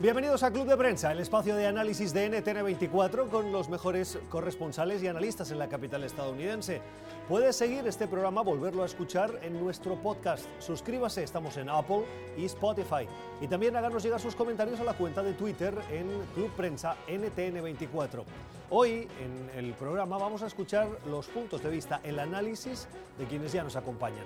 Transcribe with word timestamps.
Bienvenidos 0.00 0.42
a 0.42 0.50
Club 0.50 0.66
de 0.66 0.78
Prensa, 0.78 1.12
el 1.12 1.20
espacio 1.20 1.54
de 1.54 1.66
análisis 1.66 2.14
de 2.14 2.30
NTN24 2.30 3.28
con 3.28 3.52
los 3.52 3.68
mejores 3.68 4.18
corresponsales 4.30 5.02
y 5.02 5.08
analistas 5.08 5.50
en 5.50 5.58
la 5.58 5.68
capital 5.68 6.04
estadounidense. 6.04 6.80
Puedes 7.28 7.54
seguir 7.54 7.86
este 7.86 8.08
programa, 8.08 8.40
volverlo 8.40 8.82
a 8.82 8.86
escuchar 8.86 9.38
en 9.42 9.60
nuestro 9.60 9.96
podcast. 9.96 10.46
Suscríbase, 10.58 11.22
estamos 11.22 11.58
en 11.58 11.68
Apple 11.68 12.06
y 12.38 12.46
Spotify. 12.46 13.06
Y 13.42 13.46
también 13.46 13.76
háganos 13.76 14.02
llegar 14.02 14.20
sus 14.20 14.34
comentarios 14.34 14.80
a 14.80 14.84
la 14.84 14.94
cuenta 14.94 15.22
de 15.22 15.34
Twitter 15.34 15.74
en 15.90 16.08
Club 16.34 16.50
Prensa 16.56 16.96
NTN24. 17.06 18.24
Hoy 18.70 19.06
en 19.20 19.50
el 19.54 19.74
programa 19.74 20.16
vamos 20.16 20.42
a 20.42 20.46
escuchar 20.46 20.88
los 21.10 21.26
puntos 21.26 21.62
de 21.62 21.68
vista, 21.68 22.00
el 22.04 22.20
análisis 22.20 22.88
de 23.18 23.26
quienes 23.26 23.52
ya 23.52 23.62
nos 23.62 23.76
acompañan. 23.76 24.24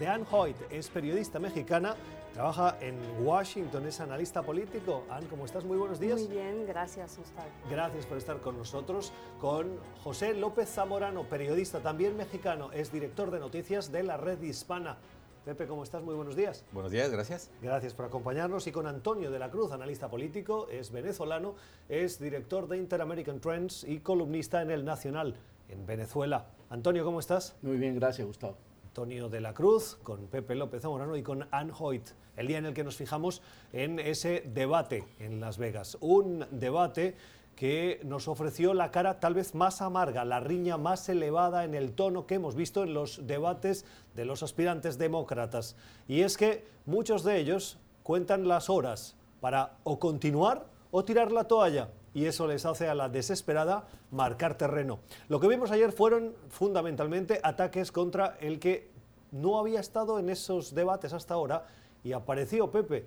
Deanne 0.00 0.24
Hoyt 0.30 0.56
es 0.70 0.88
periodista 0.88 1.38
mexicana, 1.38 1.94
trabaja 2.32 2.78
en 2.80 2.96
Washington, 3.22 3.86
es 3.86 4.00
analista 4.00 4.40
político. 4.40 5.04
Anne, 5.10 5.26
¿cómo 5.28 5.44
estás? 5.44 5.62
Muy 5.62 5.76
buenos 5.76 6.00
días. 6.00 6.18
Muy 6.18 6.28
bien, 6.28 6.64
gracias, 6.66 7.18
Gustavo. 7.18 7.46
Gracias 7.68 8.06
por 8.06 8.16
estar 8.16 8.40
con 8.40 8.56
nosotros. 8.56 9.12
Con 9.38 9.76
José 10.02 10.32
López 10.32 10.70
Zamorano, 10.70 11.24
periodista 11.24 11.80
también 11.80 12.16
mexicano, 12.16 12.72
es 12.72 12.90
director 12.90 13.30
de 13.30 13.40
noticias 13.40 13.92
de 13.92 14.02
la 14.02 14.16
Red 14.16 14.40
Hispana. 14.40 14.96
Pepe, 15.44 15.66
¿cómo 15.66 15.82
estás? 15.82 16.02
Muy 16.02 16.14
buenos 16.14 16.34
días. 16.34 16.64
Buenos 16.72 16.92
días, 16.92 17.10
gracias. 17.10 17.50
Gracias 17.60 17.92
por 17.92 18.06
acompañarnos. 18.06 18.66
Y 18.66 18.72
con 18.72 18.86
Antonio 18.86 19.30
de 19.30 19.38
la 19.38 19.50
Cruz, 19.50 19.70
analista 19.70 20.08
político, 20.08 20.66
es 20.70 20.92
venezolano, 20.92 21.56
es 21.90 22.18
director 22.18 22.68
de 22.68 22.78
Inter-American 22.78 23.38
Trends 23.38 23.84
y 23.84 24.00
columnista 24.00 24.62
en 24.62 24.70
El 24.70 24.86
Nacional, 24.86 25.36
en 25.68 25.84
Venezuela. 25.84 26.46
Antonio, 26.70 27.04
¿cómo 27.04 27.20
estás? 27.20 27.54
Muy 27.60 27.76
bien, 27.76 27.96
gracias, 27.96 28.26
Gustavo. 28.26 28.69
Antonio 28.90 29.28
de 29.28 29.40
la 29.40 29.54
Cruz, 29.54 29.98
con 30.02 30.26
Pepe 30.26 30.56
López 30.56 30.82
Zamorano 30.82 31.14
y 31.16 31.22
con 31.22 31.46
Ann 31.52 31.70
Hoyt, 31.78 32.08
el 32.36 32.48
día 32.48 32.58
en 32.58 32.66
el 32.66 32.74
que 32.74 32.82
nos 32.82 32.96
fijamos 32.96 33.40
en 33.72 34.00
ese 34.00 34.42
debate 34.52 35.04
en 35.20 35.38
Las 35.38 35.58
Vegas. 35.58 35.96
Un 36.00 36.44
debate 36.50 37.14
que 37.54 38.00
nos 38.02 38.26
ofreció 38.26 38.74
la 38.74 38.90
cara 38.90 39.20
tal 39.20 39.34
vez 39.34 39.54
más 39.54 39.80
amarga, 39.80 40.24
la 40.24 40.40
riña 40.40 40.76
más 40.76 41.08
elevada 41.08 41.62
en 41.62 41.76
el 41.76 41.92
tono 41.92 42.26
que 42.26 42.34
hemos 42.34 42.56
visto 42.56 42.82
en 42.82 42.92
los 42.92 43.28
debates 43.28 43.84
de 44.16 44.24
los 44.24 44.42
aspirantes 44.42 44.98
demócratas. 44.98 45.76
Y 46.08 46.22
es 46.22 46.36
que 46.36 46.66
muchos 46.84 47.22
de 47.22 47.38
ellos 47.38 47.78
cuentan 48.02 48.48
las 48.48 48.68
horas 48.68 49.14
para 49.40 49.76
o 49.84 50.00
continuar 50.00 50.66
o 50.90 51.04
tirar 51.04 51.30
la 51.30 51.44
toalla 51.44 51.90
y 52.14 52.26
eso 52.26 52.46
les 52.46 52.66
hace 52.66 52.88
a 52.88 52.94
la 52.94 53.08
desesperada 53.08 53.86
marcar 54.10 54.56
terreno. 54.56 55.00
Lo 55.28 55.40
que 55.40 55.48
vimos 55.48 55.70
ayer 55.70 55.92
fueron 55.92 56.34
fundamentalmente 56.48 57.40
ataques 57.42 57.92
contra 57.92 58.36
el 58.40 58.58
que 58.58 58.90
no 59.32 59.58
había 59.58 59.80
estado 59.80 60.18
en 60.18 60.30
esos 60.30 60.74
debates 60.74 61.12
hasta 61.12 61.34
ahora 61.34 61.66
y 62.02 62.12
apareció 62.12 62.70
Pepe, 62.70 63.04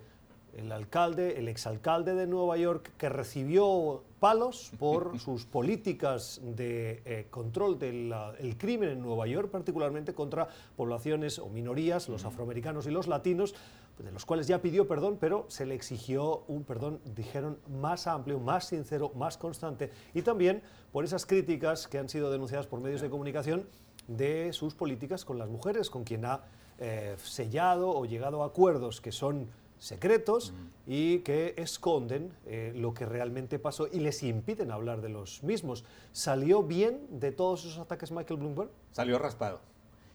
el 0.56 0.70
alcalde, 0.70 1.38
el 1.38 1.48
exalcalde 1.48 2.14
de 2.14 2.26
Nueva 2.26 2.56
York, 2.56 2.92
que 2.96 3.08
recibió 3.08 4.02
palos 4.20 4.70
por 4.78 5.18
sus 5.18 5.44
políticas 5.46 6.40
de 6.42 7.02
eh, 7.04 7.26
control 7.30 7.78
del 7.78 8.14
el 8.38 8.56
crimen 8.56 8.90
en 8.90 9.02
Nueva 9.02 9.26
York, 9.26 9.50
particularmente 9.50 10.14
contra 10.14 10.48
poblaciones 10.76 11.38
o 11.38 11.48
minorías, 11.48 12.08
los 12.08 12.24
afroamericanos 12.24 12.86
y 12.86 12.90
los 12.90 13.08
latinos, 13.08 13.54
de 13.98 14.10
los 14.10 14.26
cuales 14.26 14.46
ya 14.46 14.60
pidió 14.60 14.88
perdón, 14.88 15.18
pero 15.20 15.46
se 15.48 15.66
le 15.66 15.74
exigió 15.74 16.44
un 16.48 16.64
perdón, 16.64 17.00
dijeron, 17.14 17.58
más 17.80 18.06
amplio, 18.06 18.40
más 18.40 18.66
sincero, 18.66 19.12
más 19.14 19.38
constante, 19.38 19.90
y 20.14 20.22
también 20.22 20.62
por 20.92 21.04
esas 21.04 21.26
críticas 21.26 21.86
que 21.86 21.98
han 21.98 22.08
sido 22.08 22.30
denunciadas 22.30 22.66
por 22.66 22.80
medios 22.80 23.00
de 23.00 23.10
comunicación 23.10 23.66
de 24.08 24.52
sus 24.52 24.74
políticas 24.74 25.24
con 25.24 25.38
las 25.38 25.48
mujeres, 25.48 25.90
con 25.90 26.04
quien 26.04 26.24
ha 26.24 26.42
eh, 26.78 27.16
sellado 27.22 27.90
o 27.90 28.04
llegado 28.04 28.42
a 28.42 28.46
acuerdos 28.46 29.00
que 29.00 29.12
son 29.12 29.48
secretos 29.78 30.54
y 30.86 31.18
que 31.20 31.54
esconden 31.56 32.32
eh, 32.46 32.72
lo 32.74 32.94
que 32.94 33.06
realmente 33.06 33.58
pasó 33.58 33.86
y 33.90 34.00
les 34.00 34.22
impiden 34.22 34.70
hablar 34.70 35.02
de 35.02 35.08
los 35.08 35.42
mismos. 35.42 35.84
¿Salió 36.12 36.62
bien 36.62 37.06
de 37.10 37.32
todos 37.32 37.64
esos 37.64 37.78
ataques 37.78 38.10
Michael 38.10 38.40
Bloomberg? 38.40 38.70
Salió 38.92 39.18
raspado. 39.18 39.60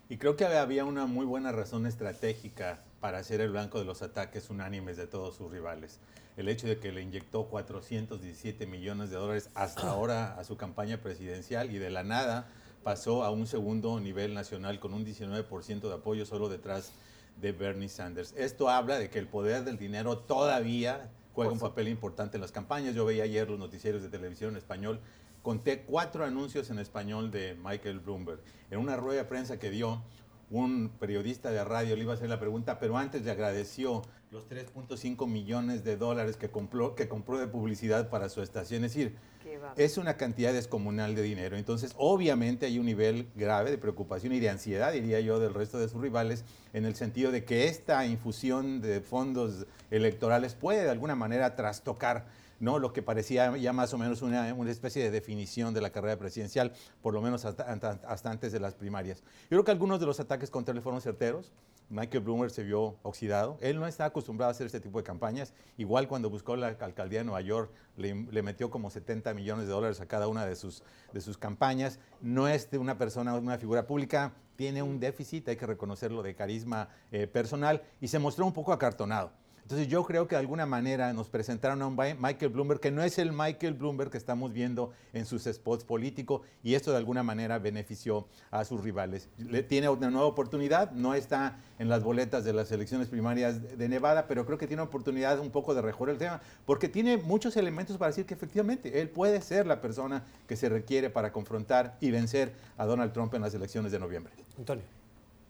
Y 0.10 0.18
creo 0.18 0.36
que 0.36 0.46
había 0.46 0.86
una 0.86 1.06
muy 1.06 1.26
buena 1.26 1.52
razón 1.52 1.86
estratégica 1.86 2.84
para 3.00 3.24
ser 3.24 3.42
el 3.42 3.52
blanco 3.52 3.80
de 3.80 3.86
los 3.86 4.02
ataques 4.02 4.50
unánimes 4.50 4.98
de 4.98 5.08
todos 5.08 5.36
sus 5.36 5.52
rivales. 5.52 6.00
El 6.38 6.50
hecho 6.50 6.68
de 6.68 6.80
que 6.80 6.92
le 6.92 7.02
inyectó 7.02 7.46
417 7.46 8.66
millones 8.66 9.10
de 9.10 9.18
dólares 9.18 9.50
hasta 9.56 9.90
ahora 9.90 10.38
a 10.38 10.44
su 10.44 10.58
campaña 10.58 11.02
presidencial 11.02 11.74
y 11.74 11.80
de 11.80 11.90
la 11.90 12.04
nada 12.04 12.50
pasó 12.84 13.24
a 13.24 13.32
un 13.32 13.48
segundo 13.48 14.00
nivel 14.00 14.34
nacional 14.34 14.80
con 14.80 14.94
un 14.94 15.06
19% 15.06 15.82
de 15.82 15.94
apoyo 15.94 16.26
solo 16.26 16.50
detrás 16.50 16.92
de 17.42 17.52
Bernie 17.52 17.90
Sanders. 17.90 18.34
Esto 18.38 18.70
habla 18.70 19.00
de 19.00 19.10
que 19.10 19.20
el 19.20 19.28
poder 19.28 19.64
del 19.64 19.78
dinero 19.78 20.18
todavía 20.18 21.10
juega 21.34 21.52
un 21.52 21.60
papel 21.60 21.88
importante 21.88 22.38
en 22.38 22.42
las 22.42 22.52
campañas. 22.52 22.96
Yo 22.96 23.06
veía 23.06 23.24
ayer 23.24 23.50
los 23.50 23.60
noticieros 23.60 24.02
de 24.02 24.10
televisión 24.10 24.52
en 24.52 24.58
español. 24.58 25.00
Conté 25.42 25.84
cuatro 25.84 26.26
anuncios 26.26 26.70
en 26.70 26.80
español 26.80 27.32
de 27.32 27.56
Michael 27.64 28.00
Bloomberg. 28.00 28.40
En 28.72 28.80
una 28.80 28.98
rueda 28.98 29.24
de 29.24 29.28
prensa 29.28 29.58
que 29.58 29.70
dio, 29.70 30.02
un 30.50 30.90
periodista 31.00 31.52
de 31.52 31.64
radio 31.64 31.96
le 31.96 32.04
iba 32.04 32.14
a 32.14 32.16
hacer 32.16 32.30
la 32.30 32.40
pregunta, 32.40 32.80
pero 32.80 32.98
antes 32.98 33.24
le 33.24 33.32
agradeció 33.32 34.02
los 34.32 34.48
3.5 34.48 35.28
millones 35.28 35.84
de 35.84 35.98
dólares 35.98 36.38
que 36.38 36.50
compró, 36.50 36.96
que 36.96 37.08
compró 37.08 37.38
de 37.38 37.48
publicidad 37.48 38.10
para 38.10 38.30
su 38.30 38.42
estación. 38.42 38.84
Es 38.84 38.94
decir, 38.94 39.16
es 39.76 39.98
una 39.98 40.18
cantidad 40.18 40.54
descomunal 40.54 41.16
de 41.16 41.22
dinero. 41.22 41.58
Entonces, 41.58 41.94
obviamente 41.98 42.66
hay 42.66 42.80
un 42.80 42.86
nivel 42.86 43.28
grave 43.36 43.72
de 43.72 43.78
preocupación 43.78 44.34
y 44.34 44.40
de 44.40 44.50
ansiedad, 44.50 44.92
diría 44.94 45.20
yo, 45.20 45.40
del 45.40 45.54
resto 45.54 45.80
de 45.80 45.90
sus 45.90 46.02
rivales, 46.02 46.44
en 46.74 46.86
el 46.86 46.96
sentido 46.96 47.32
de 47.32 47.46
que 47.46 47.68
esta 47.68 48.06
infusión 48.06 48.82
de 48.82 49.02
fondos 49.02 49.66
electorales 49.90 50.54
puede 50.54 50.84
de 50.84 50.92
alguna 50.92 51.16
manera 51.16 51.56
trastocar 51.56 52.26
¿no? 52.60 52.80
lo 52.80 52.94
que 52.94 53.02
parecía 53.02 53.56
ya 53.58 53.74
más 53.74 53.94
o 53.94 53.98
menos 53.98 54.22
una, 54.22 54.50
especie 54.70 55.04
de 55.04 55.12
definición 55.12 55.74
de 55.74 55.82
la 55.82 55.90
carrera 55.92 56.18
presidencial, 56.18 56.74
por 57.02 57.14
lo 57.14 57.22
menos 57.22 57.46
hasta, 57.46 57.66
antes 58.30 58.52
de 58.52 58.60
las 58.60 58.76
primarias. 58.76 59.24
Yo 59.44 59.50
creo 59.50 59.64
que 59.64 59.72
algunos 59.72 60.00
de 60.00 60.06
los 60.06 60.20
ataques 60.20 60.50
contra 60.50 60.74
él 60.74 60.82
fueron 60.82 61.02
certeros. 61.02 61.52
Michael 61.90 62.24
Bloomer 62.24 62.52
se 62.52 62.64
vio 62.64 62.98
oxidado. 63.02 63.58
Él 63.62 63.80
no 63.80 63.88
está 63.88 64.06
acostumbrado 64.06 64.50
a 64.50 64.52
hacer 64.52 64.68
este 64.68 64.80
tipo 64.80 65.00
de 65.00 65.04
campañas. 65.04 65.54
Igual 65.78 66.08
cuando 66.08 66.30
buscó 66.30 66.56
la 66.56 66.68
alcaldía 66.68 67.20
de 67.20 67.26
Nueva 67.26 67.42
York, 67.42 67.72
le, 67.98 68.14
metió 68.44 68.70
como 68.70 68.92
70 68.92 69.34
millones 69.34 69.66
de 69.66 69.72
dólares 69.72 70.00
a 70.00 70.06
cada 70.06 70.28
una 70.28 70.46
de 70.46 70.56
sus, 70.56 70.84
de 71.14 71.22
sus 71.22 71.38
campañas. 71.40 72.00
No 72.22 72.48
es 72.48 72.70
de 72.70 72.78
una 72.78 73.00
persona, 73.00 73.34
una 73.34 73.58
figura 73.58 73.88
pública, 73.88 74.34
tiene 74.56 74.84
un 74.84 75.00
déficit, 75.00 75.48
hay 75.48 75.56
que 75.56 75.66
reconocerlo, 75.66 76.22
de 76.22 76.36
carisma 76.36 76.90
eh, 77.12 77.26
personal 77.28 77.82
y 78.02 78.10
se 78.10 78.20
mostró 78.20 78.46
un 78.46 78.54
poco 78.54 78.72
acartonado. 78.72 79.32
Entonces 79.70 79.88
yo 79.88 80.04
creo 80.04 80.28
que 80.28 80.34
de 80.34 80.40
alguna 80.40 80.66
manera 80.66 81.14
nos 81.14 81.30
presentaron 81.30 81.84
a 81.84 81.86
un 81.86 81.96
Michael 81.96 82.52
Bloomberg 82.52 82.80
que 82.80 82.90
no 82.90 83.04
es 83.04 83.20
el 83.20 83.32
Michael 83.32 83.76
Bloomberg 83.76 84.10
que 84.10 84.18
estamos 84.18 84.52
viendo 84.52 84.94
en 85.14 85.28
sus 85.28 85.44
spots 85.44 85.84
políticos 85.84 86.42
y 86.64 86.74
esto 86.74 86.90
de 86.90 86.98
alguna 86.98 87.22
manera 87.22 87.60
benefició 87.60 88.26
a 88.50 88.66
sus 88.66 88.82
rivales. 88.84 89.30
Le 89.38 89.62
tiene 89.62 89.88
una 89.88 90.10
nueva 90.10 90.26
oportunidad, 90.26 90.90
no 90.94 91.14
está 91.14 91.60
en 91.78 91.88
las 91.88 92.04
boletas 92.04 92.44
de 92.44 92.52
las 92.52 92.72
elecciones 92.72 93.10
primarias 93.10 93.78
de 93.78 93.88
Nevada, 93.88 94.26
pero 94.28 94.44
creo 94.44 94.58
que 94.58 94.66
tiene 94.66 94.82
oportunidad 94.82 95.38
un 95.38 95.52
poco 95.52 95.76
de 95.76 95.84
rejugar 95.84 96.14
el 96.14 96.18
tema 96.18 96.42
porque 96.66 96.90
tiene 96.90 97.18
muchos 97.18 97.56
elementos 97.56 97.96
para 97.98 98.10
decir 98.10 98.26
que 98.26 98.34
efectivamente 98.34 99.00
él 99.00 99.10
puede 99.10 99.40
ser 99.40 99.68
la 99.68 99.82
persona 99.82 100.24
que 100.48 100.56
se 100.56 100.68
requiere 100.68 101.12
para 101.12 101.32
confrontar 101.32 101.96
y 102.02 102.10
vencer 102.10 102.54
a 102.76 102.88
Donald 102.88 103.14
Trump 103.14 103.36
en 103.36 103.44
las 103.44 103.54
elecciones 103.54 103.92
de 103.92 104.00
noviembre. 104.00 104.34
Antonio. 104.58 104.84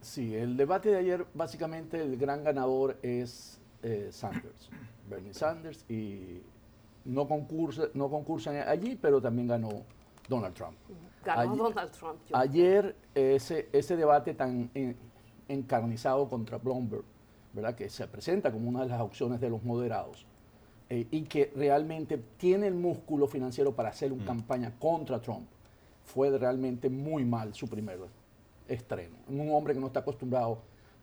Sí, 0.01 0.35
el 0.35 0.57
debate 0.57 0.89
de 0.89 0.97
ayer 0.97 1.25
básicamente 1.33 2.01
el 2.01 2.17
gran 2.17 2.43
ganador 2.43 2.97
es 3.01 3.58
eh, 3.83 4.09
Sanders, 4.11 4.69
Bernie 5.09 5.33
Sanders, 5.33 5.85
y 5.89 6.41
no 7.05 7.27
concursa, 7.27 7.83
no 7.93 8.09
concursan 8.09 8.57
allí, 8.67 8.97
pero 9.01 9.21
también 9.21 9.47
ganó 9.47 9.69
Donald 10.27 10.53
Trump. 10.53 10.77
Ganó 11.23 11.55
Donald 11.55 11.91
Trump. 11.91 12.19
Ayer 12.33 12.95
ese, 13.13 13.69
ese 13.71 13.95
debate 13.95 14.33
tan 14.33 14.69
encarnizado 15.47 16.27
contra 16.29 16.57
Bloomberg, 16.57 17.03
¿verdad? 17.53 17.75
que 17.75 17.89
se 17.89 18.07
presenta 18.07 18.51
como 18.51 18.69
una 18.69 18.81
de 18.81 18.89
las 18.89 19.01
opciones 19.01 19.41
de 19.41 19.49
los 19.49 19.63
moderados, 19.63 20.25
eh, 20.89 21.07
y 21.11 21.23
que 21.23 21.51
realmente 21.55 22.17
tiene 22.37 22.67
el 22.67 22.73
músculo 22.73 23.27
financiero 23.27 23.75
para 23.75 23.89
hacer 23.89 24.11
una 24.11 24.23
mm. 24.23 24.27
campaña 24.27 24.73
contra 24.79 25.21
Trump, 25.21 25.47
fue 26.03 26.35
realmente 26.35 26.89
muy 26.89 27.23
mal 27.25 27.53
su 27.53 27.67
primer 27.67 27.99
estreno. 28.67 29.15
Un 29.27 29.51
hombre 29.51 29.73
que 29.75 29.79
no 29.79 29.87
está 29.87 29.99
acostumbrado 29.99 30.59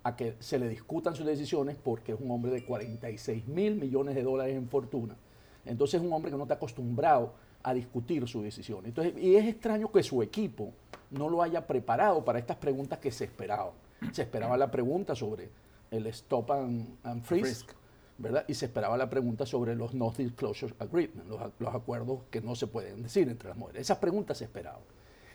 a 0.07 0.15
que 0.15 0.37
se 0.39 0.57
le 0.57 0.69
discutan 0.69 1.17
sus 1.17 1.27
decisiones 1.27 1.77
porque 1.83 2.13
es 2.13 2.21
un 2.21 2.31
hombre 2.31 2.53
de 2.53 2.65
46 2.65 3.49
mil 3.49 3.75
millones 3.75 4.15
de 4.15 4.23
dólares 4.23 4.55
en 4.55 4.69
fortuna. 4.69 5.17
Entonces 5.65 6.01
es 6.01 6.07
un 6.07 6.13
hombre 6.13 6.31
que 6.31 6.37
no 6.37 6.45
está 6.45 6.55
acostumbrado 6.55 7.33
a 7.65 7.75
discutir 7.75 8.29
sus 8.29 8.45
decisiones. 8.45 8.91
Entonces, 8.91 9.15
y 9.21 9.35
es 9.35 9.45
extraño 9.49 9.91
que 9.91 10.05
su 10.05 10.23
equipo 10.23 10.71
no 11.11 11.29
lo 11.29 11.43
haya 11.43 11.67
preparado 11.67 12.25
para 12.25 12.39
estas 12.39 12.57
preguntas 12.57 13.01
que 13.01 13.11
se 13.11 13.25
esperaban. 13.25 13.73
Se 14.13 14.23
esperaba 14.23 14.57
la 14.57 14.71
pregunta 14.71 15.17
sobre 15.17 15.51
el 15.91 16.07
stop 16.07 16.53
and, 16.53 17.25
frisk, 17.25 17.73
¿verdad? 18.17 18.45
Y 18.47 18.55
se 18.55 18.67
esperaba 18.67 18.97
la 18.97 19.11
pregunta 19.11 19.45
sobre 19.45 19.75
los 19.75 19.93
no 19.93 20.13
disclosure 20.17 20.73
agreements, 20.79 21.27
los, 21.27 21.41
los 21.59 21.75
acuerdos 21.75 22.21
que 22.31 22.41
no 22.41 22.55
se 22.55 22.69
pueden 22.69 23.03
decir 23.03 23.29
entre 23.29 23.49
las 23.49 23.59
mujeres. 23.59 23.83
Esas 23.83 23.99
preguntas 23.99 24.39
se 24.39 24.45
esperaban. 24.45 24.83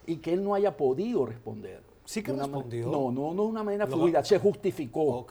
Y 0.07 0.17
que 0.17 0.31
él 0.31 0.41
no 0.41 0.55
haya 0.55 0.77
podido 0.77 1.25
responder 1.25 1.90
Sí 2.05 2.23
que 2.23 2.33
respondió. 2.33 2.87
No, 2.87 3.11
no, 3.11 3.33
no 3.33 3.43
de 3.43 3.49
una 3.49 3.63
manera 3.63 3.87
fluida, 3.87 4.23
se 4.23 4.39
justificó. 4.39 5.25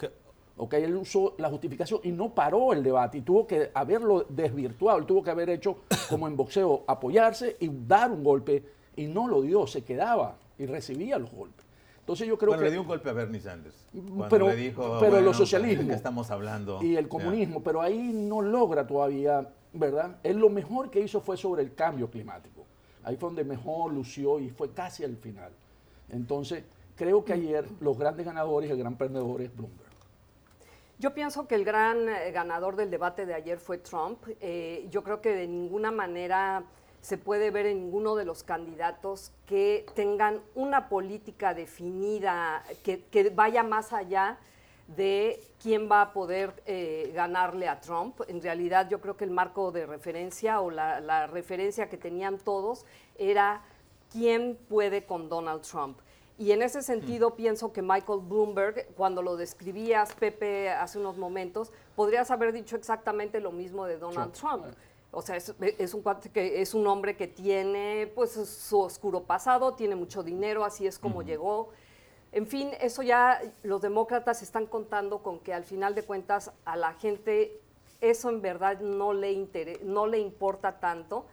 ¿ok? 0.56 0.74
Él 0.74 0.96
usó 0.96 1.34
la 1.38 1.48
justificación 1.48 2.00
y 2.02 2.12
no 2.12 2.34
paró 2.34 2.72
el 2.72 2.82
debate 2.82 3.18
y 3.18 3.20
tuvo 3.22 3.46
que 3.46 3.70
haberlo 3.72 4.26
desvirtuado, 4.28 4.98
él 4.98 5.06
tuvo 5.06 5.22
que 5.22 5.30
haber 5.30 5.50
hecho 5.50 5.78
como 6.08 6.28
en 6.28 6.36
boxeo, 6.36 6.84
apoyarse 6.86 7.56
y 7.60 7.70
dar 7.86 8.10
un 8.10 8.22
golpe 8.22 8.62
y 8.96 9.06
no 9.06 9.26
lo 9.26 9.40
dio, 9.42 9.66
se 9.66 9.82
quedaba 9.82 10.36
y 10.58 10.66
recibía 10.66 11.18
los 11.18 11.30
golpes. 11.32 11.64
Entonces 12.00 12.26
yo 12.26 12.36
creo 12.36 12.50
bueno, 12.50 12.62
que... 12.62 12.64
le 12.66 12.72
dio 12.72 12.80
un 12.82 12.88
golpe 12.88 13.08
a 13.08 13.12
Bernie 13.12 13.40
Sanders. 13.40 13.86
Pero, 14.28 14.48
le 14.48 14.56
dijo, 14.56 14.98
pero 14.98 15.12
bueno, 15.12 15.26
los 15.26 15.36
socialismos. 15.36 15.86
Y 16.82 16.96
el 16.96 17.08
comunismo, 17.08 17.62
pero 17.62 17.80
ahí 17.80 18.12
no 18.12 18.42
logra 18.42 18.86
todavía, 18.86 19.48
¿verdad? 19.72 20.16
Él 20.22 20.38
lo 20.38 20.50
mejor 20.50 20.90
que 20.90 21.00
hizo 21.00 21.20
fue 21.20 21.36
sobre 21.36 21.62
el 21.62 21.74
cambio 21.74 22.10
climático. 22.10 22.64
Ahí 23.04 23.16
fue 23.16 23.28
donde 23.28 23.44
mejor 23.44 23.92
lució 23.92 24.40
y 24.40 24.50
fue 24.50 24.72
casi 24.72 25.04
al 25.04 25.16
final. 25.16 25.52
Entonces, 26.12 26.64
creo 26.96 27.24
que 27.24 27.32
ayer 27.32 27.64
los 27.80 27.98
grandes 27.98 28.26
ganadores, 28.26 28.70
el 28.70 28.78
gran 28.78 28.96
perdedor 28.96 29.40
es 29.42 29.56
Bloomberg. 29.56 29.90
Yo 31.00 31.14
pienso 31.14 31.48
que 31.48 31.54
el 31.54 31.64
gran 31.64 32.10
eh, 32.10 32.30
ganador 32.30 32.76
del 32.76 32.90
debate 32.90 33.24
de 33.24 33.32
ayer 33.32 33.58
fue 33.58 33.78
Trump. 33.78 34.22
Eh, 34.38 34.86
yo 34.90 35.02
creo 35.02 35.22
que 35.22 35.34
de 35.34 35.48
ninguna 35.48 35.90
manera 35.90 36.64
se 37.00 37.16
puede 37.16 37.50
ver 37.50 37.64
en 37.64 37.80
ninguno 37.80 38.16
de 38.16 38.26
los 38.26 38.42
candidatos 38.42 39.32
que 39.46 39.86
tengan 39.94 40.42
una 40.54 40.90
política 40.90 41.54
definida, 41.54 42.62
que, 42.84 43.32
vaya 43.34 43.62
más 43.62 43.94
allá 43.94 44.36
de 44.88 45.42
quién 45.62 45.90
va 45.90 46.02
a 46.02 46.12
poder 46.12 46.62
eh, 46.66 47.10
ganarle 47.14 47.66
a 47.66 47.80
Trump. 47.80 48.20
En 48.28 48.42
realidad 48.42 48.90
yo 48.90 49.00
creo 49.00 49.16
que 49.16 49.24
el 49.24 49.30
marco 49.30 49.72
de 49.72 49.86
referencia 49.86 50.60
o 50.60 50.70
la 50.70 51.26
referencia 51.28 51.88
que 51.88 51.96
tenían 51.96 52.36
todos 52.36 52.84
era 53.16 53.62
quién 54.10 54.58
puede 54.68 55.04
con 55.04 55.28
Donald 55.28 55.62
Trump. 55.62 55.98
Y 56.38 56.52
en 56.52 56.62
ese 56.62 56.82
sentido 56.82 57.36
pienso 57.36 57.72
que 57.72 57.82
Michael 57.82 58.20
Bloomberg, 58.22 58.86
cuando 58.96 59.20
lo 59.20 59.36
describías, 59.36 60.14
Pepe, 60.14 60.70
hace 60.70 60.98
unos 60.98 61.18
momentos, 61.18 61.70
podrías 61.94 62.30
haber 62.30 62.52
dicho 62.52 62.76
exactamente 62.76 63.40
lo 63.40 63.52
mismo 63.52 63.84
de 63.84 63.98
Donald 63.98 64.32
Trump. 64.32 64.64
O 65.12 65.20
sea, 65.20 65.36
es, 65.36 65.54
es 65.60 65.92
un 65.92 66.02
es 66.34 66.72
un 66.72 66.86
hombre 66.86 67.16
que 67.16 67.26
tiene 67.26 68.10
pues 68.14 68.32
su 68.32 68.80
oscuro 68.80 69.24
pasado, 69.24 69.74
tiene 69.74 69.96
mucho 69.96 70.22
dinero, 70.22 70.64
así 70.64 70.86
es 70.86 70.98
como 70.98 71.22
llegó. 71.22 71.70
En 72.32 72.46
fin, 72.46 72.70
eso 72.80 73.02
ya 73.02 73.42
los 73.62 73.82
demócratas 73.82 74.40
están 74.40 74.66
contando 74.66 75.18
con 75.18 75.40
que 75.40 75.52
al 75.52 75.64
final 75.64 75.94
de 75.94 76.04
cuentas 76.04 76.52
a 76.64 76.76
la 76.76 76.94
gente 76.94 77.60
eso 78.00 78.30
en 78.30 78.40
verdad 78.40 78.80
no 78.80 79.12
le, 79.12 79.78
no 79.82 80.06
le 80.06 80.18
importa 80.18 80.78
tanto. 80.80 81.26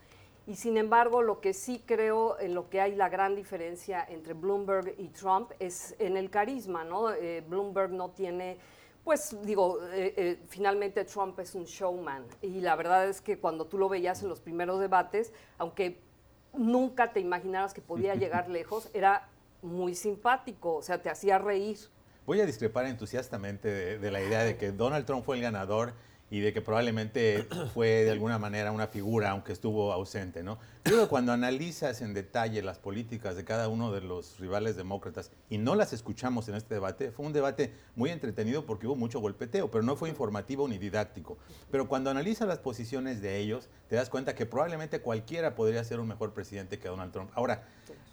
Y 0.47 0.55
sin 0.55 0.77
embargo, 0.77 1.21
lo 1.21 1.41
que 1.41 1.53
sí 1.53 1.83
creo 1.85 2.39
en 2.39 2.55
lo 2.55 2.69
que 2.69 2.79
hay 2.79 2.95
la 2.95 3.09
gran 3.09 3.35
diferencia 3.35 4.05
entre 4.07 4.33
Bloomberg 4.33 4.95
y 4.97 5.09
Trump 5.09 5.51
es 5.59 5.93
en 5.99 6.15
el 6.15 6.29
carisma, 6.29 6.85
¿no? 6.85 7.11
Eh, 7.11 7.43
Bloomberg 7.45 7.91
no 7.91 8.11
tiene, 8.11 8.57
pues 9.03 9.35
digo, 9.43 9.77
eh, 9.91 10.13
eh, 10.15 10.39
finalmente 10.47 11.03
Trump 11.03 11.37
es 11.41 11.53
un 11.53 11.65
showman. 11.65 12.23
Y 12.41 12.61
la 12.61 12.77
verdad 12.77 13.09
es 13.09 13.19
que 13.19 13.37
cuando 13.39 13.65
tú 13.65 13.77
lo 13.77 13.89
veías 13.89 14.23
en 14.23 14.29
los 14.29 14.39
primeros 14.39 14.79
debates, 14.79 15.33
aunque 15.57 15.99
nunca 16.53 17.11
te 17.11 17.19
imaginaras 17.19 17.73
que 17.73 17.81
podía 17.81 18.15
llegar 18.15 18.49
lejos, 18.49 18.89
era 18.93 19.27
muy 19.61 19.95
simpático, 19.95 20.75
o 20.75 20.81
sea, 20.81 21.01
te 21.01 21.09
hacía 21.09 21.39
reír. 21.39 21.77
Voy 22.25 22.39
a 22.39 22.45
discrepar 22.45 22.85
entusiastamente 22.85 23.67
de, 23.67 23.99
de 23.99 24.11
la 24.11 24.21
idea 24.21 24.43
de 24.43 24.55
que 24.55 24.71
Donald 24.71 25.05
Trump 25.05 25.25
fue 25.25 25.35
el 25.35 25.41
ganador 25.41 25.93
y 26.29 26.41
de 26.41 26.53
que 26.53 26.61
probablemente 26.61 27.47
fue 27.73 28.03
de 28.03 28.11
alguna 28.11 28.37
manera 28.37 28.71
una 28.71 28.87
figura, 28.87 29.31
aunque 29.31 29.53
estuvo 29.53 29.93
ausente, 29.93 30.43
¿no? 30.43 30.57
Yo 30.87 30.93
creo 30.93 31.03
que 31.03 31.09
cuando 31.09 31.33
analizas 31.33 32.01
en 32.01 32.13
detalle 32.13 32.61
las 32.61 32.79
políticas 32.79 33.35
de 33.35 33.43
cada 33.43 33.67
uno 33.67 33.91
de 33.91 33.99
los 33.99 34.39
rivales 34.39 34.77
demócratas 34.77 35.31
y 35.49 35.57
no 35.57 35.75
las 35.75 35.91
escuchamos 35.91 36.47
en 36.47 36.55
este 36.55 36.75
debate, 36.75 37.11
fue 37.11 37.25
un 37.25 37.33
debate 37.33 37.73
muy 37.97 38.09
entretenido 38.09 38.65
porque 38.65 38.87
hubo 38.87 38.95
mucho 38.95 39.19
golpeteo, 39.19 39.69
pero 39.69 39.83
no 39.83 39.97
fue 39.97 40.07
informativo 40.07 40.65
ni 40.67 40.77
didáctico. 40.77 41.37
Pero 41.71 41.89
cuando 41.89 42.09
analizas 42.09 42.47
las 42.47 42.59
posiciones 42.59 43.21
de 43.21 43.37
ellos, 43.37 43.67
te 43.89 43.97
das 43.97 44.09
cuenta 44.09 44.33
que 44.33 44.45
probablemente 44.45 45.01
cualquiera 45.01 45.55
podría 45.55 45.83
ser 45.83 45.99
un 45.99 46.07
mejor 46.07 46.33
presidente 46.33 46.79
que 46.79 46.87
Donald 46.87 47.11
Trump. 47.11 47.31
Ahora, 47.35 47.63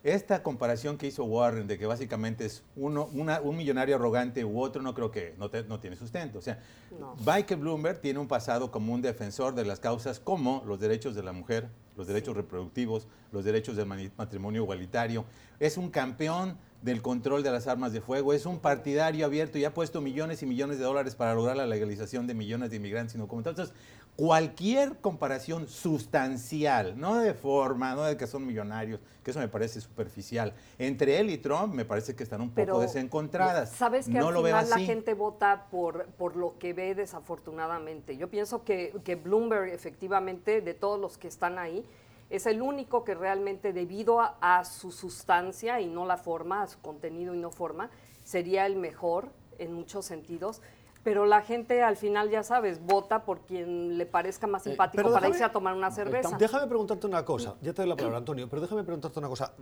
esta 0.03 0.43
comparación 0.43 0.99
que 0.99 1.07
hizo 1.07 1.23
Warren 1.25 1.69
de 1.69 1.79
que 1.79 1.87
básicamente 1.87 2.45
es 2.45 2.65
uno, 2.75 3.09
una- 3.15 3.41
un 3.41 3.57
millonario 3.57 3.95
arrogante 3.95 4.45
u 4.45 4.61
otro, 4.61 4.83
no 4.83 4.95
creo 4.95 5.13
que 5.13 5.35
no, 5.39 5.49
te- 5.49 5.63
no 5.63 5.79
tiene 5.79 5.95
sustento. 5.97 6.39
O 6.41 6.43
sea, 6.43 6.61
No. 6.99 7.15
Michael 7.25 7.61
Bloomberg 7.61 8.01
tiene 8.01 8.19
un 8.19 8.27
pasado 8.29 8.73
como 8.73 8.93
un 8.93 9.01
defensor 9.01 9.55
de 9.55 9.65
las 9.65 9.79
causas 9.79 10.19
como 10.19 10.65
los 10.67 10.81
derechos 10.81 11.15
de 11.15 11.23
la 11.23 11.33
mujer, 11.33 11.69
los 11.97 12.07
derechos 12.07 12.37
reproductivos, 12.37 13.07
los 13.33 13.45
derechos 13.45 13.77
del 13.77 13.87
matrimonio 14.17 14.63
igualitario. 14.63 15.25
Es 15.61 15.77
un 15.77 15.91
campeón 15.91 16.57
del 16.83 17.01
control 17.01 17.43
de 17.43 17.51
las 17.51 17.67
armas 17.67 17.93
de 17.93 18.01
fuego, 18.01 18.35
es 18.35 18.45
un 18.45 18.59
partidario 18.59 19.25
abierto 19.25 19.59
y 19.59 19.65
ha 19.65 19.73
puesto 19.73 20.01
millones 20.01 20.43
y 20.43 20.47
millones 20.47 20.79
de 20.79 20.85
dólares 20.85 21.15
para 21.15 21.35
lograr 21.35 21.57
la 21.57 21.67
legalización 21.67 22.27
de 22.27 22.35
millones 22.35 22.71
de 22.71 22.77
inmigrantes 22.77 23.15
indocumentados. 23.15 23.59
Entonces, 23.59 23.77
cualquier 24.17 24.97
comparación 24.99 25.67
sustancial, 25.67 26.99
no 26.99 27.17
de 27.17 27.35
forma, 27.35 27.95
no 27.95 28.05
de 28.05 28.17
que 28.17 28.27
son 28.27 28.47
millonarios, 28.47 29.01
que 29.25 29.31
eso 29.33 29.41
me 29.41 29.49
parece 29.49 29.81
superficial, 29.81 30.55
entre 30.79 31.19
él 31.19 31.31
y 31.31 31.39
Trump 31.39 31.75
me 31.75 31.85
parece 31.85 32.15
que 32.15 32.23
están 32.23 32.41
un 32.41 32.51
poco 32.51 32.55
Pero 32.57 32.79
desencontradas. 32.79 33.71
Sabes 33.71 34.07
que 34.07 34.13
no 34.13 34.29
al 34.29 34.35
lo 34.35 34.43
veo 34.43 34.57
final 34.57 34.71
la 34.71 34.87
gente 34.87 35.15
vota 35.15 35.67
por, 35.71 36.07
por 36.19 36.37
lo 36.37 36.59
que 36.59 36.73
ve 36.73 36.95
desafortunadamente. 36.95 38.17
Yo 38.17 38.29
pienso 38.29 38.65
que, 38.65 38.95
que 39.03 39.17
Bloomberg 39.17 39.71
efectivamente, 39.71 40.61
de 40.61 40.75
todos 40.75 41.01
los 41.01 41.19
que 41.19 41.27
están 41.27 41.59
ahí, 41.59 41.85
es 42.31 42.47
el 42.47 42.63
único 42.63 43.05
que 43.05 43.15
realmente 43.15 43.73
debido 43.73 44.21
a, 44.21 44.37
a 44.41 44.65
su 44.65 44.93
sustancia 44.93 45.81
y 45.81 45.87
no 45.89 46.07
la 46.07 46.17
forma, 46.17 46.63
a 46.63 46.67
su 46.69 46.79
contenido 46.81 47.35
y 47.35 47.39
no 47.39 47.51
forma, 47.51 47.91
sería 48.23 48.67
el 48.67 48.77
mejor 48.77 49.31
en 49.59 49.73
muchos 49.73 50.05
sentidos. 50.05 50.61
Pero 51.05 51.27
la 51.27 51.43
gente 51.43 51.83
al 51.83 51.97
final, 51.97 52.31
ya 52.31 52.43
sabes, 52.43 52.81
vota 52.85 53.25
por 53.25 53.43
quien 53.43 53.99
le 53.99 54.07
parezca 54.07 54.47
más 54.47 54.67
Eh, 54.67 54.71
simpático 54.71 55.03
para 55.05 55.15
déjame- 55.27 55.29
irse 55.29 55.45
a 55.45 55.53
tomar 55.53 55.75
una 55.77 55.91
cerveza. 55.91 56.37
Déjame 56.39 56.67
preguntarte 56.67 57.07
una 57.07 57.25
cosa. 57.25 57.55
Ya 57.61 57.73
te 57.75 57.83
doy 57.83 57.91
la 57.91 57.97
palabra, 57.97 58.19
Antonio, 58.19 58.49
pero 58.49 58.63
déjame 58.63 58.83
preguntarte 58.85 59.19
una 59.19 59.29
cosa. 59.29 59.53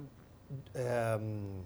Em, 0.75 1.63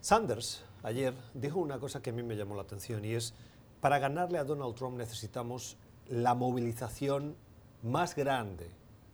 Sanders 0.00 0.62
ayer 0.82 1.14
dijo 1.32 1.58
una 1.58 1.78
cosa 1.78 2.00
que 2.02 2.10
a 2.10 2.12
mí 2.12 2.22
me 2.22 2.36
llamó 2.36 2.54
la 2.54 2.62
atención 2.62 3.04
y 3.04 3.14
es, 3.14 3.34
para 3.80 3.98
ganarle 3.98 4.38
a 4.38 4.44
Donald 4.44 4.74
Trump 4.74 4.96
necesitamos 4.96 5.76
la 6.08 6.34
movilización 6.34 7.34
más 7.82 8.14
grande 8.14 8.70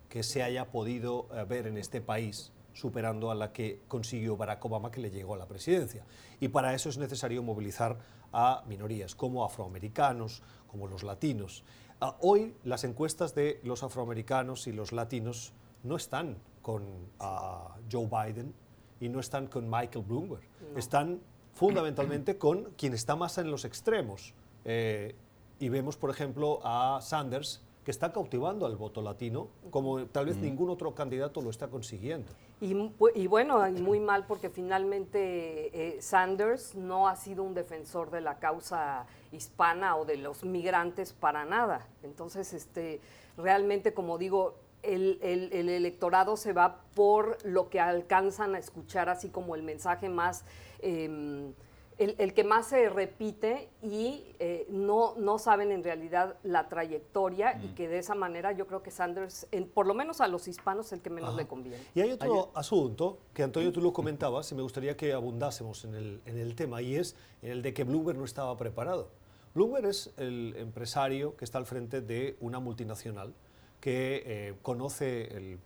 que 0.09 0.23
se 0.25 0.43
haya 0.43 0.67
podido 0.67 1.27
eh, 1.33 1.45
ver 1.45 1.67
en 1.69 1.79
este 1.79 2.01
país, 2.01 2.53
superando 2.73 3.31
a 3.31 3.35
la 3.35 3.53
que 3.53 3.83
consiguió 3.89 4.37
Barack 4.37 4.65
Obama 4.65 4.91
que 4.91 5.01
le 5.01 5.11
llegó 5.11 5.35
a 5.35 5.39
la 5.39 5.47
presidencia. 5.47 6.05
Y 6.41 6.49
para 6.49 6.75
eso 6.75 6.89
es 6.89 6.99
necesario 6.99 7.43
movilizar 7.43 7.99
a 8.33 8.63
minorías 8.67 9.15
como 9.15 9.45
afroamericanos, 9.45 10.43
como 10.69 10.87
los 10.87 11.03
latinos. 11.03 11.65
Ah, 12.01 12.17
hoy 12.21 12.55
las 12.65 12.85
encuestas 12.85 13.35
de 13.35 13.61
los 13.65 13.83
afroamericanos 13.83 14.67
y 14.67 14.73
los 14.73 14.93
latinos 14.93 15.53
no 15.83 15.97
están 15.97 16.37
con 16.63 16.85
ah, 17.19 17.77
Joe 17.91 18.07
Biden 18.07 18.55
y 19.01 19.09
no 19.09 19.21
están 19.21 19.47
con 19.47 19.69
Michael 19.69 20.05
Bloomberg. 20.05 20.43
Están 20.77 21.21
fundamentalmente 21.53 22.39
con 22.39 22.73
quien 22.77 22.95
está 22.95 23.17
más 23.17 23.39
en 23.39 23.51
los 23.51 23.65
extremos. 23.65 24.35
Eh, 24.65 25.15
y 25.59 25.69
vemos, 25.69 25.97
por 25.97 26.11
ejemplo, 26.11 26.61
a 26.65 27.01
Sanders, 27.03 27.63
que 27.85 27.91
está 27.91 28.13
cautivando 28.13 28.67
al 28.67 28.77
voto 28.77 29.03
latino, 29.03 29.49
como 29.71 30.07
tal 30.07 30.27
vez 30.27 30.37
ningún 30.37 30.71
otro 30.71 30.95
candidato 30.95 31.41
lo 31.41 31.51
está 31.51 31.69
consiguiendo. 31.69 32.33
Y, 32.61 32.77
y 33.15 33.27
bueno, 33.27 33.59
muy 33.71 34.01
mal 34.01 34.27
porque 34.27 34.51
finalmente 34.51 35.97
eh, 35.97 36.03
Sanders 36.03 36.75
no 36.75 37.09
ha 37.09 37.17
sido 37.17 37.43
un 37.43 37.55
defensor 37.55 38.11
de 38.11 38.21
la 38.21 38.39
causa 38.39 39.07
hispana 39.33 39.97
o 39.97 40.05
de 40.05 40.17
los 40.19 40.45
migrantes 40.45 41.13
para 41.15 41.45
nada. 41.47 41.87
Entonces, 42.03 42.53
este, 42.53 43.01
realmente, 43.39 43.95
como 43.95 44.19
digo, 44.19 44.57
el, 44.83 45.19
el- 45.23 45.51
el 45.53 45.69
electorado 45.71 46.37
se 46.37 46.53
va 46.53 46.83
por 46.95 47.39
lo 47.45 47.71
que 47.71 47.81
alcanzan 47.81 48.55
a 48.55 48.59
escuchar, 48.59 49.09
así 49.09 49.29
como 49.31 49.55
el 49.55 49.63
mensaje 49.63 50.09
más... 50.09 50.45
em, 50.81 51.53
el, 52.01 52.17
el 52.19 52.35
que 52.35 52.45
más 52.45 52.67
se 52.69 52.89
repite 52.89 53.69
y 53.83 54.35
eh, 54.39 54.67
no, 54.71 55.15
no 55.17 55.39
saben 55.39 55.71
en 55.71 55.85
realidad 55.85 56.37
la 56.43 56.69
trayectoria 56.69 57.61
y 57.63 57.69
que 57.75 57.89
de 57.89 57.99
esa 57.99 58.15
manera 58.15 58.53
yo 58.53 58.67
creo 58.67 58.83
que 58.83 58.91
Sanders, 58.91 59.47
en- 59.53 59.69
por 59.69 59.87
lo 59.87 59.95
menos 59.95 60.21
a 60.21 60.27
los 60.27 60.49
hispanos, 60.49 60.87
es 60.87 60.93
el 60.95 61.01
que 61.03 61.11
menos 61.11 61.31
Ajá. 61.31 61.37
le 61.39 61.47
conviene. 61.47 61.79
Y 61.95 62.01
hay 62.01 62.11
otro 62.13 62.51
asunto 62.55 63.19
que 63.35 63.43
Antonio 63.43 63.71
tú 63.71 63.81
lo 63.81 63.93
comentabas 63.93 64.51
y 64.51 64.55
me 64.55 64.63
gustaría 64.63 64.97
que 64.97 65.13
abundásemos 65.13 65.85
en 65.85 65.95
el, 65.95 66.21
en 66.25 66.39
el 66.39 66.55
tema 66.55 66.83
y 66.83 66.97
es 66.97 67.15
el 67.43 67.63
de 67.63 67.73
que 67.75 67.85
Bloomberg 67.85 68.19
no 68.19 68.25
estaba 68.25 68.57
preparado. 68.57 69.11
Bloomberg 69.55 69.87
es 69.87 70.13
el 70.17 70.55
empresario 70.57 71.37
que 71.37 71.45
está 71.45 71.59
al 71.59 71.67
frente 71.67 72.01
de 72.01 72.37
una 72.41 72.61
multinacional 72.61 73.35
que 73.81 74.23
eh, 74.25 74.55
conoce 74.63 75.37
el 75.37 75.59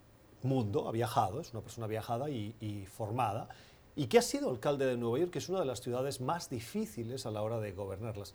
mundo, 0.43 0.89
ha 0.89 0.93
viajado, 0.93 1.41
es 1.41 1.53
una 1.53 1.63
persona 1.63 1.87
viajada 1.87 2.29
y, 2.29 2.55
y 2.61 2.87
formada 2.87 3.49
y 3.97 4.07
que 4.07 4.19
ha 4.19 4.23
sido 4.23 4.51
alcalde 4.51 4.87
de 4.87 4.97
Nueva 4.97 5.21
York, 5.21 5.31
que 5.31 5.39
es 5.39 5.49
una 5.49 5.61
de 5.61 5.67
las 5.67 5.81
ciudades 5.81 6.21
más 6.21 6.51
difíciles 6.51 7.27
a 7.27 7.31
la 7.31 7.43
hora 7.43 7.61
de 7.61 7.73
gobernarlas. 7.73 8.35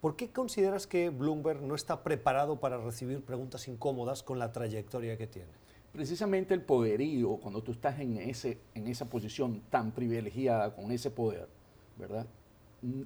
¿Por 0.00 0.16
qué 0.16 0.30
consideras 0.30 0.86
que 0.86 1.10
Bloomberg 1.10 1.62
no 1.62 1.74
está 1.74 2.02
preparado 2.02 2.60
para 2.60 2.78
recibir 2.78 3.20
preguntas 3.24 3.66
incómodas 3.68 4.22
con 4.22 4.38
la 4.38 4.52
trayectoria 4.52 5.16
que 5.16 5.26
tiene? 5.26 5.48
Precisamente 5.92 6.54
el 6.54 6.62
poderío, 6.62 7.38
cuando 7.38 7.62
tú 7.62 7.72
estás 7.72 7.98
en, 7.98 8.18
ese, 8.18 8.58
en 8.74 8.86
esa 8.86 9.06
posición 9.06 9.62
tan 9.70 9.90
privilegiada, 9.90 10.74
con 10.74 10.92
ese 10.92 11.10
poder, 11.10 11.48
¿verdad? 11.98 12.26
Mm, 12.82 13.02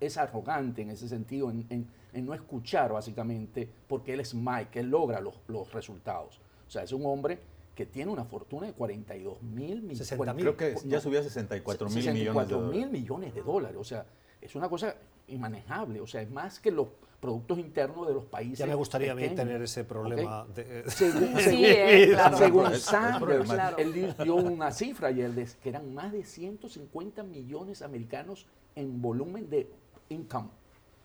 Es 0.00 0.16
arrogante 0.18 0.82
en 0.82 0.90
ese 0.90 1.08
sentido, 1.08 1.50
en, 1.50 1.88
no 2.12 2.34
escuchar 2.34 2.92
básicamente, 2.92 3.68
porque 3.88 4.12
él 4.12 4.20
es 4.20 4.34
Mike, 4.34 4.80
él 4.80 4.90
logra 4.90 5.20
los, 5.20 5.40
los 5.48 5.72
resultados. 5.72 6.40
O 6.66 6.70
sea, 6.70 6.82
es 6.82 6.92
un 6.92 7.06
hombre 7.06 7.38
que 7.74 7.86
tiene 7.86 8.10
una 8.10 8.24
fortuna 8.24 8.66
de 8.66 8.72
42 8.72 9.42
mil 9.42 9.82
millones. 9.82 10.14
Creo 10.36 10.56
que 10.56 10.76
ya 10.84 11.00
subió 11.00 11.20
a 11.20 11.22
64 11.22 11.88
mil 11.88 12.12
millones 12.12 12.48
de 12.48 12.54
dólares. 12.54 12.80
mil 12.80 12.90
millones 12.90 13.34
de 13.34 13.42
dólares. 13.42 13.76
O 13.78 13.84
sea, 13.84 14.06
es 14.40 14.54
una 14.54 14.68
cosa 14.68 14.94
inmanejable. 15.28 16.00
O 16.00 16.06
sea, 16.06 16.22
es 16.22 16.30
más 16.30 16.60
que 16.60 16.70
los 16.70 16.88
productos 17.20 17.58
internos 17.58 18.06
de 18.06 18.14
los 18.14 18.24
países. 18.26 18.58
Ya 18.58 18.66
me 18.66 18.74
gustaría 18.74 19.12
a 19.12 19.14
mí 19.14 19.28
tener 19.30 19.62
ese 19.62 19.82
problema. 19.84 20.46
De, 20.54 20.84
según, 20.90 21.36
según, 22.36 22.74
Sanders, 22.74 23.50
él 23.78 24.14
dio 24.22 24.34
una 24.36 24.70
cifra 24.70 25.08
ayer 25.08 25.32
de 25.32 25.48
que 25.62 25.68
eran 25.68 25.94
más 25.94 26.12
de 26.12 26.22
150 26.22 27.22
millones 27.22 27.82
americanos 27.82 28.46
en 28.76 29.00
volumen 29.00 29.48
de 29.48 29.70
income. 30.10 30.50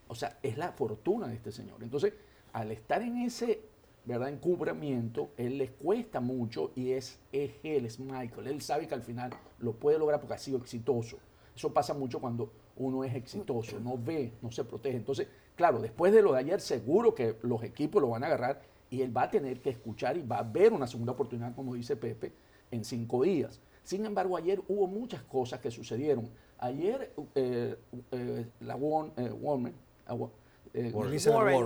O 0.08 0.14
sea, 0.14 0.38
es 0.42 0.58
la 0.58 0.72
fortuna 0.72 1.26
de 1.28 1.36
este 1.36 1.52
señor. 1.52 1.82
Entonces, 1.82 2.12
al 2.52 2.70
estar 2.70 3.00
en 3.00 3.18
ese 3.18 3.62
¿verdad? 4.04 4.28
encubrimiento, 4.28 5.30
él 5.36 5.58
le 5.58 5.70
cuesta 5.70 6.20
mucho 6.20 6.72
y 6.74 6.92
es, 6.92 7.18
es 7.32 7.52
él, 7.62 7.86
es 7.86 8.00
Michael. 8.00 8.46
Él 8.46 8.60
sabe 8.60 8.86
que 8.86 8.94
al 8.94 9.02
final 9.02 9.30
lo 9.58 9.72
puede 9.72 9.98
lograr 9.98 10.20
porque 10.20 10.34
ha 10.34 10.38
sido 10.38 10.58
exitoso. 10.58 11.18
Eso 11.54 11.72
pasa 11.72 11.94
mucho 11.94 12.20
cuando 12.20 12.52
uno 12.76 13.04
es 13.04 13.14
exitoso, 13.14 13.78
no 13.78 13.98
ve, 13.98 14.32
no 14.40 14.50
se 14.50 14.64
protege. 14.64 14.96
Entonces, 14.96 15.28
claro, 15.54 15.80
después 15.80 16.12
de 16.12 16.22
lo 16.22 16.32
de 16.32 16.40
ayer, 16.40 16.60
seguro 16.60 17.14
que 17.14 17.36
los 17.42 17.62
equipos 17.62 18.00
lo 18.00 18.08
van 18.08 18.24
a 18.24 18.28
agarrar 18.28 18.62
y 18.88 19.02
él 19.02 19.14
va 19.14 19.24
a 19.24 19.30
tener 19.30 19.60
que 19.60 19.70
escuchar 19.70 20.16
y 20.16 20.22
va 20.22 20.38
a 20.38 20.42
ver 20.42 20.72
una 20.72 20.86
segunda 20.86 21.12
oportunidad, 21.12 21.54
como 21.54 21.74
dice 21.74 21.96
Pepe, 21.96 22.32
en 22.70 22.84
cinco 22.84 23.22
días. 23.22 23.60
Sin 23.82 24.06
embargo, 24.06 24.36
ayer 24.36 24.62
hubo 24.68 24.86
muchas 24.86 25.22
cosas 25.22 25.60
que 25.60 25.70
sucedieron. 25.70 26.28
Ayer 26.58 27.12
eh, 27.34 27.76
eh, 28.12 28.46
la 28.60 28.74
eh, 28.74 29.32
Warren, 29.32 29.74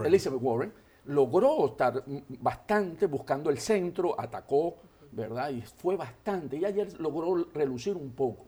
Elizabeth 0.07 0.43
Warren 0.43 0.73
logró 1.07 1.67
estar 1.67 2.03
bastante 2.41 3.07
buscando 3.07 3.51
el 3.51 3.59
centro, 3.59 4.19
atacó, 4.19 4.77
¿verdad? 5.13 5.51
Y 5.51 5.63
fue 5.63 5.97
bastante. 5.97 6.57
Y 6.57 6.65
ayer 6.65 6.99
logró 7.01 7.47
relucir 7.53 7.97
un 7.97 8.11
poco. 8.13 8.45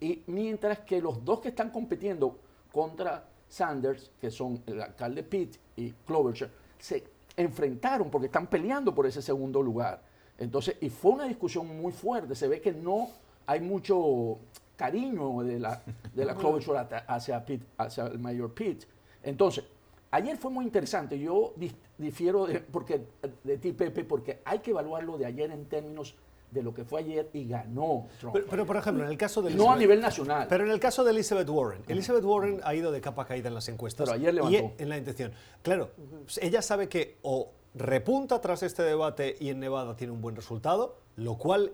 Y 0.00 0.22
mientras 0.26 0.80
que 0.80 1.00
los 1.00 1.24
dos 1.24 1.40
que 1.40 1.48
están 1.48 1.70
compitiendo 1.70 2.38
contra 2.72 3.24
Sanders, 3.48 4.10
que 4.20 4.30
son 4.30 4.62
el 4.66 4.82
alcalde 4.82 5.22
Pitt 5.22 5.56
y 5.76 5.90
Klobuchar, 5.90 6.50
se 6.78 7.04
enfrentaron 7.36 8.10
porque 8.10 8.26
están 8.26 8.46
peleando 8.48 8.94
por 8.94 9.06
ese 9.06 9.22
segundo 9.22 9.62
lugar. 9.62 10.02
Entonces, 10.38 10.76
y 10.80 10.90
fue 10.90 11.12
una 11.12 11.24
discusión 11.24 11.80
muy 11.80 11.92
fuerte. 11.92 12.34
Se 12.34 12.48
ve 12.48 12.60
que 12.60 12.72
no 12.72 13.08
hay 13.46 13.60
mucho 13.60 14.38
cariño 14.76 15.42
de 15.42 15.60
la, 15.60 15.82
de 16.12 16.24
la 16.24 16.34
Klobuchar 16.36 17.04
hacia, 17.06 17.44
hacia 17.78 18.06
el 18.06 18.18
mayor 18.18 18.52
Pitt. 18.52 18.84
Entonces, 19.22 19.64
Ayer 20.14 20.36
fue 20.36 20.48
muy 20.48 20.64
interesante. 20.64 21.18
Yo 21.18 21.54
difiero 21.98 22.46
de, 22.46 22.60
porque, 22.60 23.06
de 23.42 23.58
ti, 23.58 23.72
Pepe, 23.72 24.04
porque 24.04 24.40
hay 24.44 24.60
que 24.60 24.70
evaluarlo 24.70 25.18
de 25.18 25.26
ayer 25.26 25.50
en 25.50 25.66
términos 25.66 26.14
de 26.50 26.62
lo 26.62 26.72
que 26.72 26.84
fue 26.84 27.00
ayer 27.00 27.28
y 27.32 27.48
ganó 27.48 28.06
Trump. 28.20 28.36
Pero, 28.48 28.64
por 28.64 28.76
ejemplo, 28.76 29.04
en 29.04 29.10
el 29.10 29.18
caso 29.18 29.42
de 29.42 29.52
No 29.54 29.72
a 29.72 29.76
nivel 29.76 30.00
nacional. 30.00 30.46
Pero 30.48 30.64
en 30.64 30.70
el 30.70 30.78
caso 30.78 31.02
de 31.04 31.10
Elizabeth 31.10 31.48
Warren. 31.48 31.82
Elizabeth 31.88 32.24
Warren 32.24 32.60
ha 32.62 32.74
ido 32.74 32.92
de 32.92 33.00
capa 33.00 33.26
caída 33.26 33.48
en 33.48 33.54
las 33.54 33.68
encuestas. 33.68 34.08
Pero 34.08 34.16
ayer 34.16 34.32
levantó. 34.32 34.72
Y 34.78 34.82
en 34.82 34.88
la 34.88 34.96
intención. 34.96 35.32
Claro, 35.62 35.90
ella 36.40 36.62
sabe 36.62 36.88
que 36.88 37.18
o 37.22 37.50
repunta 37.74 38.40
tras 38.40 38.62
este 38.62 38.84
debate 38.84 39.36
y 39.40 39.50
en 39.50 39.58
Nevada 39.58 39.96
tiene 39.96 40.12
un 40.12 40.20
buen 40.20 40.36
resultado, 40.36 40.96
lo 41.16 41.36
cual 41.36 41.72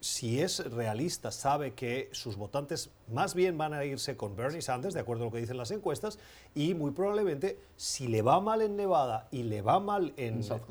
si 0.00 0.40
es 0.40 0.64
realista, 0.72 1.30
sabe 1.30 1.74
que 1.74 2.08
sus 2.12 2.36
votantes 2.36 2.90
más 3.12 3.34
bien 3.34 3.58
van 3.58 3.74
a 3.74 3.84
irse 3.84 4.16
con 4.16 4.34
Bernie 4.34 4.62
Sanders, 4.62 4.94
de 4.94 5.00
acuerdo 5.00 5.24
a 5.24 5.26
lo 5.26 5.32
que 5.32 5.38
dicen 5.38 5.58
las 5.58 5.70
encuestas, 5.70 6.18
y 6.54 6.74
muy 6.74 6.92
probablemente, 6.92 7.58
si 7.76 8.08
le 8.08 8.22
va 8.22 8.40
mal 8.40 8.62
en 8.62 8.76
Nevada 8.76 9.28
y 9.30 9.42
le 9.42 9.60
va 9.60 9.78
mal 9.78 10.14
en, 10.16 10.42
South, 10.42 10.62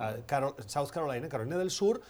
Carolina. 0.91 1.29
Carolina, 1.29 1.57
del 1.57 1.69
Sur, 1.69 2.01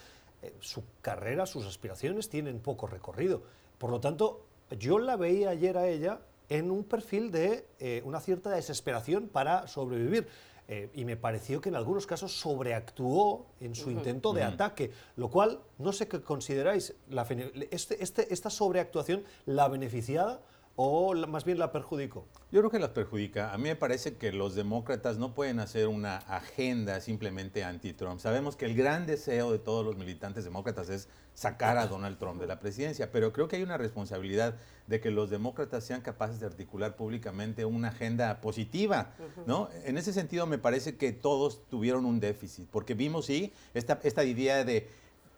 eh, 0.42 0.54
su 0.60 0.82
carrera, 1.02 1.44
sus 1.44 1.66
aspiraciones 1.66 2.30
tienen 2.30 2.58
poco 2.58 2.86
recorrido. 2.86 3.42
Por 3.78 3.90
lo 3.90 4.00
tanto, 4.00 4.46
yo 4.78 4.98
la 4.98 5.16
veía 5.16 5.50
ayer 5.50 5.76
a 5.76 5.86
ella 5.86 6.20
en 6.48 6.70
un 6.70 6.84
perfil 6.84 7.30
de 7.30 7.66
eh, 7.78 8.02
una 8.04 8.20
cierta 8.20 8.50
desesperación 8.50 9.28
para 9.28 9.68
sobrevivir. 9.68 10.26
Eh, 10.72 10.88
y 10.94 11.04
me 11.04 11.16
pareció 11.16 11.60
que 11.60 11.68
en 11.68 11.74
algunos 11.74 12.06
casos 12.06 12.38
sobreactuó 12.38 13.44
en 13.58 13.74
su 13.74 13.90
intento 13.90 14.32
de 14.32 14.44
ataque, 14.44 14.92
lo 15.16 15.28
cual 15.28 15.58
no 15.78 15.92
sé 15.92 16.06
qué 16.06 16.22
consideráis, 16.22 16.94
la, 17.08 17.26
este, 17.72 18.00
este, 18.00 18.32
esta 18.32 18.50
sobreactuación 18.50 19.24
la 19.46 19.66
beneficiada 19.66 20.40
o 20.82 21.14
más 21.26 21.44
bien 21.44 21.58
la 21.58 21.72
perjudicó? 21.72 22.26
Yo 22.50 22.60
creo 22.60 22.70
que 22.70 22.78
la 22.78 22.94
perjudica. 22.94 23.52
A 23.52 23.58
mí 23.58 23.64
me 23.64 23.76
parece 23.76 24.16
que 24.16 24.32
los 24.32 24.54
demócratas 24.54 25.18
no 25.18 25.34
pueden 25.34 25.60
hacer 25.60 25.88
una 25.88 26.16
agenda 26.16 27.02
simplemente 27.02 27.62
anti-Trump. 27.64 28.18
Sabemos 28.18 28.56
que 28.56 28.64
el 28.64 28.74
gran 28.74 29.06
deseo 29.06 29.52
de 29.52 29.58
todos 29.58 29.84
los 29.84 29.98
militantes 29.98 30.42
demócratas 30.44 30.88
es 30.88 31.10
sacar 31.34 31.76
a 31.76 31.86
Donald 31.86 32.16
Trump 32.16 32.40
de 32.40 32.46
la 32.46 32.60
presidencia, 32.60 33.12
pero 33.12 33.30
creo 33.30 33.46
que 33.46 33.56
hay 33.56 33.62
una 33.62 33.76
responsabilidad 33.76 34.54
de 34.86 35.00
que 35.00 35.10
los 35.10 35.28
demócratas 35.28 35.84
sean 35.84 36.00
capaces 36.00 36.40
de 36.40 36.46
articular 36.46 36.96
públicamente 36.96 37.66
una 37.66 37.88
agenda 37.88 38.40
positiva, 38.40 39.12
¿no? 39.46 39.68
En 39.84 39.98
ese 39.98 40.14
sentido 40.14 40.46
me 40.46 40.56
parece 40.56 40.96
que 40.96 41.12
todos 41.12 41.68
tuvieron 41.68 42.06
un 42.06 42.20
déficit, 42.20 42.70
porque 42.70 42.94
vimos, 42.94 43.26
sí, 43.26 43.52
esta, 43.74 44.00
esta 44.02 44.24
idea 44.24 44.64
de 44.64 44.88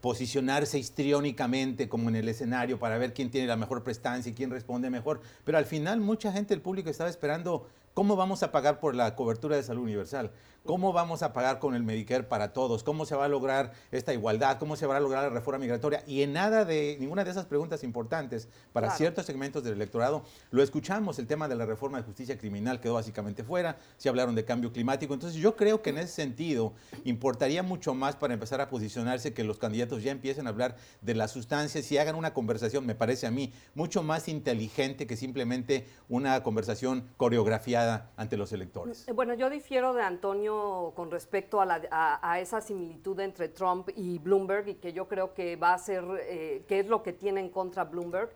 posicionarse 0.02 0.80
histriónicamente 0.80 1.88
como 1.88 2.09
en 2.09 2.16
el 2.16 2.28
escenario 2.28 2.78
para 2.78 2.99
ver 2.99 3.14
quién 3.14 3.30
tiene 3.30 3.47
la 3.47 3.56
mejor 3.56 3.85
prestancia 3.85 4.30
y 4.30 4.35
quién 4.35 4.50
responde 4.50 4.90
mejor. 4.90 5.21
Pero 5.44 5.56
al 5.56 5.64
final 5.64 6.00
mucha 6.00 6.32
gente 6.32 6.52
del 6.52 6.61
público 6.61 6.90
estaba 6.90 7.09
esperando 7.09 7.68
cómo 7.94 8.16
vamos 8.16 8.42
a 8.42 8.50
pagar 8.50 8.80
por 8.80 8.97
la 8.97 9.14
cobertura 9.14 9.56
de 9.56 9.62
salud 9.62 9.85
universal. 9.85 10.32
¿Cómo 10.64 10.92
vamos 10.92 11.25
a 11.25 11.33
pagar 11.33 11.59
con 11.59 11.75
el 11.75 11.83
Medicare 11.83 12.23
para 12.23 12.52
todos? 12.52 12.85
¿Cómo 12.85 13.04
se 13.04 13.16
va 13.16 13.25
a 13.25 13.28
lograr 13.28 13.73
esta 13.90 14.14
igualdad? 14.14 14.59
¿Cómo 14.61 14.76
se 14.76 14.87
va 14.87 14.97
a 14.97 15.00
lograr 15.00 15.25
la 15.25 15.31
reforma 15.31 15.59
migratoria? 15.59 16.04
Y 16.07 16.23
en 16.23 16.35
nada 16.35 16.64
de 16.64 16.97
ninguna 17.00 17.25
de 17.25 17.33
esas 17.33 17.47
preguntas 17.47 17.83
importantes 17.83 18.49
para 18.73 18.92
ciertos 18.92 19.26
segmentos 19.26 19.64
del 19.64 19.75
electorado 19.75 20.23
lo 20.52 20.62
escuchamos. 20.62 21.19
El 21.19 21.26
tema 21.26 21.49
de 21.49 21.57
la 21.57 21.66
reforma 21.66 21.99
de 21.99 22.04
justicia 22.04 22.38
criminal 22.38 22.78
quedó 22.78 22.95
básicamente 22.95 23.42
fuera. 23.42 23.76
Se 23.97 24.09
hablaron 24.09 24.37
de 24.37 24.45
cambio 24.45 24.73
climático. 24.73 25.14
Entonces 25.14 25.40
yo 25.40 25.57
creo 25.57 25.83
que 25.83 25.90
en 25.90 25.99
ese 25.99 26.12
sentido 26.12 26.75
importaría 27.02 27.64
mucho 27.64 27.92
más 27.95 28.14
para 28.14 28.35
empezar 28.35 28.61
a 28.61 28.69
posicionarse 28.69 29.35
que 29.35 29.42
los 29.42 29.59
candidatos 29.59 30.04
ya 30.04 30.12
empiecen 30.12 30.47
a 30.47 30.50
hablar 30.50 30.76
de 31.00 31.16
las 31.16 31.33
sustancias 31.33 31.90
y 31.90 31.99
hagan 31.99 32.14
una 32.14 32.35
conversación, 32.35 32.87
me 32.87 32.95
parece 32.95 33.26
a 33.26 33.33
mí, 33.33 33.52
mucho 33.75 34.04
más 34.04 34.28
inteligente 34.28 35.09
que 35.09 35.16
simplemente 35.16 35.88
una 36.09 36.40
conversación 36.45 37.09
coreografiada 37.16 38.12
ante 38.16 38.37
los 38.37 38.52
electores. 38.52 39.07
Bueno, 39.12 39.35
yo 39.35 39.50
difiero 39.50 39.92
de 39.92 40.02
Antonio 40.02 40.51
con 40.94 41.11
respecto 41.11 41.61
a, 41.61 42.40
esa 42.40 42.61
similitud 42.61 43.18
entre 43.21 43.49
Trump 43.49 43.88
y 43.94 44.18
Bloomberg 44.18 44.68
y 44.68 44.75
que 44.75 44.92
yo 44.92 45.09
creo 45.09 45.35
que 45.35 45.56
va 45.56 45.75
a 45.75 45.78
ser, 45.78 46.04
eh, 46.23 46.64
que 46.68 46.80
es 46.80 46.87
lo 46.87 47.02
que 47.02 47.12
tiene 47.12 47.40
en 47.40 47.50
contra 47.50 47.85
Bloomberg. 47.85 48.30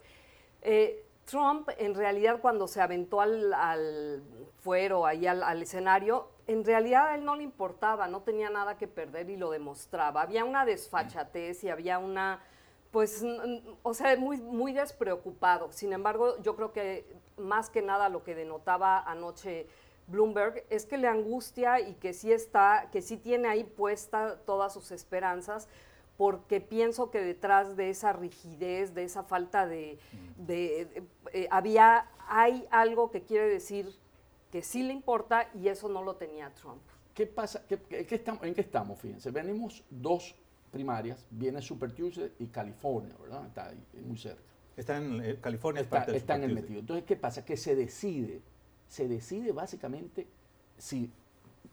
Eh, 0.62 1.04
Trump, 1.26 1.68
en 1.78 1.94
realidad, 1.94 2.40
cuando 2.40 2.68
se 2.68 2.80
aventó 2.80 3.20
al, 3.20 4.22
fuero, 4.60 5.06
ahí 5.06 5.26
al, 5.26 5.60
escenario, 5.60 6.28
en 6.46 6.64
realidad 6.64 7.08
a 7.08 7.14
él 7.16 7.24
no 7.24 7.34
le 7.34 7.42
importaba, 7.42 8.06
no 8.06 8.22
tenía 8.22 8.48
nada 8.48 8.78
que 8.78 8.86
perder 8.86 9.28
y 9.30 9.36
lo 9.36 9.50
demostraba. 9.50 10.22
Había 10.22 10.44
una 10.44 10.64
desfachatez 10.64 11.64
y 11.64 11.68
había 11.68 11.98
una, 11.98 12.40
pues, 12.92 13.24
o 13.82 13.94
sea, 13.94 14.16
muy, 14.16 14.38
muy 14.38 14.72
despreocupado. 14.72 15.72
Sin 15.72 15.92
embargo, 15.92 16.40
yo 16.42 16.54
creo 16.54 16.72
que 16.72 17.06
más 17.36 17.70
que 17.70 17.82
nada 17.82 18.08
lo 18.08 18.22
que 18.22 18.36
denotaba 18.36 19.00
anoche 19.00 19.66
Bloomberg 20.08 20.64
es 20.70 20.86
que 20.86 20.98
le 20.98 21.08
angustia 21.08 21.80
y 21.80 21.94
que 21.94 22.12
sí 22.12 22.32
está, 22.32 22.88
que 22.92 23.02
sí 23.02 23.16
tiene 23.16 23.48
ahí 23.48 23.64
puesta 23.64 24.38
todas 24.46 24.72
sus 24.72 24.90
esperanzas, 24.92 25.68
porque 26.16 26.60
pienso 26.60 27.10
que 27.10 27.20
detrás 27.20 27.76
de 27.76 27.90
esa 27.90 28.12
rigidez, 28.12 28.94
de 28.94 29.04
esa 29.04 29.22
falta 29.24 29.66
de, 29.66 29.98
eh, 30.48 31.48
había, 31.50 32.08
hay 32.28 32.66
algo 32.70 33.10
que 33.10 33.22
quiere 33.22 33.48
decir 33.48 33.94
que 34.50 34.62
sí 34.62 34.82
le 34.82 34.92
importa 34.92 35.50
y 35.54 35.68
eso 35.68 35.88
no 35.88 36.02
lo 36.02 36.16
tenía 36.16 36.52
Trump. 36.54 36.80
¿Qué 37.12 37.26
pasa? 37.26 37.62
estamos, 37.90 38.44
¿En 38.44 38.54
qué 38.54 38.60
estamos? 38.60 38.98
Fíjense, 38.98 39.30
venimos 39.30 39.82
dos 39.90 40.34
primarias, 40.70 41.26
viene 41.30 41.60
Super 41.60 41.92
Tuesday 41.92 42.32
y 42.38 42.46
California, 42.46 43.14
¿verdad? 43.20 43.46
Está 43.46 43.68
ahí, 43.68 43.82
muy 44.04 44.18
cerca. 44.18 44.42
Está 44.76 44.98
en 44.98 45.24
eh, 45.24 45.38
California, 45.40 45.80
está, 45.80 46.04
está 46.04 46.36
en 46.36 46.44
el 46.44 46.54
metido. 46.54 46.80
Entonces, 46.80 47.06
¿qué 47.06 47.16
pasa? 47.16 47.44
Que 47.44 47.56
se 47.56 47.74
decide 47.74 48.42
se 48.88 49.08
decide 49.08 49.52
básicamente 49.52 50.26
si 50.78 51.10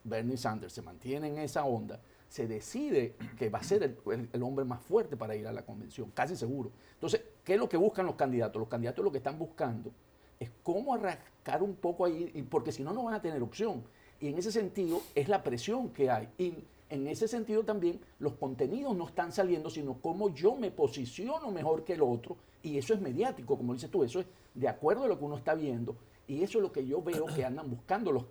Bernie 0.04 0.38
Sanders 0.38 0.74
se 0.74 0.82
mantiene 0.82 1.28
en 1.28 1.38
esa 1.38 1.66
onda, 1.66 2.00
se 2.28 2.48
decide 2.48 3.16
que 3.38 3.50
va 3.50 3.60
a 3.60 3.64
ser 3.64 3.84
el, 3.84 4.44
hombre 4.44 4.66
más 4.66 4.82
fuerte 4.82 5.16
para 5.16 5.36
ir 5.36 5.48
a 5.48 5.52
la 5.52 5.64
convención, 5.64 6.12
casi 6.16 6.36
seguro. 6.36 6.72
Entonces, 6.96 7.22
¿qué 7.44 7.54
es 7.54 7.60
lo 7.60 7.70
que 7.70 7.78
buscan 7.78 8.06
los 8.06 8.16
candidatos? 8.16 8.60
Los 8.60 8.70
candidatos 8.70 9.06
lo 9.06 9.12
que 9.12 9.20
están 9.20 9.38
buscando 9.38 9.92
es 10.40 10.50
cómo 10.64 10.96
arrancar 10.96 11.62
un 11.62 11.76
poco 11.76 12.06
ahí, 12.06 12.46
porque 12.50 12.72
si 12.72 12.84
no, 12.84 12.92
no 12.92 13.04
van 13.04 13.14
a 13.14 13.22
tener 13.22 13.42
opción. 13.44 13.84
Y 14.20 14.30
en 14.30 14.38
ese 14.38 14.52
sentido 14.52 15.02
es 15.14 15.30
la 15.30 15.44
presión 15.44 15.90
que 15.90 16.10
hay. 16.10 16.28
Y 16.38 16.56
en 16.90 17.08
ese 17.08 17.28
sentido 17.28 17.64
también 17.64 18.00
los 18.20 18.34
contenidos 18.34 18.96
no 18.96 19.08
están 19.08 19.32
saliendo, 19.32 19.70
sino 19.70 19.96
cómo 20.02 20.34
yo 20.34 20.56
me 20.56 20.72
posiciono 20.72 21.52
mejor 21.52 21.84
que 21.84 21.94
el 21.94 22.02
otro. 22.02 22.38
Y 22.64 22.78
eso 22.78 22.94
es 22.94 23.02
mediático, 23.02 23.58
como 23.58 23.74
dices 23.74 23.92
tú, 23.92 24.04
eso 24.04 24.22
es 24.22 24.26
de 24.56 24.68
acuerdo 24.68 25.04
a 25.04 25.08
lo 25.08 25.20
que 25.20 25.26
uno 25.26 25.38
está 25.38 25.54
viendo 25.54 25.96
Y 26.28 26.42
eso 26.42 26.60
es 26.60 26.62
lo 26.62 26.72
que 26.72 26.86
yo 26.86 27.02
veo 27.02 27.26
que 27.26 27.44
andan 27.44 27.70
buscando 27.70 28.12
los, 28.12 28.26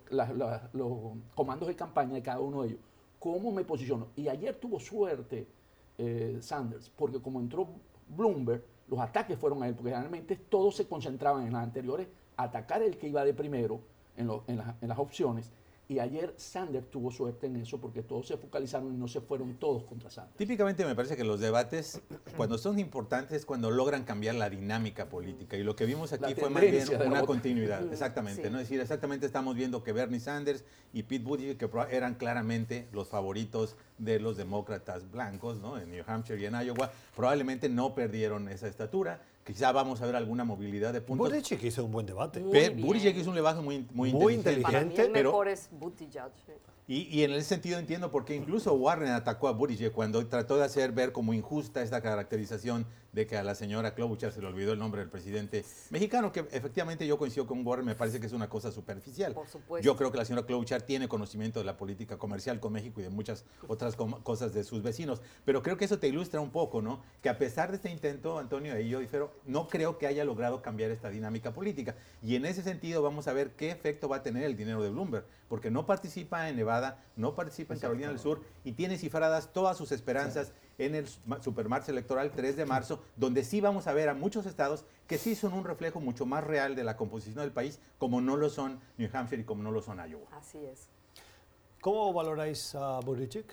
los 0.73 0.91
comandos 1.35 1.67
de 1.67 1.75
campaña 1.75 2.15
de 2.15 2.23
cada 2.23 2.39
uno 2.39 2.63
de 2.63 2.69
ellos. 2.69 2.79
¿Cómo 3.19 3.51
me 3.51 3.63
posiciono? 3.63 4.07
Y 4.15 4.27
ayer 4.27 4.55
tuvo 4.55 4.79
suerte 4.79 5.47
eh, 5.97 6.37
Sanders, 6.41 6.89
porque 6.89 7.19
como 7.21 7.39
entró 7.39 7.67
Bloomberg, 8.09 8.63
los 8.87 8.99
ataques 8.99 9.37
fueron 9.37 9.63
a 9.63 9.67
él, 9.67 9.75
porque 9.75 9.91
generalmente 9.91 10.35
todos 10.35 10.75
se 10.75 10.87
concentraban 10.87 11.45
en 11.45 11.53
las 11.53 11.63
anteriores, 11.63 12.07
atacar 12.35 12.81
el 12.81 12.97
que 12.97 13.07
iba 13.07 13.23
de 13.23 13.33
primero 13.33 13.79
en, 14.17 14.29
en 14.47 14.87
las 14.87 14.99
opciones 14.99 15.51
y 15.93 15.99
ayer 15.99 16.33
Sanders 16.37 16.89
tuvo 16.89 17.11
suerte 17.11 17.45
en 17.45 17.57
eso 17.57 17.79
porque 17.79 18.01
todos 18.01 18.27
se 18.27 18.37
focalizaron 18.37 18.93
y 18.93 18.97
no 18.97 19.07
se 19.07 19.21
fueron 19.21 19.53
todos 19.59 19.83
contra 19.83 20.09
Sanders. 20.09 20.35
Típicamente 20.37 20.83
me 20.85 20.95
parece 20.95 21.15
que 21.15 21.23
los 21.23 21.39
debates, 21.39 22.01
cuando 22.37 22.57
son 22.57 22.79
importantes, 22.79 23.45
cuando 23.45 23.69
logran 23.69 24.03
cambiar 24.03 24.35
la 24.35 24.49
dinámica 24.49 25.07
política. 25.07 25.55
Y 25.55 25.63
lo 25.63 25.75
que 25.75 25.85
vimos 25.85 26.11
aquí 26.11 26.33
fue 26.33 26.49
más 26.49 26.63
bien 26.63 26.87
una 27.05 27.23
continuidad. 27.25 27.91
Exactamente. 27.91 28.49
¿no? 28.49 28.57
Es 28.57 28.63
decir, 28.63 28.79
exactamente 28.79 29.27
estamos 29.27 29.55
viendo 29.55 29.83
que 29.83 29.93
Bernie 29.93 30.19
Sanders 30.19 30.63
y 30.93 31.03
Pete 31.03 31.23
Buttigieg, 31.23 31.57
que 31.57 31.69
eran 31.91 32.15
claramente 32.15 32.87
los 32.91 33.07
favoritos 33.07 33.75
de 33.99 34.19
los 34.19 34.35
demócratas 34.35 35.09
blancos, 35.11 35.59
¿no? 35.59 35.77
En 35.77 35.91
New 35.91 36.03
Hampshire 36.07 36.41
y 36.41 36.45
en 36.45 36.55
Iowa, 36.55 36.91
probablemente 37.15 37.69
no 37.69 37.93
perdieron 37.93 38.49
esa 38.49 38.67
estatura 38.67 39.21
Quizá 39.43 39.71
vamos 39.73 40.01
a 40.01 40.05
ver 40.05 40.15
alguna 40.15 40.43
movilidad 40.45 40.93
de 40.93 41.01
puntos. 41.01 41.29
Buttigieg 41.29 41.65
hizo 41.65 41.83
un 41.83 41.91
buen 41.91 42.05
debate. 42.05 42.39
Buttigieg 42.39 43.17
hizo 43.17 43.29
un 43.29 43.35
debate 43.35 43.61
muy, 43.61 43.85
muy, 43.91 44.13
muy 44.13 44.35
inteligente. 44.35 44.95
Para 44.95 45.05
el 45.05 45.11
mejor 45.11 45.47
es 45.49 45.69
Buttigieg. 45.71 46.31
Y, 46.85 47.23
en 47.23 47.31
ese 47.31 47.47
sentido 47.47 47.79
entiendo 47.79 48.11
por 48.11 48.25
qué 48.25 48.35
incluso 48.35 48.73
Warren 48.73 49.11
atacó 49.11 49.47
a 49.47 49.53
Buttigieg 49.53 49.93
cuando 49.93 50.25
trató 50.27 50.57
de 50.57 50.65
hacer 50.65 50.91
ver 50.91 51.13
como 51.13 51.33
injusta 51.33 51.81
esta 51.81 52.01
caracterización 52.01 52.85
de 53.13 53.25
que 53.25 53.37
a 53.37 53.43
la 53.43 53.55
señora 53.55 53.93
Klobuchar 53.93 54.31
se 54.31 54.41
le 54.41 54.47
olvidó 54.47 54.73
el 54.73 54.79
nombre 54.79 54.99
del 54.99 55.09
presidente 55.09 55.63
mexicano, 55.91 56.31
que 56.31 56.41
efectivamente 56.51 57.05
yo 57.05 57.17
coincido 57.17 57.45
con 57.45 57.65
Warren, 57.65 57.85
me 57.85 57.95
parece 57.95 58.19
que 58.19 58.25
es 58.25 58.33
una 58.33 58.49
cosa 58.49 58.71
superficial. 58.71 59.33
Por 59.33 59.47
supuesto. 59.47 59.85
Yo 59.85 59.95
creo 59.95 60.11
que 60.11 60.17
la 60.17 60.25
señora 60.25 60.45
Klobuchar 60.45 60.81
tiene 60.81 61.07
conocimiento 61.07 61.59
de 61.59 61.65
la 61.65 61.77
política 61.77 62.17
comercial 62.17 62.59
con 62.59 62.73
México 62.73 62.99
y 62.99 63.03
de 63.03 63.09
muchas 63.09 63.45
otras 63.67 63.95
cosas 63.95 64.53
de 64.53 64.63
sus 64.63 64.81
vecinos, 64.81 65.21
pero 65.45 65.61
creo 65.61 65.77
que 65.77 65.85
eso 65.85 65.99
te 65.99 66.07
ilustra 66.07 66.41
un 66.41 66.49
poco, 66.49 66.81
¿no? 66.81 67.01
Que 67.21 67.29
a 67.29 67.37
pesar 67.37 67.69
de 67.69 67.77
este 67.77 67.91
intento, 67.91 68.39
Antonio 68.39 68.77
y 68.79 68.89
yo, 68.89 68.99
pero 69.11 69.31
no 69.45 69.67
creo 69.67 69.99
que 69.99 70.07
haya 70.07 70.25
logrado 70.25 70.61
cambiar 70.61 70.89
esta 70.89 71.09
dinámica 71.09 71.53
política. 71.53 71.95
Y 72.23 72.35
en 72.35 72.45
ese 72.45 72.63
sentido 72.63 73.03
vamos 73.03 73.27
a 73.27 73.33
ver 73.33 73.51
qué 73.51 73.69
efecto 73.69 74.09
va 74.09 74.17
a 74.17 74.23
tener 74.23 74.43
el 74.43 74.57
dinero 74.57 74.81
de 74.81 74.89
Bloomberg, 74.89 75.25
porque 75.47 75.69
no 75.69 75.85
participa 75.85 76.49
en 76.49 76.55
Nevada, 76.55 76.72
no 77.15 77.35
participa 77.35 77.73
en 77.73 77.79
Carolina 77.79 78.07
del 78.07 78.19
Sur 78.19 78.41
y 78.63 78.73
tiene 78.73 78.97
cifradas 78.97 79.51
todas 79.53 79.77
sus 79.77 79.91
esperanzas 79.91 80.53
en 80.77 80.95
el 80.95 81.07
supermarzo 81.41 81.91
electoral 81.91 82.31
3 82.31 82.55
de 82.55 82.65
marzo, 82.65 83.01
donde 83.15 83.43
sí 83.43 83.61
vamos 83.61 83.87
a 83.87 83.93
ver 83.93 84.09
a 84.09 84.13
muchos 84.13 84.45
estados 84.45 84.85
que 85.07 85.17
sí 85.17 85.35
son 85.35 85.53
un 85.53 85.65
reflejo 85.65 85.99
mucho 85.99 86.25
más 86.25 86.43
real 86.43 86.75
de 86.75 86.83
la 86.83 86.97
composición 86.97 87.43
del 87.43 87.51
país, 87.51 87.79
como 87.97 88.21
no 88.21 88.37
lo 88.37 88.49
son 88.49 88.79
New 88.97 89.09
Hampshire 89.13 89.41
y 89.41 89.45
como 89.45 89.63
no 89.63 89.71
lo 89.71 89.81
son 89.81 89.97
Iowa. 89.97 90.27
Así 90.31 90.65
es. 90.65 90.89
¿Cómo 91.81 92.13
valoráis 92.13 92.75
a 92.75 92.99
Buttigieg? 93.01 93.45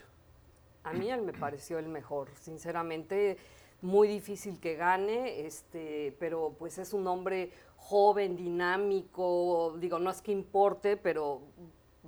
A 0.85 0.93
mí 0.93 1.11
él 1.11 1.23
me 1.23 1.33
pareció 1.33 1.79
el 1.79 1.89
mejor, 1.89 2.31
sinceramente 2.41 3.37
muy 3.83 4.09
difícil 4.09 4.61
que 4.61 4.77
gane, 4.77 5.47
este, 5.47 6.17
pero 6.19 6.55
pues 6.59 6.79
es 6.79 6.93
un 6.93 7.07
hombre 7.07 7.51
joven, 7.77 8.37
dinámico, 8.37 9.77
digo, 9.79 9.99
no 9.99 10.11
es 10.11 10.21
que 10.23 10.33
importe, 10.33 10.97
pero 10.97 11.43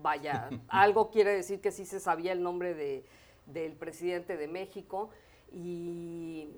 vaya, 0.02 0.50
algo 0.68 1.10
quiere 1.10 1.34
decir 1.34 1.60
que 1.60 1.70
sí 1.70 1.86
se 1.86 2.00
sabía 2.00 2.32
el 2.32 2.42
nombre 2.42 2.74
de, 2.74 3.04
del 3.46 3.72
presidente 3.72 4.36
de 4.36 4.48
México 4.48 5.10
y 5.52 6.48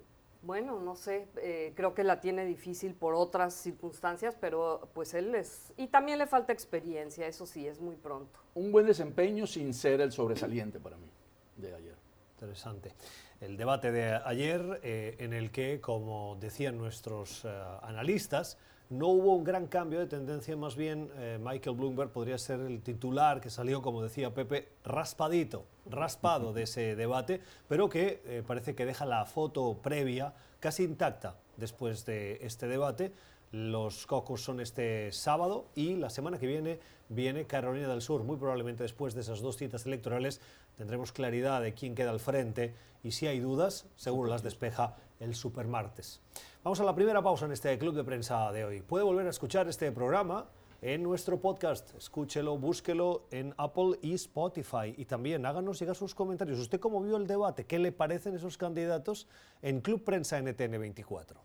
bueno, 0.42 0.78
no 0.80 0.94
sé, 0.94 1.26
eh, 1.36 1.72
creo 1.74 1.94
que 1.94 2.04
la 2.04 2.20
tiene 2.20 2.44
difícil 2.44 2.94
por 2.94 3.14
otras 3.14 3.54
circunstancias, 3.54 4.36
pero 4.38 4.88
pues 4.92 5.14
él 5.14 5.34
es... 5.34 5.72
Y 5.76 5.86
también 5.86 6.18
le 6.18 6.26
falta 6.26 6.52
experiencia, 6.52 7.26
eso 7.26 7.46
sí, 7.46 7.66
es 7.66 7.80
muy 7.80 7.96
pronto. 7.96 8.38
Un 8.54 8.70
buen 8.70 8.86
desempeño 8.86 9.46
sin 9.46 9.72
ser 9.72 10.00
el 10.00 10.12
sobresaliente 10.12 10.78
para 10.78 10.96
mí 10.96 11.10
de 11.56 11.74
ayer. 11.74 11.96
Interesante. 12.36 12.92
El 13.40 13.56
debate 13.56 13.90
de 13.90 14.20
ayer 14.24 14.80
eh, 14.82 15.16
en 15.18 15.32
el 15.32 15.50
que, 15.50 15.80
como 15.80 16.36
decían 16.40 16.76
nuestros 16.76 17.44
eh, 17.44 17.48
analistas, 17.82 18.58
no 18.98 19.08
hubo 19.08 19.34
un 19.34 19.44
gran 19.44 19.66
cambio 19.66 19.98
de 19.98 20.06
tendencia, 20.06 20.56
más 20.56 20.76
bien 20.76 21.10
eh, 21.16 21.38
Michael 21.40 21.76
Bloomberg 21.76 22.10
podría 22.10 22.38
ser 22.38 22.60
el 22.60 22.80
titular 22.80 23.40
que 23.40 23.50
salió, 23.50 23.82
como 23.82 24.02
decía 24.02 24.32
Pepe, 24.32 24.68
raspadito, 24.84 25.64
raspado 25.86 26.52
de 26.52 26.62
ese 26.62 26.96
debate, 26.96 27.40
pero 27.68 27.88
que 27.88 28.22
eh, 28.24 28.42
parece 28.46 28.74
que 28.74 28.86
deja 28.86 29.04
la 29.04 29.24
foto 29.26 29.78
previa 29.82 30.34
casi 30.60 30.84
intacta 30.84 31.36
después 31.56 32.06
de 32.06 32.38
este 32.42 32.68
debate. 32.68 33.12
Los 33.54 34.08
cocos 34.08 34.42
son 34.42 34.58
este 34.58 35.12
sábado 35.12 35.66
y 35.76 35.94
la 35.94 36.10
semana 36.10 36.40
que 36.40 36.46
viene 36.48 36.80
viene 37.08 37.46
Carolina 37.46 37.86
del 37.86 38.02
Sur. 38.02 38.24
Muy 38.24 38.36
probablemente 38.36 38.82
después 38.82 39.14
de 39.14 39.20
esas 39.20 39.42
dos 39.42 39.56
citas 39.56 39.86
electorales 39.86 40.40
tendremos 40.76 41.12
claridad 41.12 41.62
de 41.62 41.72
quién 41.72 41.94
queda 41.94 42.10
al 42.10 42.18
frente 42.18 42.74
y 43.04 43.12
si 43.12 43.28
hay 43.28 43.38
dudas, 43.38 43.86
seguro 43.94 44.28
las 44.28 44.42
despeja 44.42 44.96
el 45.20 45.36
supermartes. 45.36 46.20
Vamos 46.64 46.80
a 46.80 46.84
la 46.84 46.96
primera 46.96 47.22
pausa 47.22 47.46
en 47.46 47.52
este 47.52 47.78
club 47.78 47.94
de 47.94 48.02
prensa 48.02 48.50
de 48.50 48.64
hoy. 48.64 48.82
Puede 48.82 49.04
volver 49.04 49.28
a 49.28 49.30
escuchar 49.30 49.68
este 49.68 49.92
programa 49.92 50.48
en 50.82 51.04
nuestro 51.04 51.40
podcast. 51.40 51.94
Escúchelo, 51.94 52.58
búsquelo 52.58 53.28
en 53.30 53.54
Apple 53.56 54.00
y 54.02 54.14
Spotify. 54.14 54.96
Y 54.96 55.04
también 55.04 55.46
háganos 55.46 55.78
llegar 55.78 55.94
sus 55.94 56.12
comentarios. 56.12 56.58
¿Usted 56.58 56.80
cómo 56.80 57.00
vio 57.00 57.16
el 57.16 57.28
debate? 57.28 57.66
¿Qué 57.66 57.78
le 57.78 57.92
parecen 57.92 58.34
esos 58.34 58.58
candidatos 58.58 59.28
en 59.62 59.80
Club 59.80 60.02
Prensa 60.02 60.42
NTN 60.42 60.72
24? 60.80 61.40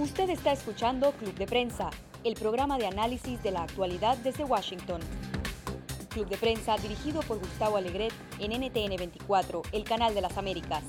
Usted 0.00 0.30
está 0.30 0.52
escuchando 0.52 1.12
Club 1.12 1.34
de 1.34 1.46
Prensa, 1.46 1.90
el 2.24 2.34
programa 2.34 2.78
de 2.78 2.86
análisis 2.86 3.42
de 3.42 3.50
la 3.50 3.64
actualidad 3.64 4.16
desde 4.16 4.44
Washington. 4.44 4.98
Club 6.08 6.26
de 6.26 6.38
Prensa 6.38 6.78
dirigido 6.78 7.20
por 7.20 7.38
Gustavo 7.38 7.76
Alegret 7.76 8.14
en 8.38 8.52
NTN 8.52 8.96
24, 8.96 9.60
el 9.72 9.84
canal 9.84 10.14
de 10.14 10.22
las 10.22 10.38
Américas. 10.38 10.84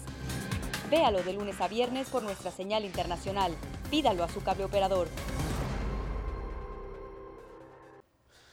Véalo 0.89 1.21
de 1.23 1.33
lunes 1.33 1.59
a 1.59 1.67
viernes 1.67 2.07
por 2.07 2.23
nuestra 2.23 2.51
señal 2.51 2.85
internacional. 2.85 3.51
Pídalo 3.89 4.23
a 4.23 4.29
su 4.29 4.41
cable 4.43 4.63
operador. 4.63 5.09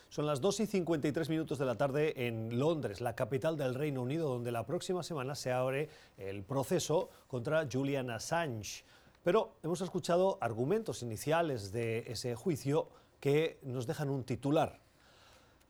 Son 0.09 0.27
las 0.27 0.41
2 0.41 0.59
y 0.59 0.67
53 0.67 1.29
minutos 1.29 1.59
de 1.61 1.67
la 1.67 1.77
tarde 1.77 2.27
en 2.27 2.59
Londres, 2.59 3.01
la 3.01 3.15
capital 3.15 3.57
del 3.57 3.77
Reino 3.77 4.03
Unido, 4.03 4.29
donde 4.29 4.51
la 4.51 4.67
próxima 4.67 5.05
semana 5.05 5.37
se 5.37 5.53
abre 5.53 5.89
el 6.17 6.43
proceso 6.43 7.11
contra 7.29 7.69
Julian 7.71 8.11
Assange. 8.11 8.83
Pero 9.29 9.59
hemos 9.63 9.83
escuchado 9.83 10.39
argumentos 10.41 11.03
iniciales 11.03 11.71
de 11.71 11.99
ese 12.11 12.35
juicio 12.35 12.89
que 13.21 13.61
nos 13.63 13.87
dejan 13.87 14.09
un 14.09 14.25
titular. 14.25 14.81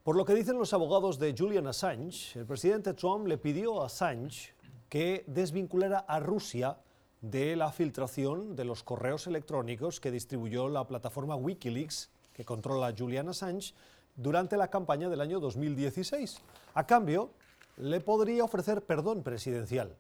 Por 0.05 0.15
lo 0.15 0.25
que 0.25 0.37
dicen 0.37 0.57
los 0.59 0.73
abogados 0.73 1.19
de 1.19 1.35
Julian 1.37 1.67
Assange, 1.67 2.39
el 2.39 2.47
presidente 2.47 2.95
Trump 2.95 3.27
le 3.27 3.37
pidió 3.37 3.83
a 3.83 3.87
Assange 3.87 4.55
que 4.89 5.25
desvinculara 5.27 5.99
a 5.99 6.21
Rusia 6.21 6.79
de 7.21 7.57
la 7.57 7.73
filtración 7.73 8.55
de 8.55 8.65
los 8.65 8.85
correos 8.85 9.27
electrónicos 9.27 9.99
que 9.99 10.13
distribuyó 10.13 10.69
la 10.69 10.87
plataforma 10.87 11.35
Wikileaks, 11.35 12.11
que 12.33 12.45
controla 12.45 12.95
Julian 12.97 13.29
Assange, 13.29 13.75
durante 14.15 14.57
la 14.57 14.71
campaña 14.71 15.09
del 15.09 15.21
año 15.21 15.41
2016. 15.41 16.39
A 16.75 16.87
cambio, 16.87 17.33
le 17.77 17.99
podría 17.99 18.45
ofrecer 18.45 18.83
perdón 18.85 19.25
presidencial. 19.25 19.97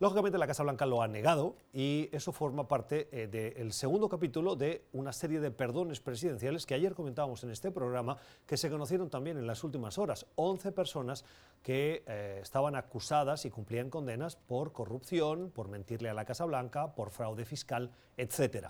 Lógicamente 0.00 0.38
la 0.38 0.46
Casa 0.46 0.62
Blanca 0.62 0.86
lo 0.86 1.02
ha 1.02 1.08
negado 1.08 1.56
y 1.72 2.08
eso 2.12 2.30
forma 2.30 2.68
parte 2.68 3.08
eh, 3.10 3.26
del 3.26 3.72
segundo 3.72 4.08
capítulo 4.08 4.54
de 4.54 4.84
una 4.92 5.12
serie 5.12 5.40
de 5.40 5.50
perdones 5.50 5.98
presidenciales 5.98 6.66
que 6.66 6.74
ayer 6.74 6.94
comentábamos 6.94 7.42
en 7.42 7.50
este 7.50 7.72
programa, 7.72 8.16
que 8.46 8.56
se 8.56 8.70
conocieron 8.70 9.10
también 9.10 9.38
en 9.38 9.46
las 9.48 9.64
últimas 9.64 9.98
horas. 9.98 10.24
11 10.36 10.70
personas 10.70 11.24
que 11.64 12.04
eh, 12.06 12.38
estaban 12.40 12.76
acusadas 12.76 13.44
y 13.44 13.50
cumplían 13.50 13.90
condenas 13.90 14.36
por 14.36 14.70
corrupción, 14.70 15.50
por 15.50 15.66
mentirle 15.66 16.08
a 16.08 16.14
la 16.14 16.24
Casa 16.24 16.44
Blanca, 16.44 16.94
por 16.94 17.10
fraude 17.10 17.44
fiscal, 17.44 17.90
etc. 18.16 18.68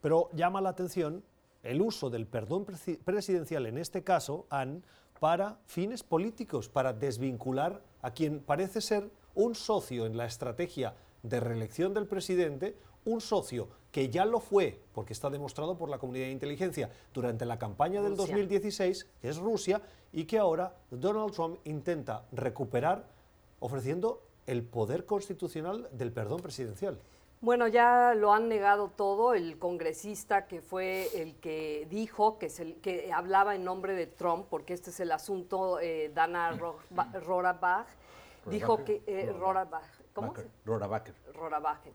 Pero 0.00 0.30
llama 0.32 0.62
la 0.62 0.70
atención 0.70 1.22
el 1.62 1.82
uso 1.82 2.08
del 2.08 2.26
perdón 2.26 2.64
presidencial 3.04 3.66
en 3.66 3.76
este 3.76 4.02
caso, 4.02 4.46
AN, 4.48 4.82
para 5.20 5.58
fines 5.66 6.02
políticos, 6.02 6.70
para 6.70 6.94
desvincular 6.94 7.82
a 8.00 8.12
quien 8.12 8.40
parece 8.40 8.80
ser 8.80 9.10
un 9.38 9.54
socio 9.54 10.04
en 10.04 10.16
la 10.16 10.26
estrategia 10.26 10.94
de 11.22 11.38
reelección 11.38 11.94
del 11.94 12.06
presidente, 12.06 12.76
un 13.04 13.20
socio 13.20 13.68
que 13.92 14.10
ya 14.10 14.24
lo 14.24 14.40
fue, 14.40 14.80
porque 14.92 15.12
está 15.12 15.30
demostrado 15.30 15.78
por 15.78 15.88
la 15.88 15.98
comunidad 15.98 16.26
de 16.26 16.32
inteligencia 16.32 16.90
durante 17.14 17.46
la 17.46 17.56
campaña 17.56 18.02
del 18.02 18.16
2016, 18.16 19.06
que 19.22 19.28
es 19.28 19.36
Rusia, 19.38 19.80
y 20.12 20.24
que 20.24 20.38
ahora 20.38 20.74
Donald 20.90 21.32
Trump 21.32 21.60
intenta 21.64 22.24
recuperar 22.32 23.06
ofreciendo 23.60 24.24
el 24.48 24.64
poder 24.64 25.06
constitucional 25.06 25.88
del 25.92 26.10
perdón 26.10 26.40
presidencial. 26.40 26.98
Bueno, 27.40 27.68
ya 27.68 28.14
lo 28.16 28.32
han 28.32 28.48
negado 28.48 28.88
todo. 28.88 29.34
El 29.34 29.56
congresista 29.60 30.48
que 30.48 30.60
fue 30.60 31.08
el 31.14 31.36
que 31.36 31.86
dijo 31.88 32.38
que, 32.38 32.46
es 32.46 32.58
el, 32.58 32.74
que 32.80 33.12
hablaba 33.12 33.54
en 33.54 33.62
nombre 33.62 33.94
de 33.94 34.08
Trump, 34.08 34.46
porque 34.50 34.74
este 34.74 34.90
es 34.90 34.98
el 34.98 35.12
asunto, 35.12 35.78
eh, 35.78 36.10
Dana 36.12 36.58
Rorabach, 37.24 37.86
dijo 38.46 38.84
que 38.84 39.02
eh, 39.06 39.32
Rora, 39.38 39.68
¿cómo? 40.12 40.34
Rora 40.64 40.86
Bacher. 40.86 41.14
Rora 41.34 41.58
Bacher. 41.58 41.92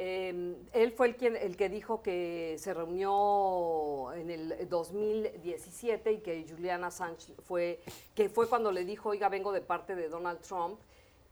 Eh, 0.00 0.56
él 0.72 0.92
fue 0.92 1.08
el, 1.08 1.16
quien, 1.16 1.34
el 1.34 1.56
que 1.56 1.68
dijo 1.68 2.02
que 2.02 2.54
se 2.58 2.72
reunió 2.72 4.12
en 4.12 4.30
el 4.30 4.68
2017 4.68 6.12
y 6.12 6.18
que 6.20 6.46
Julian 6.48 6.84
Assange 6.84 7.34
fue, 7.42 7.80
que 8.14 8.28
fue 8.28 8.48
cuando 8.48 8.70
le 8.70 8.84
dijo, 8.84 9.08
oiga, 9.08 9.28
vengo 9.28 9.50
de 9.50 9.60
parte 9.60 9.96
de 9.96 10.08
Donald 10.08 10.40
Trump 10.40 10.78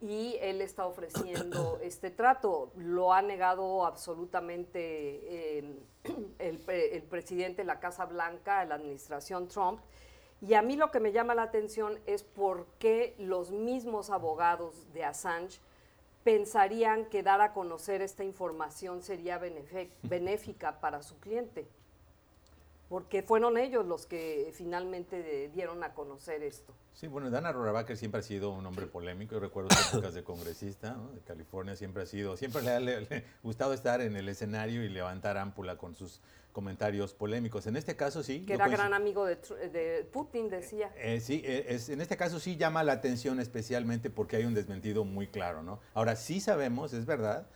y 0.00 0.36
él 0.40 0.60
está 0.62 0.84
ofreciendo 0.84 1.78
este 1.82 2.10
trato. 2.10 2.72
Lo 2.76 3.12
ha 3.12 3.22
negado 3.22 3.86
absolutamente 3.86 4.80
eh, 4.80 5.78
el, 6.40 6.60
el, 6.68 7.02
presidente 7.04 7.62
de 7.62 7.66
la 7.66 7.78
Casa 7.78 8.04
Blanca, 8.04 8.64
la 8.64 8.74
administración 8.74 9.46
Trump. 9.46 9.78
Y 10.40 10.54
a 10.54 10.62
mí 10.62 10.76
lo 10.76 10.90
que 10.90 11.00
me 11.00 11.12
llama 11.12 11.34
la 11.34 11.42
atención 11.42 11.98
es 12.06 12.22
por 12.22 12.66
qué 12.78 13.14
los 13.18 13.50
mismos 13.50 14.10
abogados 14.10 14.92
de 14.92 15.04
Assange 15.04 15.60
pensarían 16.24 17.06
que 17.06 17.22
dar 17.22 17.40
a 17.40 17.52
conocer 17.52 18.02
esta 18.02 18.24
información 18.24 19.02
sería 19.02 19.38
benéfica 20.02 20.80
para 20.80 21.02
su 21.02 21.18
cliente, 21.20 21.68
porque 22.88 23.22
fueron 23.22 23.58
ellos 23.58 23.84
los 23.84 24.06
que 24.06 24.52
finalmente 24.54 25.50
dieron 25.52 25.82
a 25.82 25.94
conocer 25.94 26.42
esto. 26.42 26.72
Sí, 26.92 27.08
bueno, 27.08 27.28
Dana 27.30 27.52
Rohrabacher 27.52 27.96
siempre 27.96 28.20
ha 28.20 28.22
sido 28.22 28.50
un 28.50 28.64
hombre 28.64 28.86
polémico. 28.86 29.34
Yo 29.34 29.40
recuerdo 29.40 29.68
sus 29.76 29.92
épocas 29.92 30.14
de 30.14 30.24
congresista 30.24 30.96
de 31.14 31.20
California, 31.20 31.76
siempre 31.76 32.04
ha 32.04 32.06
sido, 32.06 32.36
siempre 32.36 32.62
le 32.62 32.96
ha, 32.96 33.22
gustado 33.42 33.74
estar 33.74 34.00
en 34.00 34.16
el 34.16 34.28
escenario 34.28 34.82
y 34.82 34.88
levantar 34.88 35.36
ámpula 35.36 35.76
con 35.76 35.94
sus 35.94 36.22
comentarios 36.52 37.12
polémicos. 37.12 37.66
En 37.66 37.76
este 37.76 37.96
caso 37.96 38.22
sí. 38.22 38.46
Que 38.46 38.54
era 38.54 38.68
gran 38.68 38.94
amigo 38.94 39.26
de, 39.26 40.08
Putin, 40.10 40.48
decía. 40.48 40.90
Eh, 40.96 41.20
sí, 41.20 41.42
eh, 41.44 41.66
es, 41.68 41.90
en 41.90 42.00
este 42.00 42.16
caso 42.16 42.40
sí 42.40 42.56
llama 42.56 42.82
la 42.82 42.92
atención 42.92 43.40
especialmente 43.40 44.08
porque 44.08 44.36
hay 44.36 44.46
un 44.46 44.54
desmentido 44.54 45.04
muy 45.04 45.26
claro, 45.26 45.62
¿no? 45.62 45.80
Ahora 45.92 46.16
sí 46.16 46.40
sabemos, 46.40 46.94
es 46.94 47.04
verdad, 47.04 47.46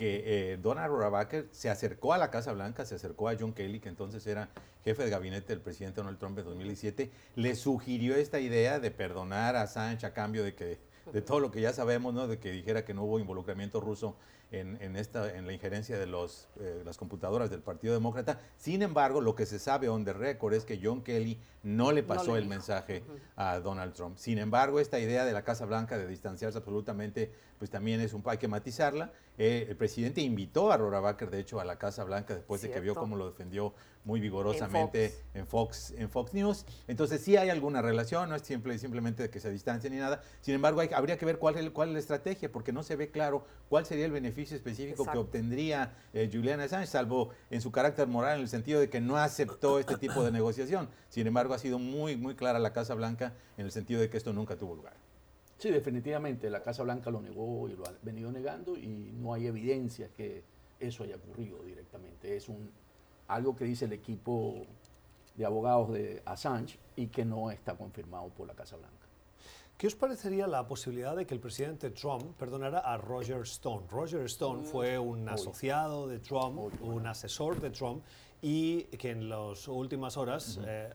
que 0.00 0.22
eh, 0.24 0.56
Donald 0.56 0.90
Rohrabacher 0.90 1.48
se 1.52 1.68
acercó 1.68 2.14
a 2.14 2.18
la 2.18 2.30
Casa 2.30 2.52
Blanca, 2.52 2.86
se 2.86 2.94
acercó 2.94 3.28
a 3.28 3.36
John 3.38 3.52
Kelly, 3.52 3.80
que 3.80 3.90
entonces 3.90 4.26
era 4.26 4.48
jefe 4.82 5.04
de 5.04 5.10
gabinete 5.10 5.48
del 5.48 5.60
presidente 5.60 6.00
Donald 6.00 6.18
Trump 6.18 6.38
en 6.38 6.46
2017, 6.46 7.10
le 7.36 7.54
sugirió 7.54 8.16
esta 8.16 8.40
idea 8.40 8.80
de 8.80 8.90
perdonar 8.90 9.56
a 9.56 9.66
Sánchez 9.66 10.04
a 10.04 10.14
cambio 10.14 10.42
de 10.42 10.54
que 10.54 10.78
de 11.12 11.20
todo 11.20 11.38
lo 11.38 11.50
que 11.50 11.60
ya 11.60 11.74
sabemos, 11.74 12.14
¿no? 12.14 12.28
De 12.28 12.38
que 12.38 12.50
dijera 12.50 12.82
que 12.82 12.94
no 12.94 13.02
hubo 13.02 13.18
involucramiento 13.18 13.78
ruso 13.78 14.16
en, 14.52 14.96
esta, 14.96 15.36
en 15.36 15.46
la 15.46 15.52
injerencia 15.52 15.98
de 15.98 16.06
los, 16.06 16.48
eh, 16.58 16.82
las 16.84 16.96
computadoras 16.96 17.50
del 17.50 17.60
Partido 17.60 17.94
Demócrata. 17.94 18.40
Sin 18.56 18.82
embargo, 18.82 19.20
lo 19.20 19.34
que 19.34 19.46
se 19.46 19.58
sabe 19.58 19.88
on 19.88 20.04
the 20.04 20.12
record 20.12 20.54
es 20.54 20.64
que 20.64 20.80
John 20.82 21.02
Kelly 21.02 21.38
no 21.62 21.92
le 21.92 22.02
pasó 22.02 22.36
el 22.36 22.46
mensaje 22.46 23.04
a 23.36 23.60
Donald 23.60 23.92
Trump. 23.92 24.16
Sin 24.16 24.38
embargo, 24.38 24.80
esta 24.80 24.98
idea 24.98 25.24
de 25.24 25.32
la 25.32 25.42
Casa 25.42 25.66
Blanca 25.66 25.98
de 25.98 26.06
distanciarse 26.06 26.58
absolutamente, 26.58 27.32
pues 27.58 27.70
también 27.70 28.00
es 28.00 28.12
un 28.12 28.22
hay 28.26 28.38
que 28.38 28.48
matizarla. 28.48 29.12
Eh, 29.38 29.66
el 29.68 29.76
presidente 29.76 30.20
invitó 30.20 30.72
a 30.72 30.76
Rorabacher, 30.76 31.30
de 31.30 31.40
hecho, 31.40 31.60
a 31.60 31.64
la 31.64 31.78
Casa 31.78 32.04
Blanca 32.04 32.34
después 32.34 32.62
de 32.62 32.70
que 32.70 32.80
vio 32.80 32.94
cómo 32.94 33.16
lo 33.16 33.30
defendió 33.30 33.74
muy 34.04 34.20
vigorosamente 34.20 35.14
en 35.34 35.46
Fox. 35.46 35.92
en 35.96 36.08
Fox, 36.08 36.32
News. 36.32 36.64
Entonces 36.88 37.20
sí 37.20 37.36
hay 37.36 37.50
alguna 37.50 37.82
relación, 37.82 38.30
no 38.30 38.36
es 38.36 38.42
simple, 38.42 38.78
simplemente 38.78 39.28
que 39.28 39.40
se 39.40 39.50
distancien 39.50 39.92
ni 39.92 39.98
nada. 39.98 40.22
Sin 40.40 40.54
embargo, 40.54 40.80
habría 40.94 41.18
que 41.18 41.26
ver 41.26 41.38
cuál 41.38 41.72
cuál 41.72 41.88
es 41.88 41.92
la 41.94 42.00
estrategia, 42.00 42.50
porque 42.50 42.72
no 42.72 42.82
se 42.82 42.96
ve 42.96 43.10
claro 43.10 43.44
cuál 43.68 43.84
sería 43.84 44.06
el 44.06 44.12
beneficio 44.12 44.39
específico 44.42 45.04
que 45.04 45.18
obtendría 45.18 45.94
eh, 46.12 46.28
Julian 46.32 46.60
Assange, 46.60 46.86
salvo 46.86 47.30
en 47.50 47.60
su 47.60 47.70
carácter 47.70 48.06
moral, 48.08 48.36
en 48.36 48.42
el 48.42 48.48
sentido 48.48 48.80
de 48.80 48.88
que 48.88 49.00
no 49.00 49.16
aceptó 49.16 49.78
este 49.78 49.96
tipo 49.96 50.22
de 50.24 50.30
negociación. 50.30 50.88
Sin 51.08 51.26
embargo, 51.26 51.54
ha 51.54 51.58
sido 51.58 51.78
muy, 51.78 52.16
muy 52.16 52.34
clara 52.34 52.58
la 52.58 52.72
Casa 52.72 52.94
Blanca 52.94 53.34
en 53.56 53.66
el 53.66 53.72
sentido 53.72 54.00
de 54.00 54.08
que 54.10 54.16
esto 54.16 54.32
nunca 54.32 54.56
tuvo 54.56 54.74
lugar. 54.74 54.94
Sí, 55.58 55.70
definitivamente, 55.70 56.48
la 56.48 56.62
Casa 56.62 56.82
Blanca 56.82 57.10
lo 57.10 57.20
negó 57.20 57.68
y 57.68 57.74
lo 57.74 57.86
ha 57.86 57.92
venido 58.02 58.32
negando 58.32 58.76
y 58.76 59.12
no 59.14 59.34
hay 59.34 59.46
evidencia 59.46 60.08
que 60.16 60.42
eso 60.78 61.04
haya 61.04 61.16
ocurrido 61.16 61.62
directamente. 61.62 62.36
Es 62.36 62.48
un, 62.48 62.70
algo 63.28 63.54
que 63.54 63.64
dice 63.64 63.84
el 63.84 63.92
equipo 63.92 64.66
de 65.36 65.44
abogados 65.44 65.92
de 65.92 66.22
Assange 66.24 66.78
y 66.96 67.08
que 67.08 67.24
no 67.24 67.50
está 67.50 67.76
confirmado 67.76 68.28
por 68.30 68.46
la 68.46 68.54
Casa 68.54 68.76
Blanca. 68.76 68.99
¿Qué 69.80 69.86
os 69.86 69.94
parecería 69.94 70.46
la 70.46 70.68
posibilidad 70.68 71.16
de 71.16 71.24
que 71.24 71.32
el 71.32 71.40
presidente 71.40 71.88
Trump 71.88 72.36
perdonara 72.36 72.80
a 72.80 72.98
Roger 72.98 73.40
Stone? 73.44 73.86
Roger 73.88 74.26
Stone 74.26 74.64
fue 74.64 74.98
un 74.98 75.26
asociado 75.26 76.06
de 76.06 76.18
Trump, 76.18 76.70
un 76.82 77.06
asesor 77.06 77.58
de 77.62 77.70
Trump, 77.70 78.04
y 78.42 78.82
que 78.98 79.08
en 79.08 79.30
las 79.30 79.66
últimas 79.68 80.18
horas 80.18 80.60
eh, 80.66 80.92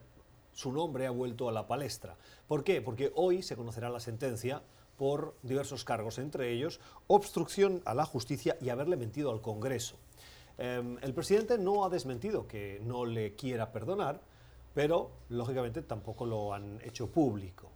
su 0.52 0.70
nombre 0.70 1.08
ha 1.08 1.10
vuelto 1.10 1.48
a 1.48 1.52
la 1.52 1.66
palestra. 1.66 2.16
¿Por 2.46 2.62
qué? 2.62 2.80
Porque 2.80 3.10
hoy 3.16 3.42
se 3.42 3.56
conocerá 3.56 3.90
la 3.90 3.98
sentencia 3.98 4.62
por 4.96 5.34
diversos 5.42 5.82
cargos, 5.82 6.18
entre 6.20 6.52
ellos 6.52 6.78
obstrucción 7.08 7.82
a 7.86 7.92
la 7.92 8.04
justicia 8.04 8.56
y 8.60 8.68
haberle 8.68 8.96
mentido 8.96 9.32
al 9.32 9.40
Congreso. 9.40 9.96
Em, 10.58 10.96
el 11.02 11.12
presidente 11.12 11.58
no 11.58 11.84
ha 11.84 11.88
desmentido 11.88 12.46
que 12.46 12.80
no 12.84 13.04
le 13.04 13.34
quiera 13.34 13.72
perdonar, 13.72 14.20
pero 14.74 15.10
lógicamente 15.28 15.82
tampoco 15.82 16.24
lo 16.24 16.54
han 16.54 16.80
hecho 16.84 17.10
público. 17.10 17.72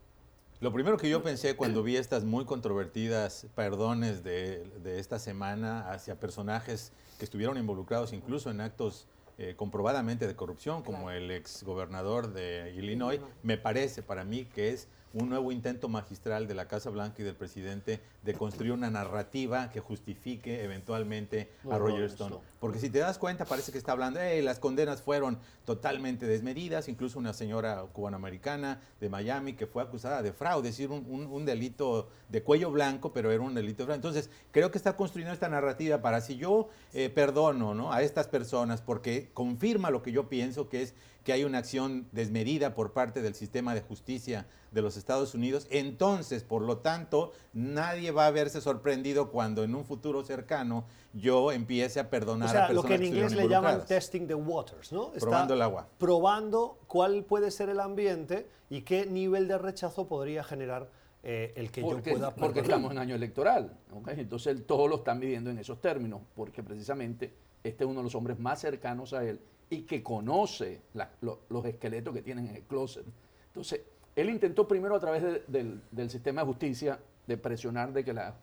Lo 0.60 0.74
primero 0.74 0.98
que 0.98 1.08
yo 1.08 1.22
pensé 1.22 1.56
cuando 1.56 1.82
vi 1.82 1.96
estas 1.96 2.24
muy 2.24 2.44
controvertidas 2.44 3.46
perdones 3.54 4.22
de, 4.22 4.70
esta 4.98 5.18
semana 5.18 5.90
hacia 5.90 6.20
personajes 6.20 6.92
que 7.18 7.24
estuvieron 7.24 7.56
involucrados 7.56 8.12
incluso 8.12 8.50
en 8.50 8.60
actos 8.60 9.08
eh, 9.38 9.54
comprobadamente 9.56 10.26
de 10.26 10.36
corrupción, 10.36 10.82
como 10.82 11.10
el 11.10 11.30
ex 11.30 11.62
gobernador 11.62 12.34
de 12.34 12.74
Illinois, 12.76 13.22
me 13.42 13.56
parece 13.56 14.02
para 14.02 14.22
mí 14.22 14.44
que 14.44 14.68
es 14.68 14.86
un 15.12 15.28
nuevo 15.28 15.50
intento 15.50 15.88
magistral 15.88 16.46
de 16.46 16.54
la 16.54 16.68
Casa 16.68 16.90
Blanca 16.90 17.22
y 17.22 17.24
del 17.24 17.34
presidente 17.34 18.00
de 18.22 18.34
construir 18.34 18.72
una 18.72 18.90
narrativa 18.90 19.70
que 19.70 19.80
justifique 19.80 20.62
eventualmente 20.62 21.50
a 21.68 21.78
Roger 21.78 22.04
Stone. 22.04 22.36
Porque 22.60 22.78
si 22.78 22.90
te 22.90 22.98
das 22.98 23.18
cuenta, 23.18 23.44
parece 23.44 23.72
que 23.72 23.78
está 23.78 23.92
hablando, 23.92 24.20
hey, 24.22 24.42
las 24.42 24.58
condenas 24.58 25.02
fueron 25.02 25.38
totalmente 25.64 26.26
desmedidas, 26.26 26.88
incluso 26.88 27.18
una 27.18 27.32
señora 27.32 27.82
cubanoamericana 27.92 28.80
de 29.00 29.08
Miami 29.08 29.54
que 29.54 29.66
fue 29.66 29.82
acusada 29.82 30.22
de 30.22 30.32
fraude, 30.32 30.68
es 30.68 30.76
decir, 30.76 30.90
un, 30.90 31.44
delito 31.44 32.08
de 32.28 32.42
cuello 32.42 32.70
blanco, 32.70 33.12
pero 33.12 33.32
era 33.32 33.42
un 33.42 33.54
delito 33.54 33.82
de 33.82 33.86
fraude. 33.86 33.96
Entonces, 33.96 34.30
creo 34.52 34.70
que 34.70 34.78
está 34.78 34.96
construyendo 34.96 35.32
esta 35.32 35.48
narrativa 35.48 36.02
para 36.02 36.20
si 36.20 36.36
yo 36.36 36.68
eh, 36.92 37.08
perdono 37.08 37.74
¿no? 37.74 37.92
a 37.92 38.02
estas 38.02 38.28
personas 38.28 38.82
porque 38.82 39.30
confirma 39.32 39.90
lo 39.90 40.02
que 40.02 40.12
yo 40.12 40.28
pienso, 40.28 40.68
que 40.68 40.82
es 40.82 40.94
que 41.24 41.32
hay 41.32 41.44
una 41.44 41.58
acción 41.58 42.06
desmedida 42.12 42.74
por 42.74 42.92
parte 42.92 43.22
del 43.22 43.34
sistema 43.34 43.74
de 43.74 43.82
justicia 43.82 44.46
de 44.70 44.82
los 44.82 44.96
Estados 44.96 45.34
Unidos. 45.34 45.66
Entonces, 45.70 46.44
por 46.44 46.62
lo 46.62 46.78
tanto, 46.78 47.32
nadie 47.52 48.10
va 48.10 48.26
a 48.26 48.30
verse 48.30 48.60
sorprendido 48.60 49.30
cuando 49.30 49.64
en 49.64 49.74
un 49.74 49.84
futuro 49.84 50.24
cercano 50.24 50.84
yo 51.12 51.52
empiece 51.52 52.00
a 52.00 52.08
perdonar 52.08 52.48
o 52.48 52.52
sea, 52.52 52.64
a 52.64 52.68
personas 52.68 52.84
lo 52.84 52.88
que 52.88 52.94
en 52.94 53.04
inglés 53.04 53.34
le 53.34 53.48
llaman 53.48 53.84
testing 53.84 54.26
the 54.26 54.34
waters, 54.34 54.92
¿no? 54.92 55.10
probando 55.12 55.54
el 55.54 55.62
agua. 55.62 55.88
Probando 55.98 56.78
cuál 56.86 57.24
puede 57.24 57.50
ser 57.50 57.68
el 57.68 57.80
ambiente 57.80 58.48
y 58.70 58.82
qué 58.82 59.06
nivel 59.06 59.48
de 59.48 59.58
rechazo 59.58 60.06
podría 60.06 60.44
generar 60.44 60.88
eh, 61.22 61.52
el 61.56 61.70
que 61.70 61.82
yo 61.82 61.88
pueda 61.88 62.02
perdonar. 62.02 62.34
Porque 62.34 62.60
estamos 62.60 62.92
en 62.92 62.98
año 62.98 63.14
electoral, 63.14 63.76
entonces 64.06 64.66
todos 64.66 64.88
lo 64.88 64.96
están 64.96 65.20
viviendo 65.20 65.50
en 65.50 65.58
esos 65.58 65.80
términos, 65.80 66.22
porque 66.34 66.62
precisamente 66.62 67.34
este 67.62 67.84
es 67.84 67.90
uno 67.90 68.00
de 68.00 68.04
los 68.04 68.14
hombres 68.14 68.38
más 68.38 68.60
cercanos 68.60 69.12
a 69.12 69.24
él 69.24 69.40
y 69.70 69.82
que 69.82 70.02
conoce 70.02 70.82
los 71.20 71.64
esqueletos 71.64 72.12
que 72.12 72.22
tienen 72.22 72.48
en 72.48 72.56
el 72.56 72.62
closet. 72.64 73.06
Entonces, 73.46 73.80
él 74.16 74.28
intentó 74.28 74.66
primero 74.66 74.96
a 74.96 75.00
través 75.00 75.22
del, 75.46 76.10
sistema 76.10 76.42
de 76.42 76.46
justicia 76.48 76.98
de 77.26 77.36
presionar 77.36 77.92
de 77.92 78.04
que 78.04 78.12
la 78.12 78.34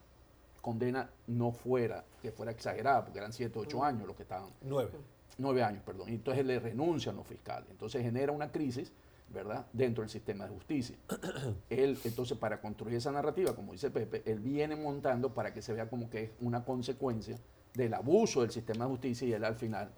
condena 0.61 1.09
no 1.27 1.51
fuera, 1.51 2.03
que 2.21 2.31
fuera 2.31 2.51
exagerada, 2.51 3.03
porque 3.03 3.19
eran 3.19 3.33
7 3.33 3.59
o 3.59 3.61
8 3.63 3.83
años 3.83 4.07
los 4.07 4.15
que 4.15 4.23
estaban. 4.23 4.49
9. 4.61 4.89
9 5.37 5.63
años, 5.63 5.83
perdón. 5.83 6.09
Y 6.09 6.15
entonces 6.15 6.45
le 6.45 6.59
renuncian 6.59 7.15
los 7.17 7.27
fiscales. 7.27 7.69
Entonces 7.69 8.01
genera 8.01 8.31
una 8.31 8.49
crisis, 8.49 8.93
¿verdad?, 9.29 9.65
dentro 9.73 10.03
del 10.03 10.09
sistema 10.09 10.45
de 10.45 10.51
justicia. 10.51 10.95
él, 11.69 11.99
entonces, 12.05 12.37
para 12.37 12.61
construir 12.61 12.95
esa 12.95 13.11
narrativa, 13.11 13.53
como 13.53 13.73
dice 13.73 13.91
Pepe, 13.91 14.23
él 14.25 14.39
viene 14.39 14.77
montando 14.77 15.33
para 15.33 15.53
que 15.53 15.61
se 15.61 15.73
vea 15.73 15.89
como 15.89 16.09
que 16.09 16.23
es 16.23 16.31
una 16.39 16.63
consecuencia 16.63 17.37
del 17.73 17.93
abuso 17.93 18.41
del 18.41 18.51
sistema 18.51 18.85
de 18.85 18.91
justicia 18.91 19.27
y 19.27 19.33
él 19.33 19.43
al 19.43 19.55
final 19.55 19.91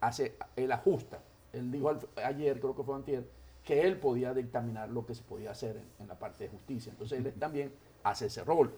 hace, 0.00 0.36
él 0.56 0.72
ajusta. 0.72 1.20
Él 1.52 1.70
dijo 1.70 1.96
ayer, 2.24 2.60
creo 2.60 2.74
que 2.74 2.82
fue 2.82 2.94
antier, 2.94 3.24
que 3.64 3.82
él 3.82 3.98
podía 3.98 4.32
dictaminar 4.34 4.88
lo 4.88 5.04
que 5.04 5.14
se 5.14 5.22
podía 5.22 5.50
hacer 5.50 5.80
en, 5.98 6.08
la 6.08 6.18
parte 6.18 6.44
de 6.44 6.50
justicia. 6.50 6.90
Entonces 6.90 7.24
él 7.24 7.32
también 7.34 7.72
hace 8.02 8.26
ese 8.26 8.44
rol. 8.44 8.72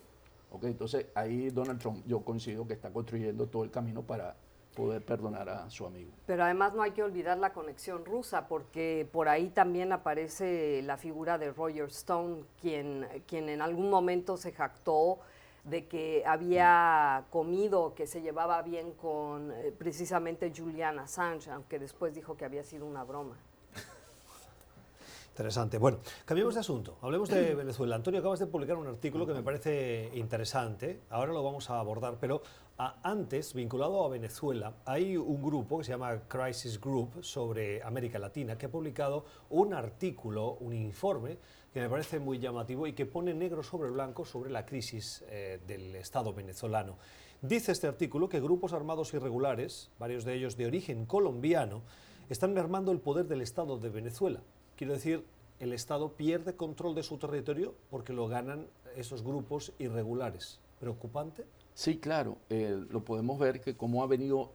¿okay? 0.51 0.71
Entonces 0.71 1.07
ahí 1.15 1.51
Donald 1.51 1.81
Trump, 1.81 2.05
yo 2.07 2.21
coincido 2.21 2.67
que 2.67 2.75
está 2.75 2.91
construyendo 2.91 3.47
todo 3.47 3.65
el 3.65 3.71
camino 3.71 4.03
para 4.03 4.37
poder 4.75 5.05
perdonar 5.05 5.49
a 5.49 5.71
su 5.71 5.87
amigo. 5.87 6.11
Pero 6.27 6.45
además 6.45 6.75
no 6.75 6.83
hay 6.83 6.93
que 6.93 7.03
olvidar 7.03 7.39
la 7.39 7.53
conexión 7.53 8.05
rusa, 8.05 8.49
porque 8.49 9.07
por 9.13 9.29
ahí 9.29 9.51
también 9.51 9.93
aparece 9.93 10.81
la 10.83 10.97
figura 10.97 11.37
de 11.37 11.53
Roger 11.53 11.89
Stone, 11.89 12.45
quien, 12.61 13.07
quien 13.27 13.51
en 13.51 13.61
algún 13.61 13.91
momento 13.91 14.37
se 14.37 14.53
jactó 14.53 15.19
de 15.65 15.87
que 15.87 16.25
había 16.27 17.25
comido, 17.31 17.95
que 17.95 18.07
se 18.07 18.21
llevaba 18.21 18.61
bien 18.63 18.93
con 18.93 19.53
eh, 19.53 19.73
precisamente 19.77 20.53
Julian 20.55 20.99
Assange, 20.99 21.51
aunque 21.51 21.79
después 21.79 22.15
dijo 22.15 22.37
que 22.37 22.45
había 22.45 22.65
sido 22.65 22.87
una 22.87 23.05
broma. 23.05 23.37
Interesante. 25.33 25.79
Bueno, 25.79 25.99
cambiemos 26.27 26.53
de 26.53 26.61
asunto. 26.61 26.99
Hablemos 27.01 27.31
de 27.31 27.55
Venezuela. 27.55 27.97
Antonio, 27.97 28.21
acabas 28.21 28.39
de 28.39 28.47
publicar 28.47 28.77
un 28.77 28.87
artículo 28.87 29.27
que 29.27 29.33
me 29.33 29.43
parece 29.43 30.11
interesante. 30.13 31.01
Ahora 31.09 31.33
lo 31.33 31.43
vamos 31.43 31.71
a 31.71 31.81
abordar, 31.81 32.19
pero 32.21 32.43
antes, 33.03 33.55
vinculado 33.55 34.05
a 34.05 34.11
Venezuela, 34.11 34.75
hay 34.85 35.17
un 35.17 35.43
grupo 35.43 35.79
que 35.79 35.85
se 35.85 35.93
llama 35.93 36.21
Crisis 36.29 36.79
Group 36.79 37.25
sobre 37.25 37.83
América 37.83 38.19
Latina 38.19 38.59
que 38.59 38.67
ha 38.67 38.71
publicado 38.71 39.25
un 39.49 39.73
artículo, 39.73 40.59
un 40.61 40.75
informe 40.75 41.39
que 41.73 41.81
me 41.81 41.89
parece 41.89 42.19
muy 42.19 42.39
llamativo 42.39 42.87
y 42.87 42.93
que 42.93 43.07
pone 43.07 43.35
negro 43.35 43.63
sobre 43.63 43.91
blanco 43.91 44.25
sobre 44.25 44.51
la 44.51 44.67
crisis 44.67 45.25
eh, 45.29 45.61
del 45.67 45.97
Estado 45.97 46.35
venezolano. 46.35 46.99
Dice 47.41 47.73
este 47.73 47.87
artículo 47.87 48.29
que 48.29 48.41
grupos 48.41 48.73
armados 48.73 49.15
irregulares, 49.15 49.91
varios 49.99 50.25
de 50.25 50.35
ellos 50.35 50.57
de 50.57 50.67
origen 50.67 51.07
colombiano, 51.07 51.83
están 52.29 52.55
mermando 52.55 52.93
el 52.93 53.01
poder 53.01 53.27
del 53.27 53.43
Estado 53.43 53.79
de 53.79 53.89
Venezuela 53.89 54.41
Quiero 54.77 54.95
decir, 54.95 55.25
el 55.61 55.73
Estado 55.73 56.13
pierde 56.13 56.57
control 56.57 56.95
de 56.95 57.03
su 57.03 57.17
territorio 57.19 57.75
porque 57.89 58.13
lo 58.13 58.27
ganan 58.27 58.67
esos 58.97 59.23
grupos 59.23 59.73
irregulares. 59.79 60.59
¿Preocupante? 60.81 61.45
Sí, 61.75 61.99
claro. 61.99 62.39
Eh, 62.51 62.85
lo 62.91 63.05
podemos 63.05 63.39
ver 63.39 63.61
que 63.61 63.77
como 63.77 64.03
ha 64.03 64.07
venido 64.07 64.51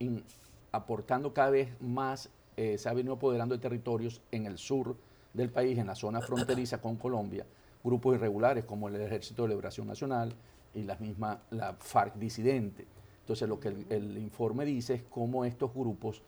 aportando 0.74 1.34
cada 1.34 1.52
vez 1.52 1.70
más, 1.80 2.30
eh, 2.58 2.78
se 2.78 2.90
ha 2.90 2.94
venido 2.94 3.14
apoderando 3.14 3.56
de 3.56 3.62
territorios 3.62 4.22
en 4.32 4.48
el 4.48 4.58
sur 4.58 4.98
del 5.38 5.52
país, 5.52 5.78
en 5.78 5.88
la 5.88 5.95
zona 5.95 6.21
fronteriza 6.21 6.82
con 6.82 6.97
Colombia, 6.97 7.45
grupos 7.84 8.15
irregulares 8.15 8.65
como 8.65 8.89
el 8.89 8.95
Ejército 9.00 9.43
de 9.43 9.50
Liberación 9.50 9.88
Nacional 9.88 10.34
y 10.73 10.84
la 10.84 10.95
misma 10.97 11.39
la 11.52 11.73
FARC 11.73 12.15
disidente. 12.15 12.86
Entonces 13.21 13.47
lo 13.47 13.60
que 13.60 13.69
el 13.89 14.17
informe 14.17 14.65
dice 14.65 14.95
es 14.95 15.04
cómo 15.04 15.45
estos 15.45 15.73
grupos 15.73 16.21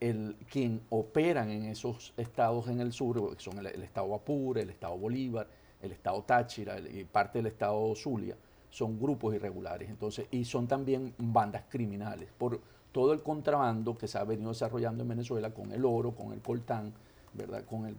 el, 0.00 0.36
quien 0.50 0.80
operan 0.88 1.50
en 1.50 1.64
esos 1.64 2.12
estados 2.16 2.68
en 2.68 2.80
el 2.80 2.92
sur, 2.92 3.36
que 3.36 3.42
son 3.42 3.58
el, 3.58 3.82
estado 3.82 4.14
Apure, 4.14 4.62
el 4.62 4.70
estado 4.70 4.96
Bolívar, 4.96 5.46
el 5.82 5.92
estado 5.92 6.22
Táchira 6.22 6.78
y 6.80 7.04
parte 7.04 7.38
del 7.38 7.46
estado 7.46 7.94
Zulia, 7.94 8.36
son 8.70 8.98
grupos 8.98 9.34
irregulares. 9.34 9.88
Entonces, 9.88 10.26
y 10.30 10.44
son 10.44 10.66
también 10.66 11.14
bandas 11.18 11.64
criminales 11.68 12.30
por 12.36 12.60
todo 12.92 13.12
el 13.12 13.22
contrabando 13.22 13.96
que 13.96 14.08
se 14.08 14.18
ha 14.18 14.24
venido 14.24 14.50
desarrollando 14.50 15.02
en 15.02 15.10
Venezuela 15.10 15.52
con 15.52 15.70
el 15.72 15.84
oro, 15.84 16.14
con 16.14 16.32
el 16.32 16.40
coltán, 16.40 16.92
¿verdad? 17.34 17.64
con 17.64 17.96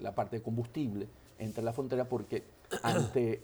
la 0.00 0.14
parte 0.14 0.36
de 0.36 0.42
combustible 0.42 1.08
entre 1.38 1.62
la 1.62 1.72
frontera, 1.72 2.08
porque 2.08 2.44
ante 2.82 3.42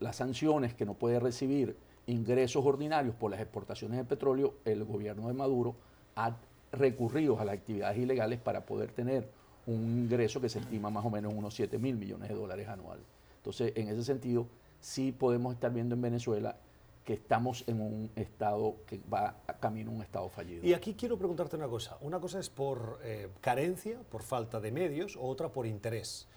las 0.00 0.16
sanciones 0.16 0.74
que 0.74 0.84
no 0.84 0.94
puede 0.94 1.20
recibir 1.20 1.76
ingresos 2.06 2.64
ordinarios 2.64 3.14
por 3.14 3.30
las 3.30 3.40
exportaciones 3.40 3.98
de 3.98 4.04
petróleo, 4.04 4.54
el 4.64 4.84
gobierno 4.84 5.28
de 5.28 5.34
Maduro 5.34 5.74
ha 6.16 6.36
recurridos 6.72 7.38
a 7.38 7.44
las 7.44 7.56
actividades 7.56 7.98
ilegales 7.98 8.40
para 8.40 8.64
poder 8.64 8.90
tener 8.92 9.28
un 9.66 10.04
ingreso 10.04 10.40
que 10.40 10.48
se 10.48 10.58
estima 10.58 10.90
más 10.90 11.04
o 11.04 11.10
menos 11.10 11.32
en 11.32 11.38
unos 11.38 11.54
7 11.54 11.78
mil 11.78 11.96
millones 11.96 12.28
de 12.28 12.34
dólares 12.34 12.68
anuales. 12.68 13.04
Entonces, 13.36 13.72
en 13.76 13.88
ese 13.88 14.02
sentido, 14.02 14.46
sí 14.80 15.12
podemos 15.12 15.54
estar 15.54 15.72
viendo 15.72 15.94
en 15.94 16.02
Venezuela 16.02 16.56
que 17.04 17.14
estamos 17.14 17.64
en 17.66 17.80
un 17.80 18.10
estado 18.16 18.76
que 18.86 19.00
va 19.12 19.36
camino 19.60 19.90
a 19.90 19.94
un 19.94 20.02
estado 20.02 20.28
fallido. 20.28 20.64
Y 20.64 20.72
aquí 20.72 20.94
quiero 20.94 21.18
preguntarte 21.18 21.56
una 21.56 21.68
cosa. 21.68 21.98
Una 22.00 22.20
cosa 22.20 22.38
es 22.38 22.48
por 22.48 23.00
eh, 23.02 23.28
carencia, 23.40 23.98
por 24.10 24.22
falta 24.22 24.60
de 24.60 24.70
medios, 24.70 25.16
o 25.16 25.22
otra 25.22 25.48
por 25.48 25.66
interés. 25.66 26.28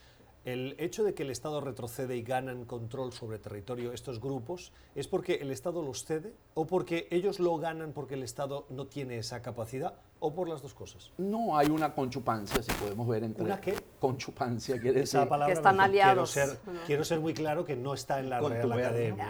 El 0.45 0.75
hecho 0.77 1.03
de 1.03 1.15
que 1.15 1.23
el 1.23 1.31
Estado 1.31 1.59
retrocede 1.59 2.15
y 2.15 2.21
ganan 2.21 2.65
control 2.65 3.13
sobre 3.13 3.39
territorio 3.39 3.91
estos 3.91 4.21
grupos, 4.21 4.71
¿es 4.93 5.07
porque 5.07 5.35
el 5.41 5.49
Estado 5.49 5.81
los 5.81 6.05
cede 6.05 6.35
o 6.53 6.67
porque 6.67 7.07
ellos 7.09 7.39
lo 7.39 7.57
ganan 7.57 7.93
porque 7.93 8.13
el 8.13 8.21
Estado 8.21 8.67
no 8.69 8.85
tiene 8.85 9.17
esa 9.17 9.41
capacidad 9.41 9.95
o 10.25 10.33
por 10.33 10.49
las 10.49 10.61
dos 10.61 10.73
cosas? 10.73 11.11
No, 11.17 11.55
hay 11.55 11.67
una 11.67 11.93
conchupancia, 11.93 12.61
si 12.63 12.71
podemos 12.73 13.07
ver 13.07 13.23
entre... 13.23 13.43
¿Una 13.43 13.61
qué? 13.61 13.75
Conchupancia, 13.99 14.79
quiere 14.79 15.01
decir... 15.01 15.21
que 15.45 15.51
están 15.51 15.79
aliados. 15.79 16.33
Quiero 16.33 16.49
ser, 16.49 16.59
quiero 16.87 17.05
ser, 17.05 17.19
muy 17.19 17.33
claro 17.35 17.63
que 17.63 17.75
no 17.75 17.93
está 17.93 18.19
en 18.19 18.31
la 18.31 18.39
Real 18.39 18.71
Academia. 18.71 19.27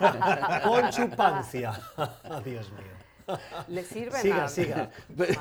Conchupancia. 0.64 1.72
Dios 2.44 2.72
mío. 2.72 3.00
Le 3.68 3.84
sirve 3.84 4.18
siga, 4.18 4.48
siga, 4.48 4.90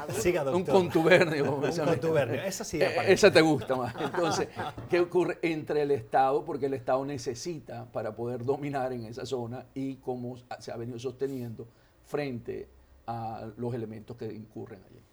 siga, 0.09 0.43
doctor. 0.43 0.55
Un 0.55 0.63
contubernio. 0.63 1.55
Un 1.55 1.71
contubernio, 1.71 2.43
esa 2.43 2.63
sí. 2.63 2.79
Eh, 2.79 2.95
esa 3.07 3.31
te 3.31 3.41
gusta 3.41 3.75
más. 3.75 3.95
Entonces, 3.99 4.49
¿qué 4.89 4.99
ocurre 4.99 5.39
entre 5.41 5.81
el 5.81 5.91
Estado? 5.91 6.45
Porque 6.45 6.67
el 6.67 6.75
Estado 6.75 7.03
necesita 7.05 7.85
para 7.91 8.15
poder 8.15 8.45
dominar 8.45 8.93
en 8.93 9.05
esa 9.05 9.25
zona 9.25 9.65
y 9.73 9.95
cómo 9.95 10.35
se 10.59 10.71
ha 10.71 10.77
venido 10.77 10.99
sosteniendo 10.99 11.67
frente 12.05 12.69
a 13.09 13.51
los 13.57 13.73
elementos 13.73 14.15
que 14.17 14.31
incurren 14.31 14.83
allí. 14.83 15.03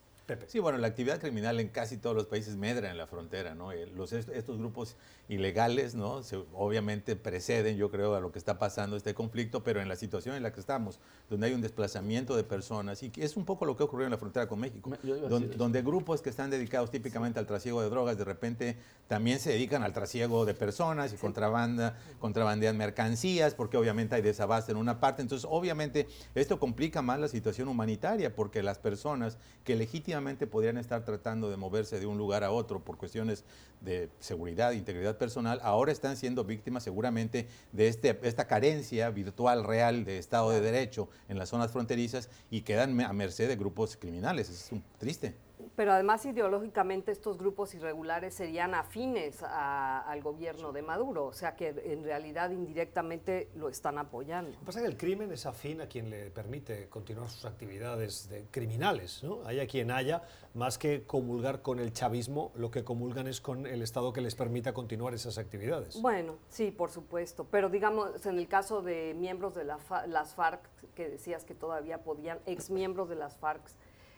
Sí, 0.48 0.58
bueno, 0.58 0.78
la 0.78 0.88
actividad 0.88 1.20
criminal 1.20 1.60
en 1.60 1.68
casi 1.68 1.98
todos 1.98 2.16
los 2.16 2.26
países 2.26 2.56
medra 2.56 2.90
en 2.90 2.98
la 2.98 3.06
frontera, 3.06 3.54
¿no? 3.54 3.70
Eh, 3.70 3.86
los, 3.86 4.12
estos 4.12 4.58
grupos 4.58 4.96
ilegales, 5.28 5.94
¿no? 5.94 6.20
obviamente 6.52 7.16
preceden, 7.16 7.76
yo 7.76 7.90
creo, 7.90 8.14
a 8.14 8.20
lo 8.20 8.32
que 8.32 8.38
está 8.38 8.58
pasando 8.58 8.96
este 8.96 9.14
conflicto, 9.14 9.62
pero 9.62 9.80
en 9.80 9.88
la 9.88 9.96
situación 9.96 10.34
en 10.36 10.42
la 10.42 10.52
que 10.52 10.60
estamos, 10.60 11.00
donde 11.28 11.48
hay 11.48 11.52
un 11.52 11.60
desplazamiento 11.60 12.36
de 12.36 12.44
personas, 12.44 13.02
y 13.02 13.10
que 13.10 13.24
es 13.24 13.36
un 13.36 13.44
poco 13.44 13.66
lo 13.66 13.76
que 13.76 13.82
ocurrió 13.82 14.06
en 14.06 14.12
la 14.12 14.18
frontera 14.18 14.48
con 14.48 14.60
México, 14.60 14.90
donde, 15.28 15.82
grupos 15.82 16.22
que 16.22 16.30
están 16.30 16.50
dedicados 16.50 16.90
típicamente 16.90 17.38
al 17.38 17.46
trasiego 17.46 17.82
de 17.82 17.90
drogas, 17.90 18.18
de 18.18 18.24
repente 18.24 18.76
también 19.08 19.38
se 19.38 19.50
dedican 19.50 19.82
al 19.82 19.92
trasiego 19.92 20.44
de 20.44 20.54
personas 20.54 21.12
y 21.12 21.16
contrabanda, 21.16 21.96
contrabandean 22.18 22.76
mercancías, 22.76 23.54
porque 23.54 23.76
obviamente 23.76 24.14
hay 24.14 24.22
desabasto 24.22 24.72
en 24.72 24.78
una 24.78 25.00
parte, 25.00 25.22
entonces 25.22 25.46
obviamente 25.50 26.08
esto 26.34 26.58
complica 26.58 27.02
más 27.02 27.20
la 27.20 27.28
situación 27.28 27.68
humanitaria, 27.68 28.34
porque 28.34 28.62
las 28.62 28.78
personas 28.78 29.38
que 29.64 29.74
legítimamente 29.74 30.15
podrían 30.46 30.78
estar 30.78 31.04
tratando 31.04 31.50
de 31.50 31.56
moverse 31.56 32.00
de 32.00 32.06
un 32.06 32.18
lugar 32.18 32.44
a 32.44 32.50
otro 32.50 32.84
por 32.84 32.96
cuestiones 32.96 33.44
de 33.80 34.08
seguridad 34.18 34.72
integridad 34.72 35.18
personal, 35.18 35.60
ahora 35.62 35.92
están 35.92 36.16
siendo 36.16 36.44
víctimas 36.44 36.82
seguramente 36.82 37.46
de 37.72 37.88
este, 37.88 38.18
esta 38.22 38.46
carencia 38.46 39.10
virtual 39.10 39.64
real 39.64 40.04
de 40.04 40.18
Estado 40.18 40.50
de 40.50 40.60
Derecho 40.60 41.08
en 41.28 41.38
las 41.38 41.48
zonas 41.48 41.72
fronterizas 41.72 42.30
y 42.50 42.62
quedan 42.62 43.00
a 43.00 43.12
merced 43.12 43.48
de 43.48 43.56
grupos 43.56 43.96
criminales. 43.96 44.48
Es 44.48 44.72
un, 44.72 44.82
triste 44.98 45.34
pero 45.76 45.92
además 45.92 46.24
ideológicamente 46.24 47.12
estos 47.12 47.36
grupos 47.38 47.74
irregulares 47.74 48.34
serían 48.34 48.74
afines 48.74 49.42
al 49.42 50.22
gobierno 50.22 50.72
de 50.72 50.82
Maduro, 50.82 51.26
o 51.26 51.32
sea 51.32 51.54
que 51.54 51.68
en 51.68 52.02
realidad 52.02 52.50
indirectamente 52.50 53.50
lo 53.54 53.68
están 53.68 53.98
apoyando. 53.98 54.52
Lo 54.52 54.58
que 54.58 54.64
pasa 54.64 54.78
es 54.80 54.84
que 54.84 54.90
el 54.90 54.96
crimen 54.96 55.30
es 55.30 55.44
afín 55.44 55.82
a 55.82 55.86
quien 55.86 56.08
le 56.08 56.30
permite 56.30 56.88
continuar 56.88 57.28
sus 57.28 57.44
actividades 57.44 58.28
de 58.30 58.46
criminales, 58.50 59.22
¿no? 59.22 59.44
Haya 59.44 59.66
quien 59.66 59.90
haya, 59.90 60.22
más 60.54 60.78
que 60.78 61.04
comulgar 61.04 61.60
con 61.60 61.78
el 61.78 61.92
chavismo, 61.92 62.52
lo 62.54 62.70
que 62.70 62.82
comulgan 62.82 63.26
es 63.26 63.42
con 63.42 63.66
el 63.66 63.82
Estado 63.82 64.12
que 64.12 64.22
les 64.22 64.34
permita 64.34 64.72
continuar 64.72 65.12
esas 65.12 65.36
actividades. 65.36 66.00
Bueno, 66.00 66.36
sí, 66.48 66.70
por 66.70 66.90
supuesto, 66.90 67.46
pero 67.50 67.68
digamos, 67.68 68.24
en 68.24 68.38
el 68.38 68.48
caso 68.48 68.80
de 68.80 69.14
miembros 69.14 69.54
de 69.54 69.64
las 69.64 70.34
FARC, 70.34 70.60
que 70.94 71.10
decías 71.10 71.44
que 71.44 71.54
todavía 71.54 72.02
podían, 72.02 72.38
ex 72.46 72.70
miembros 72.70 73.10
de 73.10 73.16
las 73.16 73.36
FARC, 73.36 73.62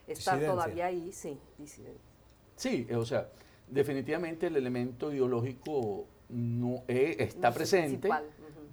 está 0.09 0.39
todavía 0.39 0.87
ahí, 0.87 1.13
sí, 1.13 1.39
disidente. 1.59 2.01
Sí, 2.57 2.87
o 2.95 3.05
sea, 3.05 3.29
definitivamente 3.69 4.49
el 4.49 4.57
elemento 4.57 5.13
ideológico 5.13 6.07
no 6.31 6.83
eh, 6.89 7.17
está 7.19 7.53
presente, 7.53 8.09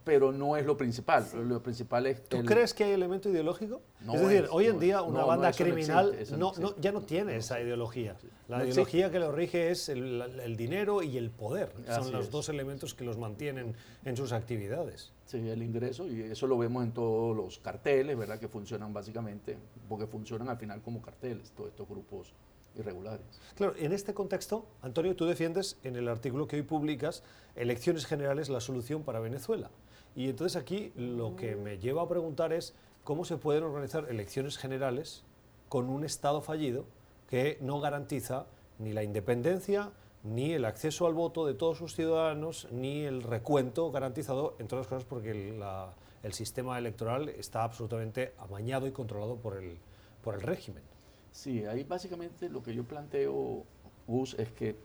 pero 0.05 0.31
no 0.31 0.55
es 0.55 0.65
lo 0.65 0.77
principal. 0.77 1.25
Lo 1.33 1.61
principal 1.61 2.05
es. 2.05 2.23
¿Tú 2.29 2.45
crees 2.45 2.73
que 2.73 2.85
hay 2.85 2.91
elemento 2.91 3.27
ideológico? 3.27 3.81
es 4.13 4.21
decir, 4.21 4.47
hoy 4.51 4.67
en 4.67 4.79
día 4.79 5.01
una 5.01 5.25
banda 5.25 5.51
criminal 5.51 6.15
no, 6.37 6.53
ya 6.79 6.91
no 6.91 7.01
tiene 7.01 7.35
esa 7.35 7.59
ideología. 7.59 8.15
La 8.47 8.63
ideología 8.63 9.11
que 9.11 9.19
lo 9.19 9.31
rige 9.31 9.71
es 9.71 9.89
el, 9.89 10.55
dinero 10.55 11.01
y 11.01 11.17
el 11.17 11.31
poder. 11.31 11.73
Son 11.89 12.11
los 12.11 12.29
dos 12.29 12.47
elementos 12.47 12.93
que 12.93 13.03
los 13.03 13.17
mantienen 13.17 13.75
en 14.05 14.15
sus 14.15 14.31
actividades. 14.31 15.11
Sí, 15.25 15.37
el 15.49 15.63
ingreso, 15.63 16.07
y 16.07 16.21
eso 16.21 16.45
lo 16.45 16.55
vemos 16.55 16.83
en 16.83 16.91
todos 16.91 17.35
los 17.35 17.57
carteles, 17.57 18.15
¿verdad? 18.15 18.39
Que 18.39 18.47
funcionan 18.47 18.93
básicamente, 18.93 19.57
porque 19.89 20.05
funcionan 20.05 20.49
al 20.49 20.57
final 20.57 20.83
como 20.83 21.01
carteles, 21.01 21.49
todos 21.49 21.71
estos 21.71 21.89
grupos 21.89 22.31
irregulares. 22.75 23.25
Claro, 23.55 23.73
en 23.75 23.91
este 23.91 24.13
contexto, 24.13 24.67
Antonio, 24.83 25.15
tú 25.15 25.25
defiendes 25.25 25.77
en 25.83 25.95
el 25.95 26.07
artículo 26.07 26.47
que 26.47 26.57
hoy 26.57 26.61
publicas, 26.61 27.23
elecciones 27.55 28.05
generales, 28.05 28.49
la 28.49 28.61
solución 28.61 29.01
para 29.01 29.19
Venezuela. 29.19 29.71
Y 30.15 30.29
entonces 30.29 30.55
aquí 30.55 30.93
lo 30.95 31.35
que 31.35 31.55
me 31.55 31.77
lleva 31.77 32.03
a 32.03 32.07
preguntar 32.07 32.53
es 32.53 32.73
cómo 33.03 33.25
se 33.25 33.37
pueden 33.37 33.63
organizar 33.63 34.07
elecciones 34.09 34.57
generales 34.57 35.23
con 35.67 35.89
un 35.89 36.05
Estado 36.05 36.41
fallido 36.41 36.85
que 37.27 37.57
no 37.61 37.79
garantiza 37.81 38.45
ni 38.79 38.93
la 38.93 39.03
independencia, 39.03 39.91
ni 40.23 40.53
el 40.53 40.65
acceso 40.65 41.05
al 41.05 41.13
voto 41.13 41.45
de 41.45 41.53
todos 41.53 41.77
sus 41.77 41.95
ciudadanos, 41.95 42.67
ni 42.71 43.03
el 43.03 43.23
recuento 43.23 43.91
garantizado, 43.91 44.55
entre 44.59 44.77
otras 44.77 44.87
cosas 44.87 45.05
porque 45.05 45.31
el, 45.31 46.33
sistema 46.33 46.79
electoral 46.79 47.29
está 47.29 47.63
absolutamente 47.63 48.33
amañado 48.39 48.87
y 48.87 48.91
controlado 48.91 49.35
por 49.35 49.57
el, 49.57 49.77
por 50.23 50.33
el 50.33 50.41
régimen. 50.41 50.83
Sí, 51.31 51.65
ahí 51.65 51.83
básicamente 51.83 52.49
lo 52.49 52.63
que 52.63 52.73
yo 52.73 52.83
planteo, 52.83 53.63
Gus, 54.07 54.33
es 54.39 54.49
que 54.51 54.75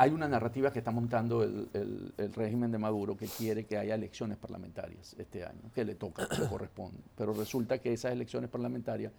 hay 0.00 0.12
una 0.12 0.26
narrativa 0.26 0.72
que 0.72 0.78
está 0.78 0.90
montando 0.90 1.42
el, 1.42 2.10
régimen 2.34 2.72
de 2.72 2.78
Maduro 2.78 3.18
que 3.18 3.26
quiere 3.26 3.66
que 3.66 3.76
haya 3.76 3.94
elecciones 3.94 4.38
parlamentarias 4.38 5.14
este 5.18 5.44
año, 5.44 5.60
que 5.74 5.84
le 5.84 5.94
toca, 5.94 6.26
que 6.26 6.38
le 6.38 6.48
corresponde. 6.48 7.02
Pero 7.18 7.34
resulta 7.34 7.76
que 7.76 7.92
esas 7.92 8.12
elecciones 8.12 8.48
parlamentarias 8.48 9.12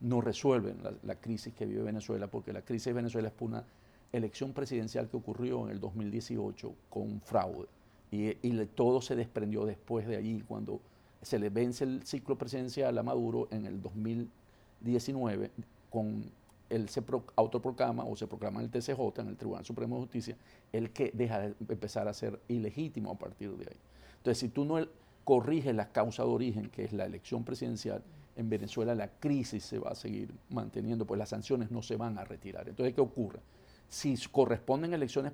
no 0.00 0.20
resuelven 0.20 0.76
la, 1.02 1.14
crisis 1.16 1.52
que 1.54 1.66
vive 1.66 1.82
Venezuela, 1.82 2.28
porque 2.28 2.52
la 2.52 2.62
crisis 2.62 2.84
de 2.84 2.92
Venezuela 2.92 3.26
es 3.26 3.34
por 3.34 3.48
una 3.48 3.64
elección 4.12 4.52
presidencial 4.52 5.08
que 5.08 5.16
ocurrió 5.16 5.64
en 5.64 5.72
el 5.72 5.80
2018 5.80 6.72
con 6.88 7.20
fraude. 7.20 7.66
Y, 8.12 8.32
todo 8.76 9.02
se 9.02 9.16
desprendió 9.16 9.66
después 9.66 10.06
de 10.06 10.18
allí, 10.18 10.44
cuando 10.46 10.80
se 11.20 11.40
le 11.40 11.50
vence 11.50 11.82
el 11.82 12.06
ciclo 12.06 12.38
presidencial 12.38 12.96
a 12.96 13.02
Maduro 13.02 13.48
en 13.50 13.66
el 13.66 13.82
2019, 13.82 15.50
con 15.90 16.30
él 16.70 16.88
se 16.88 17.02
autoproclama 17.36 18.04
o 18.04 18.16
se 18.16 18.26
proclama 18.26 18.60
en 18.60 18.66
el 18.66 18.70
TCJ, 18.70 19.20
en 19.20 19.28
el 19.28 19.36
Tribunal 19.36 19.64
Supremo 19.64 19.96
de 19.96 20.02
Justicia, 20.02 20.36
el 20.72 20.90
que 20.90 21.10
deja 21.14 21.40
de 21.40 21.54
empezar 21.68 22.08
a 22.08 22.14
ser 22.14 22.40
ilegítimo 22.48 23.10
a 23.10 23.18
partir 23.18 23.50
de 23.56 23.66
ahí. 23.70 23.76
Entonces, 24.18 24.38
si 24.38 24.48
tú 24.48 24.64
no 24.64 24.86
corriges 25.24 25.74
la 25.74 25.90
causa 25.90 26.22
de 26.22 26.28
origen, 26.28 26.70
que 26.70 26.84
es 26.84 26.92
la 26.92 27.06
elección 27.06 27.44
presidencial, 27.44 28.02
en 28.36 28.48
Venezuela 28.48 28.94
la 28.94 29.08
crisis 29.08 29.64
se 29.64 29.78
va 29.78 29.90
a 29.90 29.94
seguir 29.94 30.32
manteniendo, 30.50 31.04
pues 31.04 31.18
las 31.18 31.28
sanciones 31.28 31.70
no 31.70 31.82
se 31.82 31.96
van 31.96 32.18
a 32.18 32.24
retirar. 32.24 32.68
Entonces, 32.68 32.94
¿qué 32.94 33.00
ocurre? 33.00 33.40
Si 33.88 34.16
corresponden 34.30 34.92
elecciones 34.94 35.32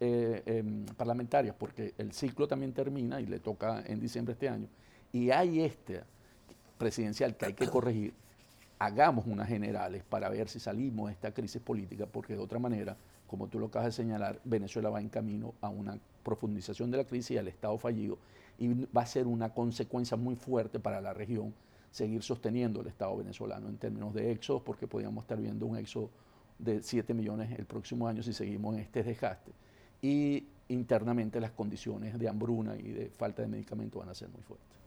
eh, 0.00 0.42
em, 0.46 0.84
parlamentarias, 0.96 1.56
porque 1.58 1.94
el 1.98 2.12
ciclo 2.12 2.46
también 2.46 2.72
termina 2.72 3.20
y 3.20 3.26
le 3.26 3.40
toca 3.40 3.82
en 3.86 3.98
diciembre 3.98 4.32
este 4.34 4.48
año, 4.48 4.68
y 5.12 5.30
hay 5.30 5.62
este 5.62 6.02
presidencial 6.78 7.36
que 7.36 7.46
hay 7.46 7.54
que 7.54 7.68
corregir, 7.68 8.14
hagamos 8.78 9.26
unas 9.26 9.48
generales 9.48 10.02
para 10.04 10.28
ver 10.28 10.48
si 10.48 10.60
salimos 10.60 11.08
de 11.08 11.12
esta 11.12 11.32
crisis 11.32 11.60
política, 11.60 12.06
porque 12.06 12.34
de 12.34 12.40
otra 12.40 12.58
manera, 12.58 12.96
como 13.26 13.48
tú 13.48 13.58
lo 13.58 13.66
acabas 13.66 13.86
de 13.86 13.92
señalar, 13.92 14.40
Venezuela 14.44 14.90
va 14.90 15.00
en 15.00 15.08
camino 15.08 15.54
a 15.60 15.68
una 15.68 15.98
profundización 16.22 16.90
de 16.90 16.98
la 16.98 17.04
crisis 17.04 17.32
y 17.32 17.38
al 17.38 17.48
Estado 17.48 17.78
fallido, 17.78 18.18
y 18.58 18.86
va 18.86 19.02
a 19.02 19.06
ser 19.06 19.26
una 19.26 19.52
consecuencia 19.52 20.16
muy 20.16 20.36
fuerte 20.36 20.78
para 20.78 21.00
la 21.00 21.12
región 21.12 21.54
seguir 21.90 22.22
sosteniendo 22.22 22.80
el 22.80 22.88
Estado 22.88 23.16
venezolano 23.16 23.68
en 23.68 23.76
términos 23.76 24.12
de 24.14 24.32
éxodos, 24.32 24.62
porque 24.62 24.86
podríamos 24.86 25.24
estar 25.24 25.40
viendo 25.40 25.66
un 25.66 25.76
éxodo 25.76 26.10
de 26.58 26.82
7 26.82 27.14
millones 27.14 27.56
el 27.58 27.66
próximo 27.66 28.08
año 28.08 28.22
si 28.22 28.32
seguimos 28.32 28.74
en 28.74 28.80
este 28.80 29.02
desgaste. 29.02 29.52
Y 30.02 30.46
internamente 30.68 31.40
las 31.40 31.52
condiciones 31.52 32.18
de 32.18 32.28
hambruna 32.28 32.76
y 32.76 32.90
de 32.90 33.10
falta 33.10 33.42
de 33.42 33.48
medicamentos 33.48 34.00
van 34.00 34.08
a 34.08 34.14
ser 34.14 34.28
muy 34.28 34.42
fuertes. 34.42 34.83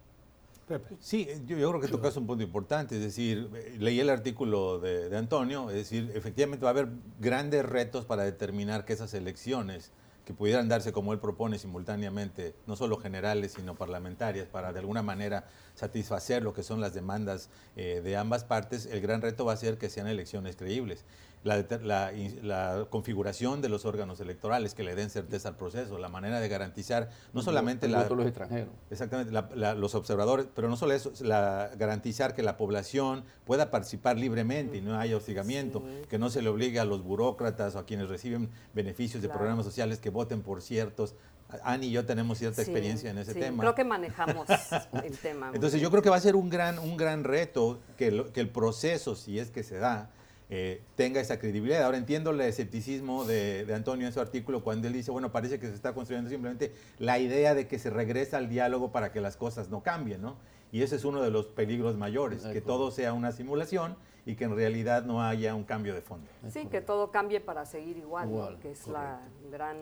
Sí, 0.99 1.27
yo, 1.45 1.55
creo 1.55 1.79
que 1.79 1.87
tocas 1.87 2.17
un 2.17 2.27
punto 2.27 2.43
importante, 2.43 2.95
es 2.95 3.01
decir, 3.01 3.49
leí 3.79 3.99
el 3.99 4.09
artículo 4.09 4.79
de, 4.79 5.07
de, 5.07 5.17
Antonio, 5.17 5.69
es 5.69 5.77
decir, 5.77 6.11
efectivamente 6.13 6.63
va 6.65 6.71
a 6.71 6.73
haber 6.73 6.89
grandes 7.19 7.65
retos 7.65 8.05
para 8.05 8.23
determinar 8.23 8.83
que 8.83 8.93
esas 8.93 9.13
elecciones 9.13 9.91
que 10.27 10.33
pudieran 10.33 10.67
darse 10.67 10.91
como 10.91 11.13
él 11.13 11.19
propone 11.19 11.57
simultáneamente, 11.57 12.53
no 12.65 12.75
solo 12.75 12.97
generales, 12.97 13.53
sino 13.53 13.75
parlamentarias, 13.75 14.49
para 14.49 14.73
de 14.73 14.79
alguna 14.79 15.01
manera 15.01 15.45
satisfacer 15.73 16.43
lo 16.43 16.53
que 16.53 16.63
son 16.63 16.81
las 16.81 16.93
demandas 16.93 17.49
eh, 17.77 18.01
de 18.03 18.17
ambas 18.17 18.43
partes, 18.43 18.87
el 18.87 18.99
gran 18.99 19.21
reto 19.21 19.45
va 19.45 19.53
a 19.53 19.57
ser 19.57 19.77
que 19.77 19.89
sean 19.89 20.05
elecciones 20.05 20.57
creíbles 20.57 21.05
la, 21.43 22.85
configuración 22.89 23.61
de 23.61 23.69
los 23.69 23.85
órganos 23.85 24.19
electorales 24.19 24.73
que 24.73 24.83
le 24.83 24.95
den 24.95 25.09
certeza 25.09 25.49
al 25.49 25.55
proceso, 25.55 25.97
la 25.97 26.09
manera 26.09 26.39
de 26.39 26.49
garantizar 26.49 27.09
no 27.33 27.41
solamente 27.41 27.87
la, 27.87 28.07
los 28.07 28.25
extranjeros. 28.25 28.73
Exactamente, 28.89 29.31
los 29.75 29.95
observadores, 29.95 30.47
pero 30.53 30.69
no 30.69 30.75
solo 30.75 30.93
eso, 30.93 31.11
la, 31.21 31.71
garantizar 31.77 32.33
que 32.35 32.43
la 32.43 32.57
población 32.57 33.23
pueda 33.45 33.71
participar 33.71 34.17
libremente 34.17 34.77
y 34.77 34.81
no 34.81 34.97
haya 34.99 35.15
hostigamiento, 35.15 35.83
que 36.09 36.17
no 36.17 36.29
se 36.29 36.41
le 36.41 36.49
obligue 36.49 36.79
a 36.79 36.85
los 36.85 37.03
burócratas 37.03 37.75
o 37.75 37.79
a 37.79 37.85
quienes 37.85 38.09
reciben 38.09 38.49
beneficios 38.73 39.21
de 39.21 39.29
programas 39.29 39.65
sociales 39.65 39.99
que 39.99 40.09
voten 40.09 40.41
por 40.41 40.61
ciertos 40.61 41.15
Ani 41.63 41.87
y 41.87 41.91
yo 41.91 42.05
tenemos 42.05 42.37
cierta 42.37 42.61
experiencia 42.61 43.09
en 43.09 43.17
ese 43.19 43.33
sí, 43.33 43.39
tema. 43.39 43.63
Creo 43.63 43.75
que 43.75 43.85
manejamos 43.85 44.47
el 45.03 45.17
tema. 45.17 45.51
Entonces 45.53 45.79
yo 45.79 45.89
creo 45.89 46.03
que 46.03 46.09
va 46.09 46.17
a 46.17 46.21
ser 46.21 46.35
un 46.35 46.49
gran, 46.49 46.77
un 46.77 46.97
gran 46.97 47.23
reto 47.23 47.79
que, 47.97 48.25
que 48.33 48.41
el 48.41 48.49
proceso, 48.49 49.15
si 49.15 49.39
es 49.39 49.49
que 49.49 49.63
se 49.63 49.77
da, 49.77 50.09
eh, 50.49 50.81
tenga 50.95 51.19
esa 51.19 51.39
credibilidad. 51.39 51.83
Ahora 51.83 51.97
entiendo 51.97 52.31
el 52.31 52.39
escepticismo 52.41 53.25
de, 53.25 53.67
Antonio 53.73 54.07
en 54.07 54.13
su 54.13 54.21
artículo 54.21 54.63
cuando 54.63 54.87
él 54.87 54.93
dice, 54.93 55.11
bueno, 55.11 55.31
parece 55.31 55.59
que 55.59 55.67
se 55.67 55.73
está 55.73 55.93
construyendo 55.93 56.29
simplemente 56.29 56.73
la 56.99 57.19
idea 57.19 57.53
de 57.53 57.67
que 57.67 57.79
se 57.79 57.89
regresa 57.89 58.37
al 58.37 58.47
diálogo 58.47 58.91
para 58.91 59.11
que 59.11 59.19
las 59.19 59.35
cosas 59.35 59.69
no 59.69 59.83
cambien, 59.83 60.21
¿no? 60.21 60.37
Y 60.71 60.81
ese 60.81 60.95
es 60.95 61.05
uno 61.05 61.21
de 61.21 61.31
los 61.31 61.47
peligros 61.47 61.97
mayores, 61.97 62.43
que 62.43 62.61
todo 62.61 62.91
sea 62.91 63.13
una 63.13 63.31
simulación 63.31 63.95
y 64.25 64.35
que 64.35 64.43
en 64.43 64.55
realidad 64.55 65.03
no 65.03 65.23
haya 65.23 65.55
un 65.55 65.63
cambio 65.63 65.93
de 65.93 66.01
fondo. 66.01 66.27
Sí, 66.49 66.65
que 66.67 66.81
todo 66.81 67.09
cambie 67.11 67.39
para 67.39 67.65
seguir 67.65 67.97
igual, 67.97 68.57
que 68.61 68.71
es 68.71 68.85
la 68.87 69.21
gran 69.49 69.77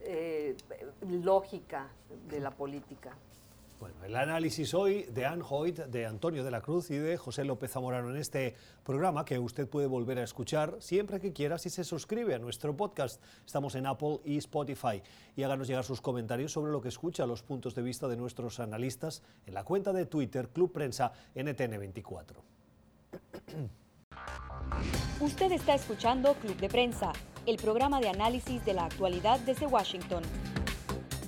eh, 0.00 0.56
lógica 1.06 1.88
de 2.28 2.40
la 2.40 2.50
política. 2.50 3.12
Bueno, 3.82 4.04
el 4.04 4.14
análisis 4.14 4.74
hoy 4.74 5.02
de 5.10 5.26
Anne 5.26 5.42
Hoyt, 5.50 5.76
de 5.76 6.06
Antonio 6.06 6.44
de 6.44 6.52
la 6.52 6.60
Cruz 6.60 6.88
y 6.92 6.98
de 6.98 7.16
José 7.16 7.44
López 7.44 7.72
Zamorano 7.72 8.10
en 8.10 8.16
este 8.16 8.54
programa 8.84 9.24
que 9.24 9.40
usted 9.40 9.68
puede 9.68 9.88
volver 9.88 10.20
a 10.20 10.22
escuchar 10.22 10.76
siempre 10.78 11.18
que 11.18 11.32
quiera 11.32 11.58
si 11.58 11.68
se 11.68 11.82
suscribe 11.82 12.32
a 12.32 12.38
nuestro 12.38 12.76
podcast. 12.76 13.20
Estamos 13.44 13.74
en 13.74 13.86
Apple 13.86 14.20
y 14.24 14.36
Spotify. 14.36 15.02
Y 15.34 15.42
háganos 15.42 15.66
llegar 15.66 15.82
sus 15.82 16.00
comentarios 16.00 16.52
sobre 16.52 16.70
lo 16.70 16.80
que 16.80 16.90
escucha, 16.90 17.26
los 17.26 17.42
puntos 17.42 17.74
de 17.74 17.82
vista 17.82 18.06
de 18.06 18.16
nuestros 18.16 18.60
analistas 18.60 19.24
en 19.46 19.54
la 19.54 19.64
cuenta 19.64 19.92
de 19.92 20.06
Twitter 20.06 20.50
Club 20.50 20.70
Prensa 20.70 21.12
NTN24. 21.34 22.36
Usted 25.18 25.50
está 25.50 25.74
escuchando 25.74 26.34
Club 26.34 26.56
de 26.58 26.68
Prensa, 26.68 27.12
el 27.46 27.56
programa 27.56 27.98
de 27.98 28.10
análisis 28.10 28.64
de 28.64 28.74
la 28.74 28.84
actualidad 28.84 29.40
desde 29.40 29.66
Washington. 29.66 30.22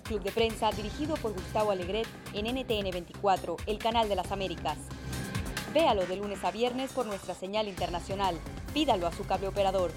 Club 0.04 0.22
de 0.22 0.30
Prensa 0.30 0.70
dirigido 0.70 1.16
por 1.16 1.32
Gustavo 1.32 1.70
Alegret 1.70 2.06
en 2.34 2.46
NTN 2.46 2.90
24, 2.90 3.56
el 3.66 3.78
canal 3.78 4.08
de 4.08 4.14
las 4.14 4.30
Américas. 4.30 4.78
Véalo 5.72 6.06
de 6.06 6.16
lunes 6.16 6.44
a 6.44 6.52
viernes 6.52 6.92
por 6.92 7.06
nuestra 7.06 7.34
señal 7.34 7.66
internacional. 7.66 8.36
Pídalo 8.72 9.06
a 9.06 9.12
su 9.12 9.26
cable 9.26 9.48
operador. 9.48 9.90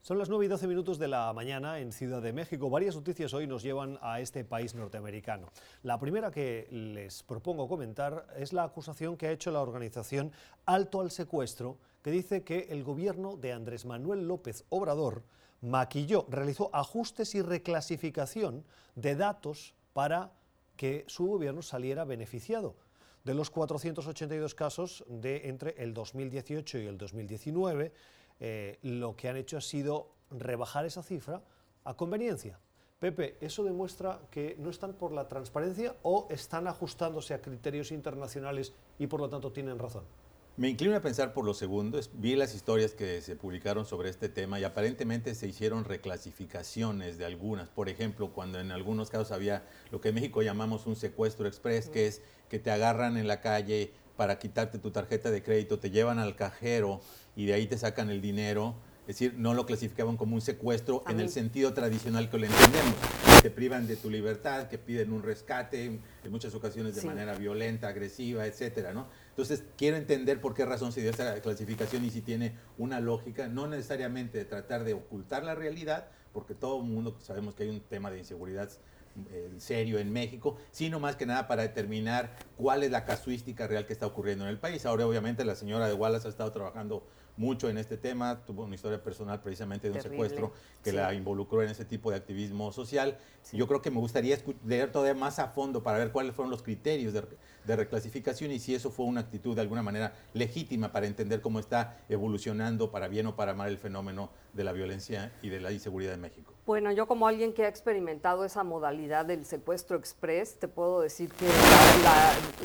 Son 0.00 0.18
las 0.18 0.28
9 0.28 0.44
y 0.44 0.48
12 0.48 0.68
minutos 0.68 0.98
de 0.98 1.08
la 1.08 1.32
mañana 1.32 1.80
en 1.80 1.92
Ciudad 1.92 2.22
de 2.22 2.32
México. 2.32 2.70
Varias 2.70 2.94
noticias 2.94 3.34
hoy 3.34 3.46
nos 3.46 3.62
llevan 3.62 3.98
a 4.00 4.20
este 4.20 4.44
país 4.44 4.74
norteamericano. 4.74 5.48
La 5.82 5.98
primera 5.98 6.30
que 6.30 6.68
les 6.70 7.22
propongo 7.24 7.68
comentar 7.68 8.26
es 8.36 8.52
la 8.52 8.62
acusación 8.62 9.16
que 9.16 9.26
ha 9.26 9.32
hecho 9.32 9.50
la 9.50 9.60
organización 9.60 10.32
Alto 10.64 11.00
al 11.00 11.10
Secuestro, 11.10 11.76
que 12.02 12.12
dice 12.12 12.44
que 12.44 12.68
el 12.70 12.84
gobierno 12.84 13.36
de 13.36 13.52
Andrés 13.52 13.84
Manuel 13.84 14.28
López 14.28 14.64
Obrador 14.68 15.24
maquilló, 15.60 16.26
realizó 16.28 16.70
ajustes 16.72 17.34
y 17.34 17.42
reclasificación 17.42 18.64
de 18.94 19.16
datos 19.16 19.74
para 19.92 20.32
que 20.76 21.04
su 21.08 21.26
gobierno 21.26 21.62
saliera 21.62 22.04
beneficiado. 22.04 22.74
De 23.24 23.34
los 23.34 23.50
482 23.50 24.54
casos 24.54 25.04
de 25.08 25.48
entre 25.48 25.74
el 25.82 25.94
2018 25.94 26.78
y 26.78 26.86
el 26.86 26.98
2019, 26.98 27.92
eh, 28.38 28.78
lo 28.82 29.16
que 29.16 29.28
han 29.28 29.36
hecho 29.36 29.56
ha 29.56 29.60
sido 29.60 30.12
rebajar 30.30 30.84
esa 30.84 31.02
cifra 31.02 31.42
a 31.84 31.94
conveniencia. 31.94 32.60
Pepe, 32.98 33.36
¿eso 33.40 33.64
demuestra 33.64 34.20
que 34.30 34.56
no 34.58 34.70
están 34.70 34.94
por 34.94 35.12
la 35.12 35.28
transparencia 35.28 35.94
o 36.02 36.26
están 36.30 36.66
ajustándose 36.66 37.34
a 37.34 37.42
criterios 37.42 37.92
internacionales 37.92 38.72
y 38.98 39.06
por 39.06 39.20
lo 39.20 39.28
tanto 39.28 39.52
tienen 39.52 39.78
razón? 39.78 40.04
Me 40.58 40.70
inclino 40.70 40.96
a 40.96 41.00
pensar 41.00 41.34
por 41.34 41.44
los 41.44 41.58
segundos. 41.58 42.08
Vi 42.14 42.34
las 42.34 42.54
historias 42.54 42.94
que 42.94 43.20
se 43.20 43.36
publicaron 43.36 43.84
sobre 43.84 44.08
este 44.08 44.30
tema 44.30 44.58
y 44.58 44.64
aparentemente 44.64 45.34
se 45.34 45.46
hicieron 45.46 45.84
reclasificaciones 45.84 47.18
de 47.18 47.26
algunas. 47.26 47.68
Por 47.68 47.90
ejemplo, 47.90 48.32
cuando 48.32 48.58
en 48.58 48.72
algunos 48.72 49.10
casos 49.10 49.32
había 49.32 49.66
lo 49.90 50.00
que 50.00 50.08
en 50.08 50.14
México 50.14 50.40
llamamos 50.40 50.86
un 50.86 50.96
secuestro 50.96 51.46
express, 51.46 51.90
que 51.90 52.06
es 52.06 52.22
que 52.48 52.58
te 52.58 52.70
agarran 52.70 53.18
en 53.18 53.28
la 53.28 53.42
calle 53.42 53.92
para 54.16 54.38
quitarte 54.38 54.78
tu 54.78 54.90
tarjeta 54.92 55.30
de 55.30 55.42
crédito, 55.42 55.78
te 55.78 55.90
llevan 55.90 56.18
al 56.18 56.36
cajero 56.36 57.02
y 57.36 57.44
de 57.44 57.52
ahí 57.52 57.66
te 57.66 57.76
sacan 57.76 58.08
el 58.08 58.22
dinero. 58.22 58.76
Es 59.02 59.18
decir, 59.18 59.34
no 59.36 59.52
lo 59.52 59.66
clasificaban 59.66 60.16
como 60.16 60.36
un 60.36 60.40
secuestro 60.40 61.04
en 61.06 61.20
el 61.20 61.28
sentido 61.28 61.74
tradicional 61.74 62.30
que 62.30 62.38
lo 62.38 62.46
entendemos. 62.46 63.25
Te 63.46 63.52
privan 63.52 63.86
de 63.86 63.94
tu 63.94 64.10
libertad, 64.10 64.66
que 64.66 64.76
piden 64.76 65.12
un 65.12 65.22
rescate, 65.22 65.84
en 65.84 66.02
muchas 66.32 66.52
ocasiones 66.56 66.96
de 66.96 67.02
manera 67.02 67.36
violenta, 67.36 67.86
agresiva, 67.86 68.44
etcétera, 68.44 68.92
¿no? 68.92 69.06
Entonces, 69.28 69.62
quiero 69.78 69.96
entender 69.96 70.40
por 70.40 70.52
qué 70.52 70.64
razón 70.64 70.90
se 70.90 71.00
dio 71.00 71.10
esta 71.10 71.40
clasificación 71.40 72.04
y 72.04 72.10
si 72.10 72.22
tiene 72.22 72.56
una 72.76 72.98
lógica, 72.98 73.46
no 73.46 73.68
necesariamente 73.68 74.38
de 74.38 74.46
tratar 74.46 74.82
de 74.82 74.94
ocultar 74.94 75.44
la 75.44 75.54
realidad, 75.54 76.08
porque 76.32 76.56
todo 76.56 76.80
el 76.80 76.88
mundo 76.88 77.16
sabemos 77.20 77.54
que 77.54 77.62
hay 77.62 77.68
un 77.68 77.78
tema 77.82 78.10
de 78.10 78.18
inseguridad 78.18 78.68
eh, 79.30 79.54
serio 79.58 80.00
en 80.00 80.12
México, 80.12 80.56
sino 80.72 80.98
más 80.98 81.14
que 81.14 81.24
nada 81.24 81.46
para 81.46 81.62
determinar 81.62 82.34
cuál 82.56 82.82
es 82.82 82.90
la 82.90 83.04
casuística 83.04 83.68
real 83.68 83.86
que 83.86 83.92
está 83.92 84.08
ocurriendo 84.08 84.42
en 84.42 84.50
el 84.50 84.58
país. 84.58 84.84
Ahora, 84.86 85.06
obviamente, 85.06 85.44
la 85.44 85.54
señora 85.54 85.86
de 85.86 85.94
Wallace 85.94 86.26
ha 86.26 86.30
estado 86.30 86.50
trabajando 86.50 87.06
mucho 87.36 87.68
en 87.68 87.78
este 87.78 87.96
tema, 87.96 88.44
tuvo 88.46 88.64
una 88.64 88.74
historia 88.74 89.02
personal 89.02 89.40
precisamente 89.42 89.88
de 89.88 89.96
un 89.96 90.02
secuestro 90.02 90.52
que 90.82 90.92
la 90.92 91.12
involucró 91.14 91.62
en 91.62 91.70
ese 91.70 91.84
tipo 91.84 92.10
de 92.10 92.16
activismo 92.16 92.72
social. 92.72 93.18
Yo 93.52 93.66
creo 93.66 93.82
que 93.82 93.90
me 93.90 93.98
gustaría 93.98 94.38
leer 94.64 94.90
todavía 94.90 95.14
más 95.14 95.38
a 95.38 95.48
fondo 95.48 95.82
para 95.82 95.98
ver 95.98 96.12
cuáles 96.12 96.34
fueron 96.34 96.50
los 96.50 96.62
criterios 96.62 97.12
de, 97.12 97.22
de, 97.64 97.76
reclasificación 97.76 98.50
y 98.50 98.58
si 98.58 98.74
eso 98.74 98.90
fue 98.90 99.06
una 99.06 99.20
actitud 99.20 99.54
de 99.54 99.60
alguna 99.60 99.82
manera 99.82 100.14
legítima 100.34 100.92
para 100.92 101.06
entender 101.06 101.40
cómo 101.40 101.60
está 101.60 101.98
evolucionando 102.08 102.90
para 102.90 103.08
bien 103.08 103.26
o 103.26 103.36
para 103.36 103.54
mal 103.54 103.68
el 103.68 103.78
fenómeno 103.78 104.30
de 104.56 104.64
la 104.64 104.72
violencia 104.72 105.32
y 105.42 105.50
de 105.50 105.60
la 105.60 105.70
inseguridad 105.70 106.14
en 106.14 106.20
México. 106.20 106.52
Bueno, 106.66 106.90
yo 106.90 107.06
como 107.06 107.28
alguien 107.28 107.52
que 107.52 107.64
ha 107.64 107.68
experimentado 107.68 108.44
esa 108.44 108.64
modalidad 108.64 109.24
del 109.24 109.44
secuestro 109.44 109.96
express, 109.96 110.58
te 110.58 110.66
puedo 110.66 111.00
decir 111.00 111.30
que 111.30 111.46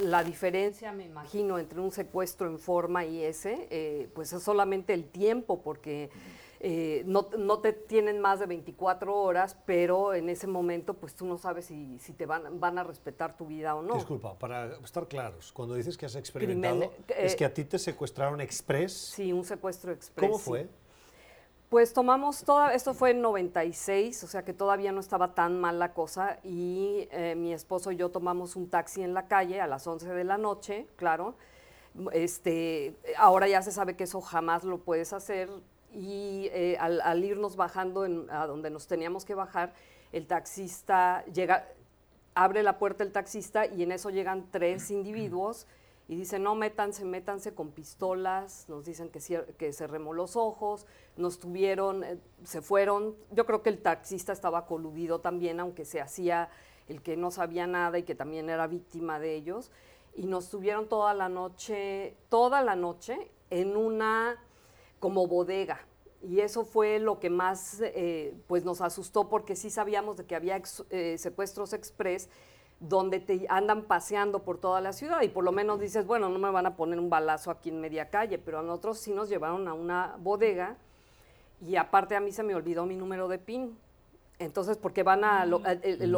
la 0.03 0.23
diferencia, 0.23 0.91
me 0.91 1.05
imagino, 1.05 1.59
entre 1.59 1.79
un 1.79 1.91
secuestro 1.91 2.47
en 2.47 2.57
forma 2.57 3.05
y 3.05 3.23
ese, 3.23 3.67
eh, 3.69 4.09
pues 4.15 4.33
es 4.33 4.41
solamente 4.41 4.95
el 4.95 5.05
tiempo, 5.05 5.61
porque 5.61 6.09
eh, 6.63 7.01
no, 7.07 7.27
no, 7.39 7.57
te 7.57 7.73
tienen 7.73 8.19
más 8.19 8.39
de 8.39 8.45
24 8.45 9.15
horas, 9.15 9.57
pero 9.65 10.13
en 10.13 10.29
ese 10.29 10.45
momento 10.45 10.93
pues 10.93 11.15
tú 11.15 11.25
no 11.25 11.39
sabes 11.39 11.65
si, 11.65 11.97
si 11.97 12.13
te 12.13 12.27
van, 12.27 12.59
van, 12.59 12.77
a 12.77 12.83
respetar 12.83 13.35
tu 13.35 13.47
vida 13.47 13.75
o 13.75 13.81
no. 13.81 13.95
Disculpa, 13.95 14.37
para 14.37 14.75
estar 14.83 15.07
claros, 15.07 15.51
cuando 15.51 15.73
dices 15.73 15.97
que 15.97 16.05
has 16.05 16.15
experimentado, 16.15 16.93
es 17.17 17.35
que 17.35 17.45
a 17.45 17.53
ti 17.53 17.65
te 17.65 17.79
secuestraron 17.79 18.41
express. 18.41 18.93
Sí, 18.93 19.33
un 19.33 19.43
secuestro 19.43 19.91
express. 19.91 20.29
¿Cómo 20.29 20.37
fue? 20.37 20.69
Pues 21.71 21.93
tomamos 21.93 22.43
toda, 22.43 22.73
esto 22.73 22.93
fue 22.93 23.11
en 23.11 23.21
96, 23.21 24.25
o 24.25 24.27
sea 24.27 24.43
que 24.43 24.51
todavía 24.51 24.91
no 24.91 24.99
estaba 24.99 25.33
tan 25.33 25.57
mal 25.61 25.79
la 25.79 25.93
cosa 25.93 26.37
y 26.43 27.07
eh, 27.11 27.33
mi 27.37 27.53
esposo 27.53 27.93
y 27.93 27.95
yo 27.95 28.09
tomamos 28.09 28.57
un 28.57 28.69
taxi 28.69 29.03
en 29.03 29.13
la 29.13 29.29
calle 29.29 29.61
a 29.61 29.67
las 29.67 29.87
11 29.87 30.09
de 30.09 30.23
la 30.25 30.37
noche, 30.37 30.85
claro. 30.97 31.35
Este, 32.11 32.97
ahora 33.17 33.47
ya 33.47 33.61
se 33.61 33.71
sabe 33.71 33.95
que 33.95 34.03
eso 34.03 34.19
jamás 34.19 34.65
lo 34.65 34.79
puedes 34.79 35.13
hacer 35.13 35.49
y 35.93 36.49
eh, 36.51 36.75
al, 36.77 37.23
irnos 37.23 37.55
bajando 37.55 38.05
a 38.29 38.47
donde 38.47 38.69
nos 38.69 38.87
teníamos 38.87 39.23
que 39.23 39.33
bajar, 39.33 39.71
el 40.11 40.27
taxista 40.27 41.23
llega, 41.33 41.69
abre 42.35 42.63
la 42.63 42.79
puerta 42.79 43.05
el 43.05 43.13
taxista 43.13 43.65
y 43.65 43.83
en 43.83 43.93
eso 43.93 44.09
llegan 44.09 44.45
tres 44.51 44.91
individuos 44.91 45.67
y 46.07 46.15
dicen, 46.15 46.43
no, 46.43 46.55
métanse, 46.55 47.05
métanse 47.05 47.53
con 47.53 47.71
pistolas, 47.71 48.65
nos 48.67 48.85
dicen 48.85 49.09
que, 49.09 49.19
que 49.57 49.71
cerremos 49.71 50.15
los 50.15 50.35
ojos, 50.35 50.85
nos 51.15 51.39
tuvieron, 51.39 52.03
eh, 52.03 52.17
se 52.43 52.61
fueron, 52.61 53.15
yo 53.31 53.45
creo 53.45 53.61
que 53.61 53.69
el 53.69 53.81
taxista 53.81 54.33
estaba 54.33 54.65
coludido 54.65 55.21
también, 55.21 55.59
aunque 55.59 55.85
se 55.85 56.01
hacía 56.01 56.49
el 56.87 57.01
que 57.01 57.15
no 57.15 57.31
sabía 57.31 57.67
nada 57.67 57.97
y 57.97 58.03
que 58.03 58.15
también 58.15 58.49
era 58.49 58.67
víctima 58.67 59.19
de 59.19 59.35
ellos, 59.35 59.71
y 60.13 60.25
nos 60.25 60.49
tuvieron 60.49 60.89
toda 60.89 61.13
la 61.13 61.29
noche, 61.29 62.17
toda 62.29 62.61
la 62.61 62.75
noche 62.75 63.31
en 63.49 63.77
una 63.77 64.37
como 64.99 65.27
bodega. 65.27 65.79
Y 66.21 66.41
eso 66.41 66.65
fue 66.65 66.99
lo 66.99 67.19
que 67.19 67.29
más 67.29 67.81
eh, 67.81 68.35
pues 68.47 68.63
nos 68.63 68.81
asustó 68.81 69.29
porque 69.29 69.55
sí 69.55 69.69
sabíamos 69.69 70.17
de 70.17 70.25
que 70.25 70.35
había 70.35 70.61
eh, 70.89 71.17
secuestros 71.17 71.73
express 71.73 72.29
donde 72.81 73.19
te 73.19 73.45
andan 73.47 73.83
paseando 73.83 74.39
por 74.39 74.57
toda 74.57 74.81
la 74.81 74.91
ciudad 74.91 75.21
y 75.21 75.29
por 75.29 75.43
lo 75.43 75.51
menos 75.51 75.79
dices, 75.79 76.05
bueno, 76.05 76.29
no 76.29 76.39
me 76.39 76.49
van 76.49 76.65
a 76.65 76.75
poner 76.75 76.99
un 76.99 77.11
balazo 77.11 77.51
aquí 77.51 77.69
en 77.69 77.79
media 77.79 78.09
calle, 78.09 78.39
pero 78.39 78.59
a 78.59 78.63
nosotros 78.63 78.97
sí 78.97 79.11
nos 79.11 79.29
llevaron 79.29 79.67
a 79.67 79.73
una 79.73 80.15
bodega 80.19 80.75
y 81.65 81.75
aparte 81.75 82.15
a 82.15 82.19
mí 82.19 82.31
se 82.31 82.41
me 82.41 82.55
olvidó 82.55 82.87
mi 82.87 82.95
número 82.95 83.27
de 83.27 83.37
PIN. 83.37 83.77
Entonces, 84.39 84.77
porque 84.77 85.03
van 85.03 85.23
a 85.23 85.45
lo, 85.45 85.61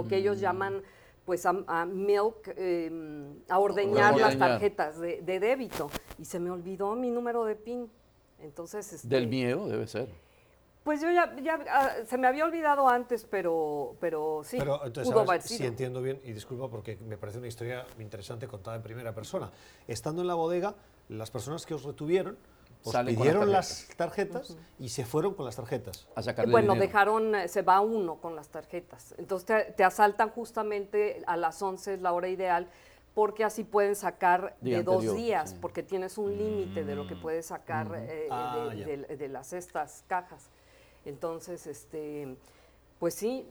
que 0.08 0.16
ellos 0.16 0.40
llaman 0.40 0.82
pues 1.26 1.46
a, 1.46 1.86
milk, 1.86 2.54
em, 2.56 3.36
a 3.50 3.60
ordeñar 3.60 4.18
las 4.18 4.38
tarjetas 4.38 5.00
de, 5.02 5.22
débito 5.22 5.92
y 6.18 6.24
se 6.24 6.40
me 6.40 6.50
olvidó 6.50 6.96
mi 6.96 7.12
número 7.12 7.44
de 7.44 7.58
PIN. 7.58 7.92
Entonces, 8.40 8.94
este, 8.94 9.08
del 9.10 9.28
miedo 9.28 9.68
debe 9.68 9.86
ser. 9.86 10.08
Pues 10.84 11.02
yo 11.02 11.10
ya, 11.10 11.34
ah, 11.72 11.92
se 12.06 12.18
me 12.18 12.28
había 12.28 12.44
olvidado 12.44 12.90
antes, 12.90 13.26
pero, 13.30 13.96
pero 14.00 14.42
sí. 14.44 14.58
Pero 14.58 14.86
entonces, 14.86 15.46
si 15.46 15.66
entiendo 15.66 16.02
bien, 16.02 16.20
y 16.24 16.34
disculpa 16.34 16.70
porque 16.70 16.98
me 16.98 17.18
parece 17.18 17.38
una 17.38 17.48
historia 17.48 17.86
interesante 18.00 18.48
contada 18.48 18.76
en 18.76 18.84
primera 18.84 19.14
persona. 19.14 19.50
Estando 19.88 20.22
en 20.22 20.28
la 20.28 20.36
bodega, 20.36 20.76
las 21.10 21.32
personas 21.32 21.66
que 21.66 21.74
os 21.74 21.84
retuvieron 21.84 22.38
os 22.84 22.96
pidieron 23.06 23.52
las 23.52 23.88
tarjetas, 23.96 24.58
y 24.78 24.90
se 24.90 25.06
fueron 25.06 25.34
con 25.34 25.46
las 25.46 25.56
tarjetas. 25.56 26.08
A 26.16 26.46
bueno, 26.46 26.76
dejaron, 26.76 27.36
eh, 27.36 27.48
se 27.48 27.62
va 27.62 27.80
uno 27.80 28.16
con 28.16 28.36
las 28.36 28.50
tarjetas. 28.50 29.16
Entonces 29.18 29.76
te, 29.76 29.84
asaltan 29.84 30.30
justamente 30.30 31.24
a 31.26 31.38
las 31.38 31.62
11, 31.62 31.96
es 31.96 32.02
la 32.02 32.12
hora 32.12 32.28
ideal, 32.28 32.68
porque 33.14 33.44
así 33.44 33.64
pueden 33.64 33.96
sacar 33.96 34.58
de 34.60 34.84
dos 34.84 35.16
días, 35.16 35.56
porque 35.62 35.84
tienes 35.84 36.18
un 36.18 36.38
límite 36.38 36.84
de 36.84 36.96
lo 36.96 37.08
que 37.08 37.16
mm. 37.16 37.22
puedes 37.22 37.46
sacar 37.46 37.88
eh, 37.96 38.28
ah, 38.30 38.70
de, 38.74 39.28
las 39.30 39.54
estas 39.54 40.04
cajas. 40.08 40.50
Entonces, 41.06 41.68
este, 41.68 42.36
pues 43.00 43.14
sí, 43.16 43.46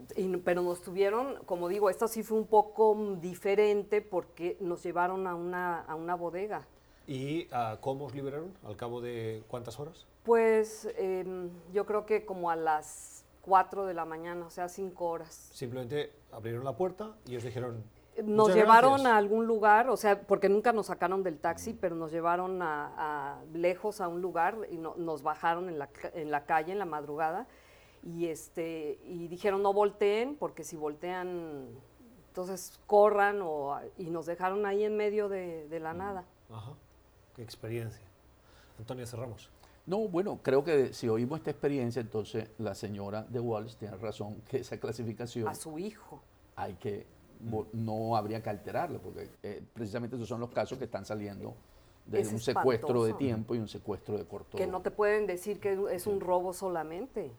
pero 0.45 0.63
nos 0.63 0.83
tuvieron, 0.83 1.37
como 1.45 1.69
digo, 1.69 1.91
esto 1.91 2.09
sí 2.09 2.23
fue 2.23 2.39
un 2.39 2.47
poco 2.47 3.17
diferente 3.21 4.01
porque 4.01 4.57
nos 4.61 4.83
llevaron 4.83 5.27
a 5.27 5.35
una, 5.35 5.81
a 5.83 5.95
una 5.95 6.15
bodega. 6.15 6.67
¿Y 7.07 7.47
uh, 7.47 7.79
cómo 7.81 8.07
os 8.07 8.15
liberaron? 8.15 8.57
¿Al 8.65 8.77
cabo 8.77 9.01
de 9.01 9.43
cuántas 9.49 9.79
horas? 9.79 10.07
Pues 10.23 10.89
em, 10.97 11.51
yo 11.73 11.85
creo 11.85 12.07
que 12.07 12.25
como 12.25 12.51
a 12.51 12.57
las 12.57 13.25
4 13.43 13.87
de 13.87 13.95
la 13.95 14.05
mañana, 14.05 14.47
o 14.47 14.51
sea, 14.51 14.69
5 14.69 15.05
horas. 15.05 15.51
Simplemente 15.53 16.13
abrieron 16.31 16.65
la 16.65 16.77
puerta 16.77 17.17
y 17.27 17.37
os 17.37 17.43
dijeron, 17.43 17.83
nos 18.23 18.55
llevaron 18.55 19.07
a 19.07 19.17
algún 19.17 19.47
lugar, 19.47 19.89
o 19.89 19.97
sea, 19.97 20.21
porque 20.21 20.49
nunca 20.49 20.73
nos 20.73 20.87
sacaron 20.87 21.23
del 21.23 21.39
taxi, 21.39 21.73
pero 21.73 21.97
nos 21.97 22.13
llevaron 22.13 22.61
a, 22.63 23.41
lejos 23.53 24.01
a 24.01 24.09
un 24.09 24.21
lugar 24.21 24.59
y 24.71 24.77
nos 24.77 25.23
bajaron 25.23 25.69
en 25.69 25.79
la, 25.79 25.89
en 26.15 26.31
la, 26.31 26.45
calle 26.45 26.73
en 26.73 26.79
la 26.79 26.85
madrugada 26.85 27.47
y 28.03 28.27
este 28.27 28.99
y 29.05 29.29
dijeron 29.29 29.63
no 29.63 29.73
volteen 29.73 30.35
porque 30.35 30.65
si 30.65 30.77
voltean 30.77 31.69
entonces 32.33 32.81
corran 32.87 33.41
o, 33.43 33.79
y 33.99 34.05
nos 34.05 34.25
dejaron 34.25 34.65
ahí 34.65 34.85
en 34.85 34.97
medio 34.97 35.29
de, 35.29 35.69
la 35.81 35.93
nada. 35.93 36.25
Ajá, 36.51 36.73
qué 37.37 37.43
experiencia. 37.43 38.03
Antonio 38.79 39.07
Cerramos. 39.07 39.51
No, 39.85 40.09
bueno, 40.09 40.41
creo 40.43 40.65
que 40.65 40.95
si 40.95 41.11
oímos 41.11 41.41
esta 41.41 41.51
experiencia, 41.51 42.01
entonces 42.01 42.49
la 42.57 42.75
señora 42.75 43.25
de 43.25 43.39
Walsh 43.39 43.75
tiene 43.77 43.97
razón 43.99 44.41
que 44.49 44.59
esa 44.59 44.79
clasificación... 44.79 45.47
A 45.47 45.55
su 45.55 45.79
hijo. 45.79 46.23
Hay 46.57 46.73
que 46.75 47.07
no 47.73 48.17
habría 48.17 48.43
que 48.43 48.51
alterarlo, 48.51 49.01
porque 49.01 49.29
eh, 49.43 49.63
precisamente 49.73 50.17
esos 50.17 50.29
son 50.29 50.41
los 50.41 50.51
casos 50.51 50.79
que 50.79 50.85
están 50.85 51.05
saliendo 51.05 51.55
de 52.07 52.27
un 52.27 52.39
secuestro 52.39 53.05
de 53.05 53.15
tiempo 53.15 53.55
y 53.55 53.59
un 53.59 53.69
secuestro 53.69 54.17
de 54.17 54.25
corto. 54.25 54.57
Que 54.57 54.67
no 54.67 54.81
te 54.83 54.91
pueden 54.91 55.27
decir 55.27 55.61
que 55.61 55.79
es 55.91 56.07
un 56.07 56.21
robo 56.21 56.53
solamente. 56.53 57.31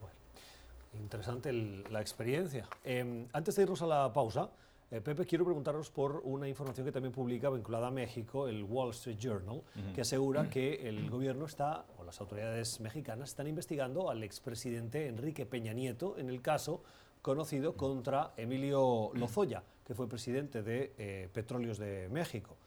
interesante 1.02 1.52
la 1.52 2.02
experiencia. 2.02 2.68
Em, 2.84 3.28
antes 3.34 3.56
de 3.56 3.64
irnos 3.64 3.82
a 3.82 3.88
la 3.88 4.14
pausa, 4.14 4.50
eh, 4.92 5.02
Pepe, 5.02 5.26
quiero 5.26 5.44
preguntaros 5.44 5.90
por 5.90 6.22
una 6.24 6.48
información 6.48 6.86
que 6.86 6.92
también 6.92 7.12
publica 7.12 7.50
vinculada 7.50 7.88
a 7.88 7.92
México, 7.92 8.48
el 8.48 8.64
Wall 8.64 8.92
Street 8.92 9.18
Journal, 9.18 9.64
que 9.96 10.02
asegura 10.02 10.48
que 10.52 10.88
el 10.88 11.10
gobierno 11.10 11.46
está, 11.46 11.84
o 11.98 12.04
las 12.04 12.22
autoridades 12.22 12.80
mexicanas, 12.80 13.30
están 13.30 13.48
investigando 13.48 14.12
al 14.12 14.24
expresidente 14.24 15.08
Enrique 15.08 15.48
Peña 15.48 15.74
Nieto 15.74 16.16
en 16.20 16.30
el 16.30 16.44
caso 16.44 16.84
conocido 17.24 17.76
contra 17.76 18.34
Emilio 18.38 19.10
Lozoya, 19.16 19.64
que 19.86 19.94
fue 19.94 20.08
presidente 20.08 20.64
de 20.64 20.94
eh, 20.98 21.30
Petróleos 21.34 21.78
de 21.78 22.10
México. 22.10 22.58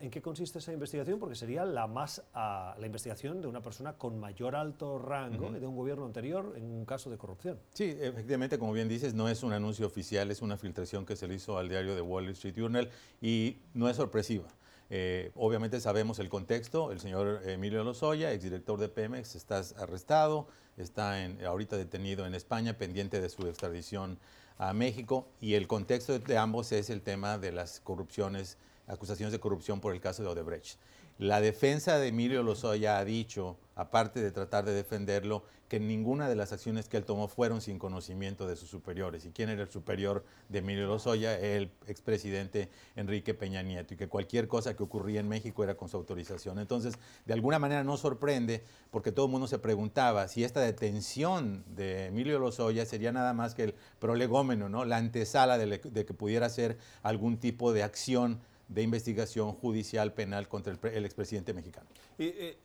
¿En 0.00 0.10
qué 0.10 0.22
consiste 0.22 0.60
esa 0.60 0.72
investigación? 0.72 1.18
Porque 1.18 1.34
sería 1.34 1.66
la 1.66 1.86
más 1.86 2.22
ah, 2.32 2.74
la 2.78 2.86
investigación 2.86 3.42
de 3.42 3.48
una 3.48 3.60
persona 3.60 3.92
con 3.92 4.18
mayor 4.18 4.56
alto 4.56 4.98
rango 4.98 5.50
de 5.50 5.66
un 5.66 5.76
gobierno 5.76 6.06
anterior 6.06 6.54
en 6.56 6.64
un 6.64 6.86
caso 6.86 7.10
de 7.10 7.18
corrupción. 7.18 7.58
Sí, 7.74 7.94
efectivamente, 8.00 8.58
como 8.58 8.72
bien 8.72 8.88
dices, 8.88 9.12
no 9.12 9.28
es 9.28 9.42
un 9.42 9.52
anuncio 9.52 9.86
oficial, 9.86 10.30
es 10.30 10.40
una 10.40 10.56
filtración 10.56 11.04
que 11.04 11.16
se 11.16 11.28
le 11.28 11.34
hizo 11.34 11.58
al 11.58 11.68
diario 11.68 11.94
de 11.94 12.00
Wall 12.00 12.30
Street 12.30 12.54
Journal 12.56 12.88
y 13.20 13.58
no 13.74 13.90
es 13.90 13.96
sorpresiva. 13.96 14.48
Eh, 14.88 15.32
obviamente 15.34 15.80
sabemos 15.80 16.18
el 16.18 16.30
contexto, 16.30 16.90
el 16.90 16.98
señor 16.98 17.42
Emilio 17.44 17.84
Lozoya, 17.84 18.32
exdirector 18.32 18.80
de 18.80 18.88
Pemex, 18.88 19.34
está 19.34 19.60
arrestado, 19.76 20.48
está 20.78 21.22
en, 21.22 21.44
ahorita 21.44 21.76
detenido 21.76 22.24
en 22.24 22.34
España, 22.34 22.78
pendiente 22.78 23.20
de 23.20 23.28
su 23.28 23.46
extradición 23.46 24.18
a 24.58 24.72
México, 24.72 25.28
y 25.40 25.54
el 25.54 25.66
contexto 25.66 26.18
de 26.18 26.36
ambos 26.36 26.72
es 26.72 26.90
el 26.90 27.00
tema 27.00 27.38
de 27.38 27.52
las 27.52 27.80
corrupciones, 27.80 28.58
acusaciones 28.86 29.32
de 29.32 29.40
corrupción 29.40 29.80
por 29.80 29.94
el 29.94 30.00
caso 30.00 30.22
de 30.22 30.28
Odebrecht. 30.28 30.78
La 31.18 31.40
defensa 31.40 31.98
de 31.98 32.08
Emilio 32.08 32.42
Lozoya 32.42 32.98
ha 32.98 33.04
dicho, 33.04 33.56
aparte 33.74 34.20
de 34.20 34.30
tratar 34.30 34.64
de 34.64 34.74
defenderlo, 34.74 35.44
que 35.68 35.78
ninguna 35.78 36.28
de 36.28 36.34
las 36.34 36.52
acciones 36.52 36.88
que 36.88 36.96
él 36.96 37.04
tomó 37.04 37.28
fueron 37.28 37.60
sin 37.60 37.78
conocimiento 37.78 38.46
de 38.46 38.56
sus 38.56 38.70
superiores. 38.70 39.26
¿Y 39.26 39.30
quién 39.30 39.50
era 39.50 39.62
el 39.62 39.68
superior 39.68 40.24
de 40.48 40.60
Emilio 40.60 40.86
Lozoya? 40.86 41.38
El 41.38 41.70
expresidente 41.86 42.70
Enrique 42.96 43.34
Peña 43.34 43.62
Nieto. 43.62 43.94
Y 43.94 43.96
que 43.96 44.08
cualquier 44.08 44.48
cosa 44.48 44.74
que 44.74 44.82
ocurría 44.82 45.20
en 45.20 45.28
México 45.28 45.62
era 45.62 45.76
con 45.76 45.88
su 45.88 45.96
autorización. 45.96 46.58
Entonces, 46.58 46.94
de 47.26 47.34
alguna 47.34 47.58
manera 47.58 47.84
no 47.84 47.96
sorprende, 47.96 48.64
porque 48.90 49.12
todo 49.12 49.26
el 49.26 49.32
mundo 49.32 49.46
se 49.46 49.58
preguntaba 49.58 50.26
si 50.28 50.42
esta 50.42 50.60
detención 50.60 51.64
de 51.76 52.06
Emilio 52.06 52.38
Lozoya 52.38 52.86
sería 52.86 53.12
nada 53.12 53.34
más 53.34 53.54
que 53.54 53.64
el 53.64 53.74
prolegómeno, 53.98 54.68
¿no? 54.68 54.84
la 54.84 54.96
antesala 54.96 55.58
de, 55.58 55.80
que 55.80 56.14
pudiera 56.14 56.48
ser 56.48 56.78
algún 57.02 57.38
tipo 57.38 57.72
de 57.72 57.82
acción 57.82 58.40
de 58.68 58.82
investigación 58.82 59.52
judicial 59.52 60.12
penal 60.12 60.46
contra 60.46 60.74
el, 60.92 61.04
expresidente 61.04 61.54
mexicano. 61.54 61.86
Eh, 62.18 62.58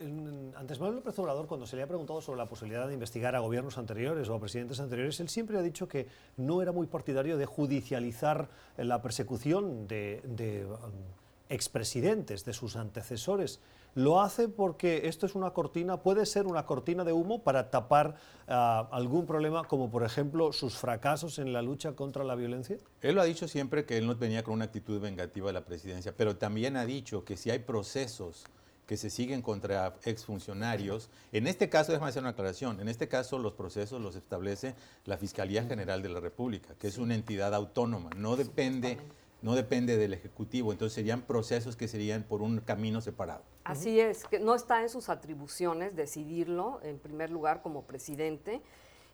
antes 0.56 0.80
Manuel 0.80 0.98
López 0.98 1.18
Obrador, 1.18 1.48
cuando 1.48 1.66
se 1.66 1.78
le 1.78 1.84
ha 1.84 1.88
preguntado 1.88 2.22
sobre 2.22 2.38
la 2.38 2.48
posibilidad 2.48 2.88
de 2.88 2.94
investigar 2.94 3.36
a 3.36 3.40
gobiernos 3.40 3.78
anteriores 3.78 4.28
o 4.28 4.36
a 4.36 4.40
presidentes 4.40 4.80
anteriores, 4.80 5.20
él 5.20 5.30
siempre 5.30 5.58
ha 5.58 5.62
dicho 5.62 5.88
que 5.88 6.08
no 6.38 6.62
era 6.62 6.72
muy 6.72 6.88
partidario 6.88 7.38
de 7.38 7.46
judicializar 7.46 8.50
la 8.78 9.02
persecución 9.02 9.88
de, 9.88 10.66
um, 10.68 11.23
expresidentes, 11.50 12.46
de 12.46 12.54
sus 12.54 12.76
antecesores. 12.76 13.60
lo 13.96 14.22
hace 14.22 14.48
porque 14.48 15.08
esto 15.08 15.28
es 15.28 15.36
una 15.36 15.52
cortina, 15.52 16.02
puede 16.02 16.26
ser 16.26 16.48
una 16.48 16.66
cortina 16.66 17.04
de 17.04 17.14
humo 17.14 17.44
para 17.44 17.70
tapar 17.70 18.16
ah, 18.48 18.90
algún 18.92 19.28
problema, 19.28 19.66
como 19.66 19.92
por 19.92 20.04
ejemplo 20.04 20.52
sus 20.52 20.76
fracasos 20.76 21.38
en 21.38 21.54
la 21.54 21.62
lucha 21.62 21.92
contra 21.92 22.24
la 22.24 22.34
violencia? 22.34 22.78
Él 23.02 23.16
lo 23.16 23.22
ha 23.22 23.26
dicho 23.26 23.48
siempre 23.48 23.86
que 23.86 23.98
él 23.98 24.08
no 24.08 24.16
venía 24.16 24.44
con 24.44 24.56
una 24.56 24.66
actitud 24.66 25.00
vengativa 25.00 25.48
de 25.48 25.54
la 25.54 25.66
presidencia, 25.66 26.14
pero 26.18 26.38
también 26.38 26.76
ha 26.76 26.86
dicho 26.86 27.24
que 27.24 27.38
si 27.38 27.52
hay 27.52 27.60
procesos 27.60 28.46
que 28.86 28.98
se 28.98 29.10
siguen 29.10 29.42
contra 29.42 29.96
exfuncionarios. 30.04 31.10
En 31.32 31.48
este 31.48 31.70
caso, 31.70 31.92
déjame 31.92 32.10
hacer 32.10 32.22
una 32.22 32.32
aclaración, 32.32 32.80
en 32.80 32.90
este 32.90 33.08
caso 33.08 33.38
los 33.40 33.54
procesos 33.54 34.02
los 34.02 34.16
establece 34.16 34.76
la 35.06 35.18
Fiscalía 35.18 35.64
General 35.64 36.02
de 36.02 36.10
la 36.10 36.20
República, 36.20 36.76
que 36.80 36.88
es 36.88 36.98
una 36.98 37.16
entidad 37.16 37.54
autónoma, 37.54 38.10
no 38.18 38.36
depende, 38.36 38.98
no 39.44 39.56
depende 39.56 39.98
del 39.98 40.14
Ejecutivo, 40.14 40.72
entonces 40.72 40.96
serían 40.96 41.22
procesos 41.22 41.76
que 41.76 41.90
serían 41.90 42.24
por 42.24 42.42
un 42.42 42.62
camino 42.62 43.02
separado. 43.02 43.44
Así 43.66 44.00
es, 44.00 44.26
que 44.26 44.40
no 44.40 44.56
está 44.56 44.82
en 44.82 44.90
sus 44.90 45.10
atribuciones 45.10 45.96
decidirlo, 45.96 46.80
en 46.82 46.98
primer 46.98 47.30
lugar, 47.30 47.62
como 47.62 47.84
presidente, 47.84 48.62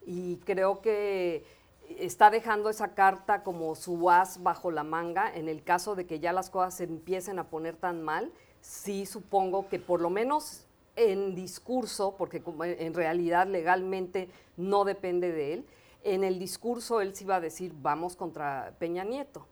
y 0.06 0.38
creo 0.38 0.82
que 0.82 1.44
está 1.98 2.30
dejando 2.30 2.70
esa 2.70 2.94
carta 2.94 3.42
como 3.44 3.74
su 3.76 4.12
as 4.12 4.42
bajo 4.44 4.70
la 4.70 4.84
manga 4.84 5.34
en 5.34 5.50
el 5.50 5.64
caso 5.64 5.96
de 5.96 6.06
que 6.06 6.20
ya 6.20 6.32
las 6.32 6.52
cosas 6.52 6.76
se 6.76 6.84
empiecen 6.84 7.40
a 7.40 7.50
poner 7.50 7.76
tan 7.76 8.04
mal 8.04 8.32
sí 8.62 9.08
supongo 9.08 9.68
que 9.68 9.80
por 9.80 10.00
lo 10.00 10.12
menos 10.12 10.66
en 10.96 11.34
discurso, 11.34 12.16
porque 12.18 12.44
en 12.46 12.94
realidad 12.94 13.48
legalmente 13.48 14.30
no 14.58 14.84
depende 14.84 15.32
de 15.32 15.54
él, 15.54 15.66
en 16.04 16.24
el 16.24 16.38
discurso 16.38 17.02
él 17.02 17.16
sí 17.16 17.26
va 17.26 17.38
a 17.38 17.42
decir 17.42 17.74
vamos 17.82 18.16
contra 18.16 18.76
Peña 18.78 19.04
Nieto. 19.04 19.48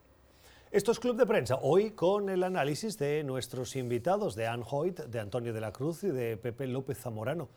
Esto 0.70 0.92
es 0.92 1.00
Club 1.00 1.16
de 1.16 1.24
Prensa, 1.24 1.58
hoy 1.62 1.92
con 1.92 2.28
el 2.28 2.42
análisis 2.42 2.98
de 2.98 3.24
nuestros 3.24 3.74
invitados, 3.74 4.34
de 4.34 4.46
Anne 4.46 4.64
Hoyt, 4.70 5.00
de 5.00 5.18
Antonio 5.18 5.54
de 5.54 5.62
la 5.62 5.72
Cruz 5.72 6.04
y 6.04 6.08
de 6.08 6.36
Pepe 6.36 6.66
López 6.66 6.98
Zamorano. 6.98 7.48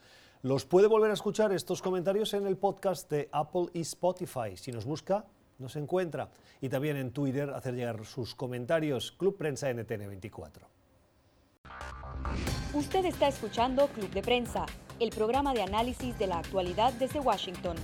Los 0.44 0.64
puede 0.64 0.88
volver 0.88 1.12
a 1.12 1.16
escuchar 1.16 1.52
estos 1.52 1.82
comentarios 1.82 2.34
en 2.34 2.48
el 2.48 2.56
podcast 2.56 3.12
de 3.12 3.28
Apple 3.34 3.66
y 3.74 3.82
Spotify. 3.82 4.56
Si 4.56 4.72
nos 4.72 4.86
busca, 4.86 5.26
nos 5.60 5.76
encuentra. 5.76 6.30
Y 6.62 6.70
también 6.70 6.96
en 6.96 7.12
Twitter 7.12 7.50
hacer 7.50 7.74
llegar 7.74 8.06
sus 8.06 8.34
comentarios. 8.34 9.12
Club 9.12 9.36
Prensa 9.36 9.70
NTN 9.74 10.08
24. 10.08 10.66
Usted 12.74 13.04
está 13.04 13.28
escuchando 13.28 13.88
Club 13.90 14.10
de 14.12 14.22
Prensa, 14.22 14.66
el 15.02 15.10
programa 15.10 15.54
de 15.54 15.64
análisis 15.64 16.18
de 16.18 16.28
la 16.28 16.40
actualidad 16.40 16.94
desde 16.94 17.20
Washington. 17.20 17.76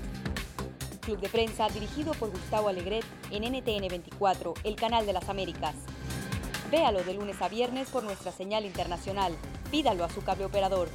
Club 1.07 1.21
de 1.21 1.29
Prensa 1.29 1.69
dirigido 1.69 2.13
por 2.15 2.31
Gustavo 2.31 2.67
Alegret 2.67 3.05
en 3.31 3.43
NTN 3.43 3.87
24, 3.87 4.53
el 4.65 4.75
canal 4.75 5.05
de 5.05 5.13
las 5.13 5.29
Américas. 5.29 5.73
Véalo 6.69 7.01
de 7.01 7.13
lunes 7.13 7.41
a 7.41 7.47
viernes 7.47 7.89
por 7.89 8.03
nuestra 8.03 8.33
señal 8.33 8.65
internacional. 8.65 9.33
Pídalo 9.71 10.03
a 10.03 10.09
su 10.09 10.21
cable 10.21 10.43
operador. 10.43 10.89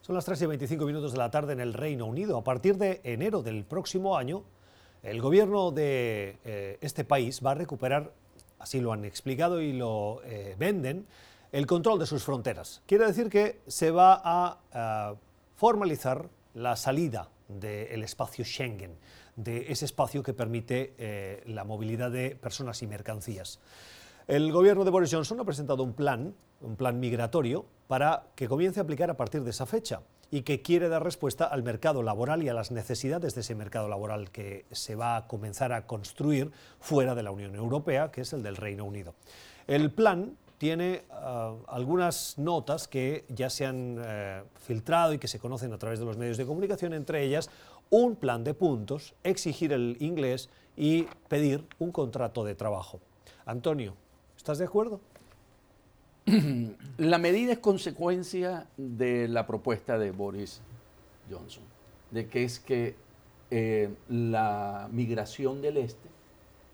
Son 0.00 0.14
las 0.14 0.24
3 0.24 0.40
y 0.40 0.46
25 0.46 0.86
minutos 0.86 1.12
de 1.12 1.18
la 1.18 1.30
tarde 1.30 1.52
en 1.52 1.60
el 1.60 1.74
Reino 1.74 2.06
Unido. 2.06 2.38
A 2.38 2.44
partir 2.44 2.78
de 2.78 3.02
enero 3.04 3.42
del 3.42 3.66
próximo 3.66 4.16
año, 4.16 4.42
el 5.02 5.20
gobierno 5.20 5.70
de 5.70 6.38
eh, 6.46 6.78
este 6.80 7.04
país 7.04 7.42
va 7.44 7.50
a 7.50 7.54
recuperar 7.56 8.10
así 8.58 8.80
lo 8.80 8.94
han 8.94 9.04
explicado 9.04 9.60
y 9.60 9.74
lo 9.74 10.22
eh, 10.24 10.56
venden, 10.58 11.06
el 11.52 11.66
control 11.66 11.98
de 11.98 12.06
sus 12.06 12.24
fronteras. 12.24 12.80
Quiere 12.86 13.04
decir 13.04 13.28
que 13.28 13.60
se 13.66 13.90
va 13.90 14.22
a, 14.24 15.14
formalizar 15.56 16.28
la 16.54 16.76
salida 16.76 17.28
del 17.48 18.02
espacio 18.02 18.44
Schengen, 18.44 18.96
de 19.36 19.70
ese 19.72 19.84
espacio 19.84 20.22
que 20.22 20.32
permite 20.32 20.94
eh, 20.98 21.42
la 21.46 21.64
movilidad 21.64 22.10
de 22.10 22.36
personas 22.36 22.82
y 22.82 22.86
mercancías. 22.86 23.60
El 24.26 24.52
gobierno 24.52 24.84
de 24.84 24.90
Boris 24.90 25.12
Johnson 25.12 25.40
ha 25.40 25.44
presentado 25.44 25.82
un 25.82 25.92
plan, 25.92 26.34
un 26.62 26.76
plan 26.76 26.98
migratorio, 26.98 27.66
para 27.88 28.28
que 28.34 28.48
comience 28.48 28.80
a 28.80 28.84
aplicar 28.84 29.10
a 29.10 29.16
partir 29.16 29.42
de 29.42 29.50
esa 29.50 29.66
fecha 29.66 30.00
y 30.30 30.42
que 30.42 30.62
quiere 30.62 30.88
dar 30.88 31.04
respuesta 31.04 31.44
al 31.44 31.62
mercado 31.62 32.02
laboral 32.02 32.42
y 32.42 32.48
a 32.48 32.54
las 32.54 32.70
necesidades 32.70 33.34
de 33.34 33.42
ese 33.42 33.54
mercado 33.54 33.88
laboral 33.88 34.30
que 34.30 34.64
se 34.72 34.94
va 34.94 35.16
a 35.16 35.26
comenzar 35.26 35.72
a 35.72 35.86
construir 35.86 36.50
fuera 36.80 37.14
de 37.14 37.22
la 37.22 37.30
Unión 37.30 37.54
Europea, 37.54 38.10
que 38.10 38.22
es 38.22 38.32
el 38.32 38.42
del 38.42 38.56
Reino 38.56 38.84
Unido. 38.84 39.14
El 39.66 39.92
plan 39.92 40.36
tiene 40.58 41.02
ah, 41.10 41.54
algunas 41.68 42.38
notas 42.38 42.88
que 42.88 43.24
ya 43.28 43.50
se 43.50 43.66
han 43.66 44.00
eh, 44.04 44.42
filtrado 44.56 45.12
y 45.12 45.18
que 45.18 45.28
se 45.28 45.38
conocen 45.38 45.72
a 45.72 45.78
través 45.78 45.98
de 45.98 46.04
los 46.04 46.16
medios 46.16 46.36
de 46.36 46.46
comunicación, 46.46 46.92
entre 46.92 47.22
ellas 47.22 47.50
un 47.90 48.16
plan 48.16 48.44
de 48.44 48.54
puntos, 48.54 49.14
exigir 49.22 49.72
el 49.72 49.96
inglés 50.00 50.48
y 50.76 51.06
pedir 51.28 51.64
un 51.78 51.92
contrato 51.92 52.44
de 52.44 52.54
trabajo. 52.54 53.00
Antonio, 53.46 53.94
¿estás 54.36 54.58
de 54.58 54.64
acuerdo? 54.64 55.00
la 56.96 57.18
medida 57.18 57.52
es 57.52 57.58
consecuencia 57.58 58.66
de 58.76 59.28
la 59.28 59.46
propuesta 59.46 59.98
de 59.98 60.10
Boris 60.10 60.60
Johnson, 61.30 61.62
de 62.10 62.28
que 62.28 62.44
es 62.44 62.58
que 62.58 62.96
eh, 63.50 63.90
la 64.08 64.88
migración 64.90 65.60
del 65.60 65.76
este, 65.76 66.08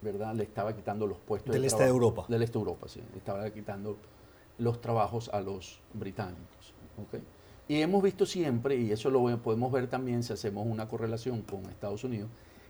¿verdad? 0.02 0.34
Le 0.34 0.44
estaba 0.44 0.74
quitando 0.74 1.06
los 1.06 1.18
puestos 1.18 1.52
del 1.52 1.64
este 1.64 1.84
de 1.84 1.88
Europa. 1.88 2.24
Del 2.28 2.42
este 2.42 2.58
de 2.58 2.60
Europa, 2.60 2.88
sí. 2.88 3.00
Le 3.12 3.18
estaba 3.18 3.48
quitando 3.50 3.96
los 4.58 4.80
trabajos 4.80 5.28
a 5.32 5.40
los 5.40 5.80
británicos. 5.94 6.74
Y 7.68 7.80
hemos 7.80 8.02
visto 8.02 8.26
siempre, 8.26 8.76
y 8.76 8.92
eso 8.92 9.10
lo 9.10 9.38
podemos 9.38 9.70
ver 9.72 9.88
también 9.88 10.22
si 10.22 10.32
hacemos 10.32 10.66
una 10.66 10.88
correlación 10.88 11.42
con 11.42 11.64
Estados 11.66 12.04
Unidos, 12.04 12.28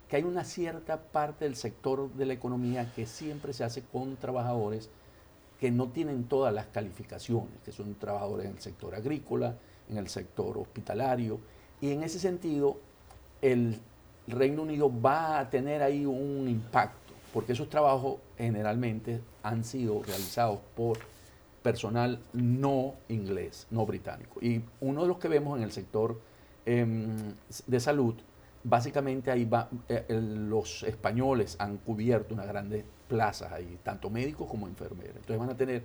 que 0.09 0.17
hay 0.17 0.25
una 0.25 0.45
cierta 0.45 1.01
parte 1.01 1.45
del 1.45 1.57
sector 1.57 2.13
de 2.13 2.27
la 2.27 2.33
economía 2.33 2.93
que 2.95 3.07
siempre 3.07 3.53
se 3.53 3.65
hace 3.65 3.83
con 3.83 4.17
trabajadores 4.17 4.91
que 5.59 5.71
no 5.71 5.89
tienen 5.89 6.25
todas 6.25 6.53
las 6.53 6.67
calificaciones, 6.67 7.61
que 7.65 7.73
son 7.73 7.95
trabajadores 7.95 8.47
en 8.47 8.53
el 8.53 8.61
sector 8.61 8.95
agrícola, 8.95 9.57
en 9.89 9.99
el 9.99 10.09
sector 10.09 10.59
hospitalario, 10.59 11.39
y 11.81 11.93
en 11.93 12.03
ese 12.03 12.19
sentido 12.19 12.77
el 13.41 13.79
Reino 14.27 14.63
Unido 14.63 14.91
va 15.01 15.39
a 15.39 15.51
tener 15.51 15.83
ahí 15.83 16.07
un 16.07 16.49
impacto, 16.49 17.00
porque 17.33 17.53
esos 17.53 17.69
trabajos 17.69 18.17
generalmente 18.37 19.21
han 19.43 19.65
sido 19.65 20.03
realizados 20.03 20.61
por 20.75 20.99
personal 21.63 22.19
no 22.33 22.95
inglés, 23.09 23.67
no 23.71 23.87
británico. 23.87 24.41
Y 24.41 24.63
uno 24.81 25.03
de 25.03 25.09
los 25.09 25.19
que 25.19 25.29
vemos 25.29 25.57
en 25.59 25.65
el 25.65 25.73
sector 25.73 26.21
em, 26.67 27.35
de 27.67 27.81
salud, 27.81 28.15
básicamente 28.65 29.31
ahí 29.31 29.45
va, 29.45 29.69
eh, 29.89 30.05
los 30.09 30.83
españoles 30.83 31.57
han 31.59 31.79
cubierto 31.79 32.35
una 32.35 32.45
grande 32.45 32.85
plazas 33.09 33.53
ahí, 33.53 33.79
tanto 33.83 34.11
médicos 34.11 34.49
como 34.49 34.67
enfermeros. 34.67 35.17
Entonces 35.17 35.39
van 35.39 35.51
a 35.51 35.57
tener 35.57 35.83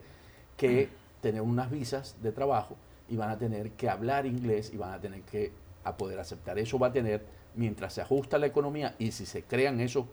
que 0.57 0.89
tener 1.21 1.41
unas 1.41 1.69
visas 1.69 2.15
de 2.21 2.31
trabajo 2.31 2.75
y 3.09 3.17
van 3.17 3.29
a 3.29 3.37
tener 3.37 3.71
que 3.71 3.89
hablar 3.89 4.25
inglés 4.25 4.71
y 4.73 4.77
van 4.77 4.93
a 4.93 4.99
tener 4.99 5.21
que 5.21 5.51
a 5.83 5.97
poder 5.97 6.19
aceptar. 6.19 6.57
Eso 6.57 6.79
va 6.79 6.87
a 6.87 6.91
tener, 6.91 7.23
mientras 7.55 7.93
se 7.93 8.01
ajusta 8.01 8.37
la 8.37 8.47
economía 8.47 8.95
y 8.97 9.11
si 9.11 9.25
se 9.25 9.43
crean 9.43 9.79
esos 9.79 10.05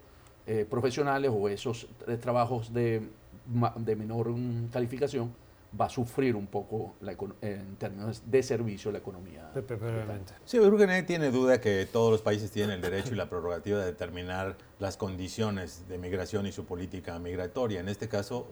eh, 0.47 0.67
profesionales 0.69 1.31
o 1.35 1.49
esos 1.49 1.87
eh, 2.07 2.17
trabajos 2.17 2.73
de, 2.73 3.03
de 3.77 3.97
menor 3.97 4.31
mm, 4.31 4.69
calificación, 4.69 5.33
va 5.79 5.87
a 5.87 5.89
sufrir 5.89 6.37
un 6.37 6.47
poco 6.47 6.95
en 7.41 7.77
términos 7.77 8.23
de 8.27 8.43
servicio 8.43 8.93
la 8.93 8.99
economía. 8.99 9.51
Sí, 10.45 10.59
yo 10.59 10.67
creo 10.67 10.77
que 10.77 10.87
nadie 10.87 11.03
tiene 11.05 11.31
duda 11.31 11.61
que 11.61 11.87
todos 11.91 12.11
los 12.11 12.21
países 12.21 12.51
tienen 12.51 12.77
el 12.77 12.81
derecho 12.83 13.15
y 13.15 13.17
la 13.17 13.29
prerrogativa 13.29 13.79
de 13.79 13.87
determinar 13.87 14.57
las 14.79 14.97
condiciones 14.97 15.89
de 15.89 15.99
migración 15.99 16.47
y 16.47 16.53
su 16.53 16.65
política 16.65 17.19
migratoria. 17.19 17.81
En 17.81 17.89
este 17.89 18.09
caso, 18.09 18.49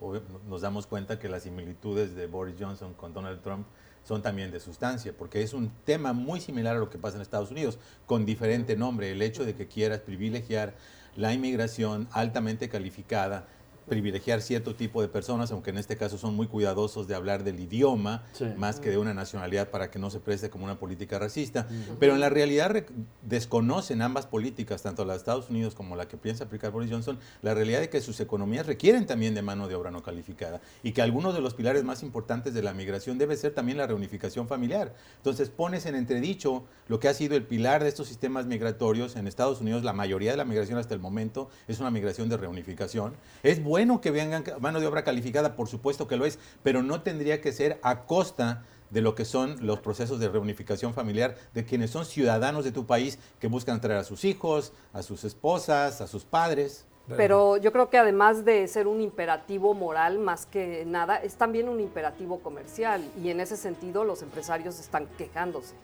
nos 0.49 0.63
damos 0.63 0.87
cuenta 0.87 1.19
que 1.19 1.29
las 1.29 1.43
similitudes 1.43 2.15
de 2.15 2.27
Boris 2.27 2.57
Johnson 2.59 2.95
con 2.95 3.13
Donald 3.13 3.43
Trump 3.43 3.67
son 4.03 4.23
también 4.23 4.51
de 4.51 4.61
sustancia, 4.61 5.13
porque 5.17 5.43
es 5.43 5.53
un 5.53 5.71
tema 5.85 6.15
muy 6.15 6.41
similar 6.41 6.77
a 6.77 6.79
lo 6.79 6.89
que 6.89 6.97
pasa 6.97 7.17
en 7.17 7.23
Estados 7.23 7.51
Unidos, 7.51 7.79
con 8.07 8.25
diferente 8.25 8.77
nombre, 8.77 9.11
el 9.11 9.21
hecho 9.21 9.45
de 9.45 9.55
que 9.55 9.69
quieras 9.69 10.01
privilegiar 10.01 10.75
la 11.17 11.33
inmigración 11.33 12.09
altamente 12.13 12.69
calificada 12.69 13.47
privilegiar 13.91 14.41
cierto 14.41 14.77
tipo 14.77 15.03
de 15.03 15.09
personas, 15.09 15.51
aunque 15.51 15.71
en 15.71 15.79
este 15.79 15.97
caso 15.97 16.17
son 16.17 16.37
muy 16.37 16.47
cuidadosos 16.47 17.09
de 17.09 17.17
hablar 17.17 17.43
del 17.43 17.59
idioma 17.59 18.23
más 18.57 18.79
que 18.79 18.89
de 18.89 18.99
una 18.99 19.13
nacionalidad 19.13 19.69
para 19.69 19.91
que 19.91 19.99
no 19.99 20.11
se 20.11 20.21
preste 20.21 20.49
como 20.49 20.65
una 20.65 20.79
política 20.79 21.19
racista. 21.19 21.67
Pero 21.99 22.15
en 22.15 22.21
la 22.21 22.31
realidad 22.31 22.85
desconocen 23.23 24.01
ambas 24.01 24.27
políticas, 24.27 24.83
tanto 24.83 25.05
la 25.05 25.15
de 25.15 25.19
Estados 25.19 25.51
Unidos 25.51 25.75
como 25.75 25.97
la 25.97 26.07
que 26.07 26.17
piensa 26.17 26.45
aplicar 26.45 26.71
Boris 26.71 26.91
Johnson, 26.91 27.19
la 27.43 27.53
realidad 27.53 27.81
de 27.81 27.91
que 27.91 28.01
sus 28.01 28.21
economías 28.21 28.67
requieren 28.67 29.07
también 29.07 29.35
de 29.35 29.43
mano 29.43 29.67
de 29.67 29.75
obra 29.75 29.91
no 29.91 30.05
calificada 30.05 30.61
y 30.85 30.93
que 30.93 31.03
algunos 31.03 31.35
de 31.35 31.41
los 31.41 31.55
pilares 31.55 31.83
más 31.83 32.05
importantes 32.05 32.55
de 32.55 32.63
la 32.63 32.73
migración 32.73 33.19
debe 33.19 33.37
ser 33.37 33.53
también 33.55 33.77
la 33.77 33.89
reunificación 33.89 34.47
familiar. 34.47 34.95
Entonces 35.17 35.51
pones 35.51 35.85
en 35.87 35.97
entredicho 35.97 36.63
lo 36.87 37.01
que 37.01 37.09
ha 37.09 37.15
sido 37.15 37.35
el 37.35 37.43
pilar 37.43 37.83
de 37.83 37.89
estos 37.89 38.07
sistemas 38.07 38.47
migratorios 38.47 39.17
en 39.17 39.27
Estados 39.27 39.61
Unidos. 39.61 39.83
La 39.83 39.93
mayoría 39.93 40.31
de 40.31 40.37
la 40.37 40.45
migración 40.45 40.79
hasta 40.79 40.95
el 40.95 41.01
momento 41.01 41.51
es 41.67 41.81
una 41.81 41.91
migración 41.91 42.29
de 42.29 42.37
reunificación. 42.37 43.15
Es 43.43 43.61
bueno 43.61 43.80
bueno 43.81 44.03
que 44.03 44.11
vengan 44.11 44.45
mano 44.61 44.79
de 44.79 44.87
obra 44.87 45.05
calificada, 45.05 45.57
por 45.57 45.67
supuesto 45.67 46.07
que 46.07 46.19
lo 46.19 46.27
es, 46.27 46.39
pero 46.63 46.83
no 46.83 47.01
tendría 47.01 47.41
que 47.41 47.51
ser 47.51 47.81
a 47.83 48.03
costa 48.05 48.63
de 48.91 49.01
lo 49.01 49.15
que 49.15 49.25
son 49.25 49.57
los 49.67 49.81
procesos 49.81 50.21
de 50.21 50.29
reunificación 50.29 50.93
familiar 50.93 51.35
de 51.55 51.65
quienes 51.65 51.91
son 51.91 52.05
ciudadanos 52.05 52.63
de 52.63 52.73
tu 52.73 52.85
país 52.85 53.19
que 53.39 53.47
buscan 53.47 53.81
traer 53.81 54.01
a 54.01 54.05
sus 54.05 54.27
hijos, 54.27 54.75
a 54.93 55.03
sus 55.03 55.25
esposas, 55.25 56.03
a 56.03 56.07
sus 56.07 56.25
padres. 56.27 56.85
Pero 57.17 57.57
yo 57.57 57.73
creo 57.73 57.89
que 57.89 57.97
además 57.97 58.45
de 58.45 58.69
ser 58.69 58.87
un 58.87 59.01
imperativo 59.01 59.73
moral 59.73 60.19
más 60.19 60.45
que 60.45 60.85
nada, 60.85 61.17
es 61.17 61.37
también 61.37 61.67
un 61.67 61.81
imperativo 61.81 62.41
comercial 62.41 63.03
y 63.25 63.31
en 63.31 63.41
ese 63.41 63.57
sentido 63.57 64.05
los 64.05 64.21
empresarios 64.21 64.79
están 64.79 65.07
quejándose. 65.17 65.75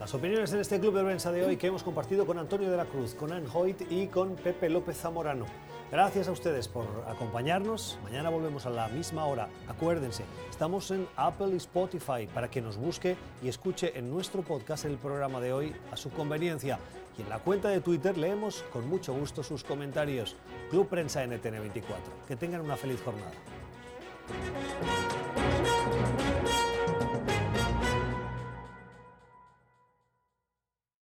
Las 0.00 0.14
opiniones 0.14 0.50
en 0.54 0.60
este 0.60 0.80
club 0.80 0.94
de 0.94 1.04
prensa 1.04 1.30
de 1.30 1.44
hoy 1.44 1.58
que 1.58 1.66
hemos 1.66 1.82
compartido 1.82 2.24
con 2.24 2.38
Antonio 2.38 2.70
de 2.70 2.76
la 2.78 2.86
Cruz, 2.86 3.14
con 3.14 3.32
Anne 3.32 3.46
Hoyt 3.52 3.82
y 3.92 4.06
con 4.06 4.34
Pepe 4.36 4.70
López 4.70 4.96
Zamorano. 4.96 5.44
Gracias 5.90 6.28
a 6.28 6.32
ustedes 6.32 6.68
por 6.68 6.86
acompañarnos. 7.08 7.98
Mañana 8.04 8.30
volvemos 8.30 8.64
a 8.64 8.70
la 8.70 8.86
misma 8.88 9.26
hora. 9.26 9.48
Acuérdense, 9.66 10.22
estamos 10.48 10.88
en 10.92 11.08
Apple 11.16 11.48
y 11.52 11.56
Spotify 11.56 12.28
para 12.32 12.48
que 12.48 12.60
nos 12.60 12.76
busque 12.76 13.16
y 13.42 13.48
escuche 13.48 13.98
en 13.98 14.08
nuestro 14.08 14.42
podcast 14.42 14.84
el 14.84 14.98
programa 14.98 15.40
de 15.40 15.52
hoy 15.52 15.74
a 15.90 15.96
su 15.96 16.10
conveniencia. 16.10 16.78
Y 17.18 17.22
en 17.22 17.28
la 17.28 17.40
cuenta 17.40 17.70
de 17.70 17.80
Twitter 17.80 18.16
leemos 18.16 18.62
con 18.72 18.88
mucho 18.88 19.12
gusto 19.12 19.42
sus 19.42 19.64
comentarios. 19.64 20.36
Club 20.70 20.88
Prensa 20.88 21.24
NTN24. 21.24 21.82
Que 22.28 22.36
tengan 22.36 22.60
una 22.60 22.76
feliz 22.76 23.02
jornada. 23.02 23.32